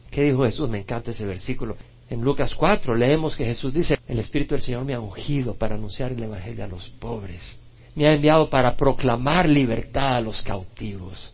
¿Qué 0.10 0.24
dijo 0.24 0.46
Jesús? 0.46 0.70
Me 0.70 0.80
encanta 0.80 1.12
ese 1.12 1.26
versículo. 1.26 1.76
En 2.10 2.22
Lucas 2.22 2.54
4 2.56 2.96
leemos 2.96 3.36
que 3.36 3.44
Jesús 3.44 3.74
dice, 3.74 3.98
el 4.08 4.20
Espíritu 4.20 4.56
del 4.56 4.62
Señor 4.62 4.86
me 4.86 4.94
ha 4.94 5.00
ungido 5.00 5.56
para 5.56 5.76
anunciar 5.76 6.14
el 6.14 6.24
Evangelio 6.24 6.64
a 6.64 6.68
los 6.68 6.88
pobres. 6.90 7.58
Me 7.96 8.08
ha 8.08 8.14
enviado 8.14 8.50
para 8.50 8.76
proclamar 8.76 9.48
libertad 9.48 10.18
a 10.18 10.22
los 10.22 10.42
cautivos, 10.42 11.34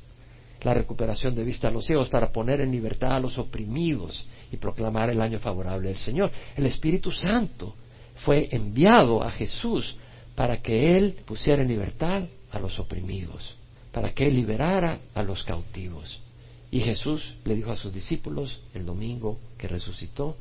la 0.61 0.75
recuperación 0.75 1.33
de 1.33 1.43
vista 1.43 1.67
a 1.67 1.71
los 1.71 1.85
ciegos, 1.85 2.09
para 2.09 2.31
poner 2.31 2.61
en 2.61 2.71
libertad 2.71 3.13
a 3.13 3.19
los 3.19 3.37
oprimidos 3.37 4.25
y 4.51 4.57
proclamar 4.57 5.09
el 5.09 5.21
año 5.21 5.39
favorable 5.39 5.89
del 5.89 5.97
Señor. 5.97 6.31
El 6.55 6.67
Espíritu 6.67 7.11
Santo 7.11 7.75
fue 8.23 8.47
enviado 8.51 9.23
a 9.23 9.31
Jesús 9.31 9.95
para 10.35 10.61
que 10.61 10.95
Él 10.97 11.17
pusiera 11.25 11.63
en 11.63 11.67
libertad 11.67 12.25
a 12.51 12.59
los 12.59 12.77
oprimidos, 12.79 13.55
para 13.91 14.13
que 14.13 14.27
Él 14.27 14.35
liberara 14.35 14.99
a 15.15 15.23
los 15.23 15.43
cautivos. 15.43 16.21
Y 16.69 16.79
Jesús 16.79 17.35
le 17.43 17.55
dijo 17.55 17.71
a 17.71 17.75
sus 17.75 17.91
discípulos 17.91 18.61
el 18.73 18.85
domingo 18.85 19.39
que 19.57 19.67
resucitó, 19.67 20.37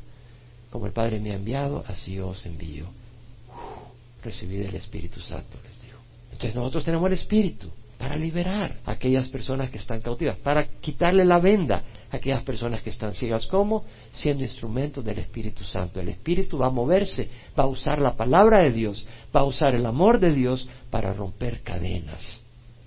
como 0.71 0.87
el 0.87 0.93
Padre 0.93 1.19
me 1.19 1.33
ha 1.33 1.37
enviado, 1.37 1.83
así 1.87 2.19
os 2.21 2.45
envío. 2.47 2.87
recibid 4.23 4.61
el 4.61 4.75
Espíritu 4.75 5.21
Santo. 5.21 5.59
Entonces 6.33 6.55
nosotros 6.55 6.85
tenemos 6.85 7.07
el 7.07 7.15
Espíritu 7.15 7.71
para 7.99 8.17
liberar 8.17 8.79
a 8.87 8.93
aquellas 8.93 9.29
personas 9.29 9.71
que 9.71 9.77
están 9.77 10.01
cautivas, 10.01 10.37
para 10.39 10.65
quitarle 10.81 11.25
la 11.25 11.39
venda 11.39 11.85
a 12.11 12.17
aquellas 12.17 12.43
personas 12.43 12.81
que 12.81 12.89
están 12.89 13.13
ciegas. 13.13 13.47
¿Cómo? 13.47 13.85
Siendo 14.13 14.43
instrumentos 14.43 15.05
del 15.05 15.19
Espíritu 15.19 15.65
Santo. 15.65 16.01
El 16.01 16.09
Espíritu 16.09 16.57
va 16.57 16.69
a 16.69 16.71
moverse, 16.71 17.29
va 17.59 17.65
a 17.65 17.69
usar 17.69 18.01
la 18.01 18.17
palabra 18.17 18.63
de 18.63 18.71
Dios, 18.71 19.07
va 19.37 19.41
a 19.41 19.45
usar 19.45 19.75
el 19.75 19.85
amor 19.85 20.19
de 20.19 20.33
Dios 20.33 20.67
para 20.91 21.13
romper 21.13 21.61
cadenas. 21.61 22.41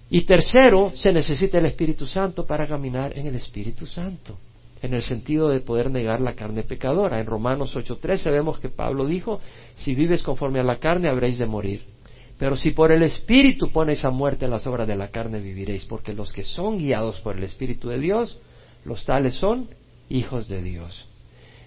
Y 0.09 0.21
tercero, 0.21 0.91
se 0.95 1.13
necesita 1.13 1.59
el 1.59 1.67
Espíritu 1.67 2.07
Santo 2.07 2.45
para 2.45 2.67
caminar 2.67 3.17
en 3.17 3.27
el 3.27 3.35
Espíritu 3.35 3.85
Santo 3.85 4.37
en 4.83 4.93
el 4.93 5.01
sentido 5.01 5.47
de 5.47 5.61
poder 5.61 5.89
negar 5.89 6.19
la 6.19 6.33
carne 6.33 6.63
pecadora. 6.63 7.19
En 7.19 7.25
Romanos 7.25 7.73
8:13 7.73 8.29
vemos 8.31 8.59
que 8.59 8.67
Pablo 8.67 9.05
dijo, 9.05 9.39
si 9.75 9.95
vives 9.95 10.21
conforme 10.21 10.59
a 10.59 10.63
la 10.63 10.77
carne 10.77 11.09
habréis 11.09 11.39
de 11.39 11.45
morir. 11.45 11.92
Pero 12.37 12.57
si 12.57 12.71
por 12.71 12.91
el 12.91 13.03
Espíritu 13.03 13.71
ponéis 13.71 14.03
a 14.05 14.09
muerte 14.09 14.47
las 14.47 14.65
obras 14.67 14.87
de 14.87 14.95
la 14.95 15.09
carne, 15.09 15.39
viviréis, 15.39 15.85
porque 15.85 16.13
los 16.13 16.33
que 16.33 16.43
son 16.43 16.77
guiados 16.77 17.21
por 17.21 17.37
el 17.37 17.43
Espíritu 17.43 17.89
de 17.89 17.99
Dios, 17.99 18.37
los 18.85 19.05
tales 19.05 19.35
son 19.35 19.69
hijos 20.09 20.47
de 20.47 20.61
Dios. 20.61 21.07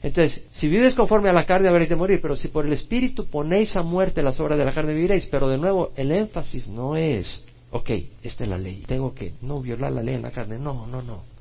Entonces, 0.02 0.42
si 0.50 0.68
vives 0.68 0.94
conforme 0.94 1.30
a 1.30 1.32
la 1.32 1.46
carne 1.46 1.68
habréis 1.68 1.88
de 1.88 1.96
morir, 1.96 2.20
pero 2.20 2.36
si 2.36 2.48
por 2.48 2.66
el 2.66 2.72
Espíritu 2.72 3.26
ponéis 3.26 3.74
a 3.76 3.82
muerte 3.82 4.22
las 4.22 4.38
obras 4.38 4.58
de 4.58 4.64
la 4.64 4.72
carne, 4.72 4.92
viviréis. 4.92 5.26
Pero 5.26 5.48
de 5.48 5.58
nuevo, 5.58 5.92
el 5.96 6.12
énfasis 6.12 6.68
no 6.68 6.96
es, 6.96 7.42
ok, 7.70 7.90
esta 8.22 8.44
es 8.44 8.50
la 8.50 8.58
ley, 8.58 8.84
tengo 8.86 9.14
que 9.14 9.32
no 9.40 9.60
violar 9.60 9.92
la 9.92 10.02
ley 10.02 10.16
en 10.16 10.22
la 10.22 10.30
carne. 10.30 10.58
No, 10.58 10.86
no, 10.86 11.00
no 11.00 11.36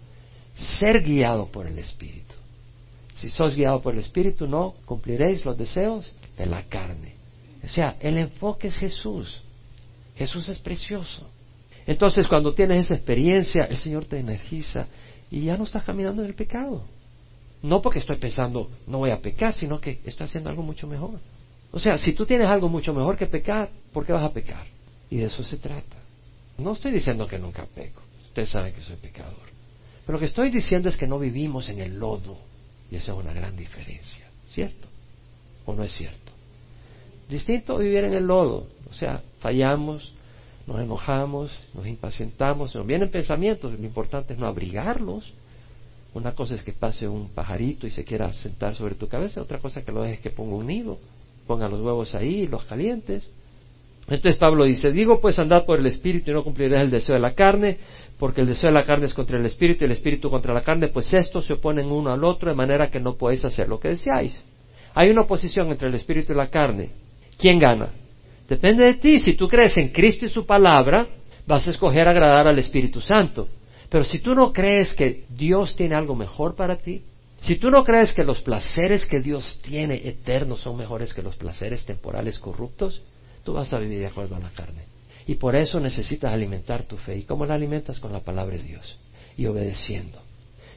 ser 0.55 1.01
guiado 1.01 1.47
por 1.47 1.67
el 1.67 1.77
Espíritu. 1.79 2.33
Si 3.15 3.29
sos 3.29 3.55
guiado 3.55 3.81
por 3.81 3.93
el 3.93 3.99
Espíritu, 3.99 4.47
no 4.47 4.75
cumpliréis 4.85 5.45
los 5.45 5.57
deseos 5.57 6.11
de 6.37 6.45
la 6.45 6.63
carne. 6.63 7.14
O 7.65 7.67
sea, 7.67 7.97
el 7.99 8.17
enfoque 8.17 8.67
es 8.67 8.77
Jesús. 8.77 9.41
Jesús 10.15 10.47
es 10.49 10.59
precioso. 10.59 11.27
Entonces, 11.87 12.27
cuando 12.27 12.53
tienes 12.53 12.85
esa 12.85 12.95
experiencia, 12.95 13.65
el 13.65 13.77
Señor 13.77 14.05
te 14.05 14.19
energiza 14.19 14.87
y 15.31 15.41
ya 15.45 15.57
no 15.57 15.63
estás 15.63 15.83
caminando 15.83 16.21
en 16.21 16.29
el 16.29 16.35
pecado. 16.35 16.85
No 17.63 17.81
porque 17.81 17.99
estoy 17.99 18.17
pensando, 18.17 18.69
no 18.85 18.99
voy 18.99 19.09
a 19.09 19.21
pecar, 19.21 19.53
sino 19.53 19.79
que 19.79 19.99
estoy 20.05 20.25
haciendo 20.25 20.49
algo 20.49 20.61
mucho 20.61 20.87
mejor. 20.87 21.19
O 21.71 21.79
sea, 21.79 21.97
si 21.97 22.13
tú 22.13 22.25
tienes 22.25 22.47
algo 22.47 22.69
mucho 22.69 22.93
mejor 22.93 23.17
que 23.17 23.25
pecar, 23.25 23.69
¿por 23.91 24.05
qué 24.05 24.13
vas 24.13 24.23
a 24.23 24.31
pecar? 24.31 24.67
Y 25.09 25.17
de 25.17 25.25
eso 25.25 25.43
se 25.43 25.57
trata. 25.57 25.97
No 26.57 26.73
estoy 26.73 26.91
diciendo 26.91 27.27
que 27.27 27.39
nunca 27.39 27.65
peco. 27.65 28.01
Usted 28.27 28.45
sabe 28.45 28.73
que 28.73 28.81
soy 28.81 28.95
pecador. 28.97 29.33
Pero 30.05 30.13
lo 30.13 30.19
que 30.19 30.25
estoy 30.25 30.51
diciendo 30.51 30.87
es 30.87 30.97
que 30.97 31.07
no 31.07 31.17
vivimos 31.17 31.67
en 31.69 31.79
el 31.79 31.97
lodo. 31.97 32.37
Y 32.91 32.95
esa 32.95 33.11
es 33.13 33.17
una 33.17 33.33
gran 33.33 33.57
diferencia. 33.57 34.25
¿Cierto? 34.47 34.87
¿O 35.65 35.73
no 35.73 35.83
es 35.83 35.91
cierto? 35.91 36.24
Distinto 37.29 37.77
vivir 37.77 38.03
en 38.03 38.13
el 38.13 38.25
lodo. 38.25 38.67
O 38.89 38.93
sea, 38.93 39.21
fallamos, 39.39 40.13
nos 40.67 40.79
enojamos, 40.79 41.57
nos 41.73 41.87
impacientamos, 41.87 42.75
nos 42.75 42.85
vienen 42.85 43.09
pensamientos. 43.09 43.77
Lo 43.77 43.85
importante 43.85 44.33
es 44.33 44.39
no 44.39 44.47
abrigarlos. 44.47 45.33
Una 46.13 46.33
cosa 46.33 46.55
es 46.55 46.63
que 46.63 46.71
pase 46.71 47.07
un 47.07 47.29
pajarito 47.29 47.87
y 47.87 47.91
se 47.91 48.03
quiera 48.03 48.31
sentar 48.33 48.75
sobre 48.75 48.95
tu 48.95 49.07
cabeza. 49.07 49.41
Otra 49.41 49.59
cosa 49.59 49.83
que 49.83 49.91
lo 49.91 50.03
dejes 50.03 50.21
que 50.21 50.29
ponga 50.29 50.55
un 50.55 50.67
nido. 50.67 50.97
Ponga 51.45 51.67
los 51.67 51.81
huevos 51.81 52.15
ahí, 52.15 52.47
los 52.47 52.63
calientes. 52.65 53.29
Entonces 54.07 54.37
Pablo 54.37 54.65
dice, 54.65 54.91
digo 54.91 55.19
pues 55.19 55.39
andad 55.39 55.65
por 55.65 55.79
el 55.79 55.85
Espíritu 55.87 56.29
y 56.29 56.33
no 56.33 56.43
cumpliréis 56.43 56.83
el 56.83 56.91
deseo 56.91 57.15
de 57.15 57.21
la 57.21 57.33
carne, 57.33 57.77
porque 58.19 58.41
el 58.41 58.47
deseo 58.47 58.69
de 58.69 58.75
la 58.75 58.83
carne 58.83 59.05
es 59.05 59.15
contra 59.15 59.39
el 59.39 59.45
Espíritu 59.45 59.83
y 59.83 59.85
el 59.85 59.93
Espíritu 59.93 60.29
contra 60.29 60.53
la 60.53 60.61
carne, 60.61 60.89
pues 60.89 61.11
estos 61.13 61.45
se 61.45 61.53
oponen 61.53 61.87
uno 61.87 62.13
al 62.13 62.23
otro 62.23 62.49
de 62.49 62.55
manera 62.55 62.91
que 62.91 62.99
no 62.99 63.15
podéis 63.15 63.43
hacer 63.45 63.67
lo 63.67 63.79
que 63.79 63.89
deseáis. 63.89 64.43
Hay 64.93 65.09
una 65.09 65.21
oposición 65.21 65.69
entre 65.69 65.87
el 65.87 65.95
Espíritu 65.95 66.33
y 66.33 66.35
la 66.35 66.49
carne. 66.49 66.91
¿Quién 67.37 67.59
gana? 67.59 67.89
Depende 68.47 68.85
de 68.85 68.93
ti. 68.95 69.19
Si 69.19 69.33
tú 69.33 69.47
crees 69.47 69.77
en 69.77 69.89
Cristo 69.89 70.25
y 70.25 70.29
su 70.29 70.45
palabra, 70.45 71.07
vas 71.45 71.67
a 71.67 71.71
escoger 71.71 72.07
agradar 72.07 72.47
al 72.47 72.59
Espíritu 72.59 73.01
Santo. 73.01 73.47
Pero 73.89 74.03
si 74.03 74.19
tú 74.19 74.35
no 74.35 74.51
crees 74.51 74.93
que 74.93 75.25
Dios 75.29 75.75
tiene 75.75 75.95
algo 75.95 76.15
mejor 76.15 76.55
para 76.55 76.77
ti, 76.77 77.03
si 77.41 77.57
tú 77.57 77.69
no 77.69 77.83
crees 77.83 78.13
que 78.13 78.23
los 78.23 78.41
placeres 78.41 79.05
que 79.05 79.19
Dios 79.19 79.59
tiene 79.61 80.07
eternos 80.07 80.61
son 80.61 80.77
mejores 80.77 81.13
que 81.13 81.21
los 81.21 81.35
placeres 81.35 81.85
temporales 81.85 82.39
corruptos, 82.39 83.01
tú 83.43 83.53
vas 83.53 83.71
a 83.71 83.77
vivir 83.77 83.99
de 83.99 84.07
acuerdo 84.07 84.35
a 84.35 84.39
la 84.39 84.49
carne. 84.49 84.83
Y 85.27 85.35
por 85.35 85.55
eso 85.55 85.79
necesitas 85.79 86.33
alimentar 86.33 86.83
tu 86.83 86.97
fe. 86.97 87.17
¿Y 87.17 87.23
cómo 87.23 87.45
la 87.45 87.55
alimentas? 87.55 87.99
Con 87.99 88.11
la 88.11 88.21
palabra 88.21 88.57
de 88.57 88.63
Dios 88.63 88.97
y 89.37 89.45
obedeciendo. 89.45 90.19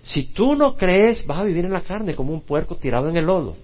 Si 0.03 0.25
tú 0.25 0.55
no 0.55 0.77
crees, 0.77 1.27
vas 1.27 1.41
a 1.41 1.45
vivir 1.45 1.65
en 1.65 1.73
la 1.73 1.83
carne 1.83 2.15
como 2.15 2.33
un 2.33 2.43
puerco 2.43 2.77
tirado 2.77 3.09
en 3.09 3.17
el 3.17 3.27
lodo. 3.27 3.57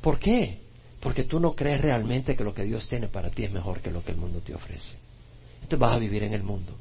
¿Por 0.00 0.18
qué? 0.18 0.58
Porque 1.04 1.24
tú 1.24 1.38
no 1.38 1.52
crees 1.52 1.82
realmente 1.82 2.34
que 2.34 2.42
lo 2.42 2.54
que 2.54 2.64
Dios 2.64 2.88
tiene 2.88 3.08
para 3.08 3.28
ti 3.28 3.44
es 3.44 3.52
mejor 3.52 3.80
que 3.80 3.90
lo 3.90 4.02
que 4.02 4.12
el 4.12 4.16
mundo 4.16 4.40
te 4.40 4.54
ofrece. 4.54 4.96
Entonces 5.56 5.78
vas 5.78 5.92
a 5.92 5.98
vivir 5.98 6.22
en 6.22 6.32
el 6.32 6.42
mundo. 6.42 6.72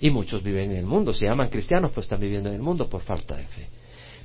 Y 0.00 0.10
muchos 0.10 0.44
viven 0.44 0.70
en 0.70 0.76
el 0.76 0.86
mundo. 0.86 1.12
Se 1.12 1.26
llaman 1.26 1.48
cristianos, 1.48 1.90
pues 1.90 2.04
están 2.04 2.20
viviendo 2.20 2.48
en 2.48 2.54
el 2.54 2.62
mundo 2.62 2.88
por 2.88 3.02
falta 3.02 3.36
de 3.36 3.42
fe. 3.46 3.66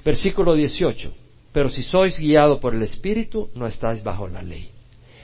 Versículo 0.06 0.54
18. 0.54 1.12
Pero 1.52 1.68
si 1.68 1.82
sois 1.82 2.20
guiado 2.20 2.60
por 2.60 2.76
el 2.76 2.84
Espíritu, 2.84 3.50
no 3.56 3.66
estáis 3.66 4.04
bajo 4.04 4.28
la 4.28 4.44
ley. 4.44 4.70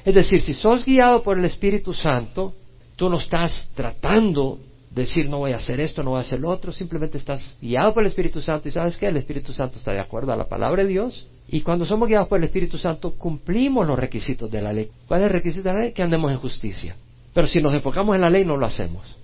Es 0.04 0.16
decir, 0.16 0.42
si 0.42 0.56
sos 0.56 0.84
guiado 0.84 1.22
por 1.22 1.38
el 1.38 1.46
Espíritu 1.46 1.94
Santo, 1.94 2.56
tú 2.96 3.12
no 3.12 3.20
estás 3.20 3.70
tratando 3.76 4.58
decir 4.96 5.30
no 5.30 5.40
voy 5.40 5.52
a 5.52 5.58
hacer 5.58 5.80
esto, 5.82 6.02
no 6.02 6.12
voy 6.12 6.20
a 6.20 6.22
hacer 6.22 6.40
lo 6.40 6.50
otro, 6.50 6.72
simplemente 6.72 7.18
estás 7.18 7.56
guiado 7.62 7.94
por 7.94 8.04
el 8.04 8.08
Espíritu 8.08 8.42
Santo 8.42 8.70
y 8.70 8.72
sabes 8.72 8.98
que 8.98 9.08
el 9.08 9.18
Espíritu 9.18 9.52
Santo 9.52 9.78
está 9.78 9.92
de 9.92 10.00
acuerdo 10.00 10.32
a 10.32 10.38
la 10.38 10.48
palabra 10.48 10.84
de 10.84 10.90
Dios. 10.90 11.28
Y 11.48 11.62
cuando 11.62 11.86
somos 11.86 12.08
guiados 12.08 12.28
por 12.28 12.40
el 12.40 12.46
Espíritu 12.46 12.78
Santo, 12.78 13.14
cumplimos 13.16 13.86
los 13.86 14.00
requisitos 14.00 14.50
de 14.50 14.62
la 14.62 14.74
ley. 14.74 14.90
¿Cuál 15.08 15.22
es 15.22 15.28
el 15.28 15.34
requisito 15.34 15.70
de 15.70 15.76
la 15.76 15.82
ley? 15.82 15.92
Que 15.92 16.02
andemos 16.02 16.32
en 16.32 16.38
justicia. 16.38 16.96
Pero 17.34 17.46
si 17.48 17.62
nos 17.62 17.74
enfocamos 17.74 18.16
en 18.16 18.22
la 18.22 18.30
ley, 18.30 18.46
no 18.46 18.58
lo 18.58 18.66
hacemos. 18.66 19.18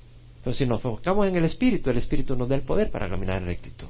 Pero 0.44 0.54
si 0.54 0.66
nos 0.66 0.84
enfocamos 0.84 1.28
en 1.28 1.36
el 1.38 1.46
Espíritu, 1.46 1.90
el 1.90 1.98
Espíritu 1.98 2.36
nos 2.36 2.50
da 2.50 2.56
el 2.56 2.64
poder 2.64 2.92
para 2.92 3.10
caminar 3.10 3.38
en 3.38 3.46
rectitud. 3.46 3.88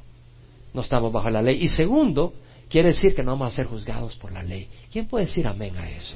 No 0.73 0.81
estamos 0.81 1.11
bajo 1.11 1.29
la 1.29 1.41
ley. 1.41 1.61
Y 1.61 1.67
segundo, 1.67 2.33
quiere 2.69 2.89
decir 2.89 3.15
que 3.15 3.23
no 3.23 3.31
vamos 3.31 3.51
a 3.51 3.55
ser 3.55 3.65
juzgados 3.65 4.15
por 4.17 4.31
la 4.31 4.43
ley. 4.43 4.69
¿Quién 4.91 5.07
puede 5.07 5.25
decir 5.25 5.47
amén 5.47 5.75
a 5.77 5.89
eso? 5.89 6.15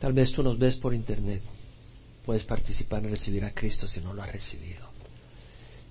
Tal 0.00 0.12
vez 0.12 0.32
tú 0.32 0.42
nos 0.42 0.58
ves 0.58 0.76
por 0.76 0.92
internet. 0.92 1.42
Puedes 2.26 2.42
participar 2.42 3.04
en 3.04 3.12
recibir 3.12 3.44
a 3.44 3.52
Cristo 3.52 3.86
si 3.86 4.00
no 4.00 4.12
lo 4.12 4.20
has 4.20 4.32
recibido. 4.32 4.88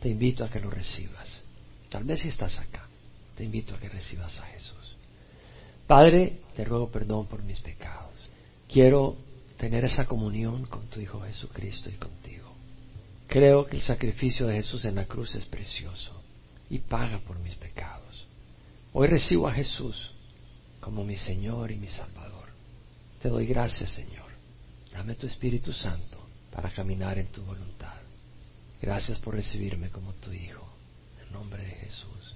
Te 0.02 0.10
invito 0.10 0.44
a 0.44 0.50
que 0.50 0.60
lo 0.60 0.70
recibas. 0.70 1.30
Tal 1.90 2.04
vez 2.04 2.20
si 2.20 2.28
estás 2.28 2.60
acá, 2.60 2.90
te 3.36 3.46
invito 3.46 3.74
a 3.74 3.80
que 3.80 3.88
recibas 3.88 4.38
a 4.40 4.46
Jesús. 4.48 4.98
Padre, 5.88 6.42
te 6.54 6.66
ruego 6.66 6.92
perdón 6.92 7.28
por 7.28 7.42
mis 7.42 7.62
pecados. 7.62 8.14
Quiero 8.68 9.16
tener 9.58 9.86
esa 9.86 10.06
comunión 10.06 10.66
con 10.66 10.88
tu 10.88 11.00
Hijo 11.00 11.22
Jesucristo 11.22 11.90
y 11.90 11.94
contigo. 11.94 12.54
Creo 13.28 13.66
que 13.66 13.78
el 13.78 13.82
sacrificio 13.82 14.46
de 14.46 14.56
Jesús 14.56 14.84
en 14.84 14.96
la 14.96 15.06
cruz 15.06 15.36
es 15.36 15.46
precioso 15.46 16.22
y 16.70 16.80
paga 16.80 17.20
por 17.20 17.40
mis 17.40 17.56
pecados. 17.56 18.28
Hoy 18.92 19.08
recibo 19.08 19.48
a 19.48 19.54
Jesús 19.54 20.12
como 20.82 21.06
mi 21.06 21.16
Señor 21.16 21.72
y 21.72 21.78
mi 21.78 21.88
Salvador. 21.88 22.50
Te 23.22 23.30
doy 23.30 23.46
gracias, 23.46 23.92
Señor. 23.92 24.26
Dame 24.92 25.16
tu 25.16 25.28
Espíritu 25.28 25.72
Santo 25.72 26.25
para 26.56 26.70
caminar 26.72 27.18
en 27.18 27.28
tu 27.28 27.44
voluntad. 27.44 27.94
Gracias 28.82 29.20
por 29.20 29.36
recibirme 29.36 29.90
como 29.90 30.14
tu 30.14 30.32
Hijo. 30.32 30.66
En 31.22 31.34
nombre 31.34 31.62
de 31.62 31.72
Jesús. 31.72 32.35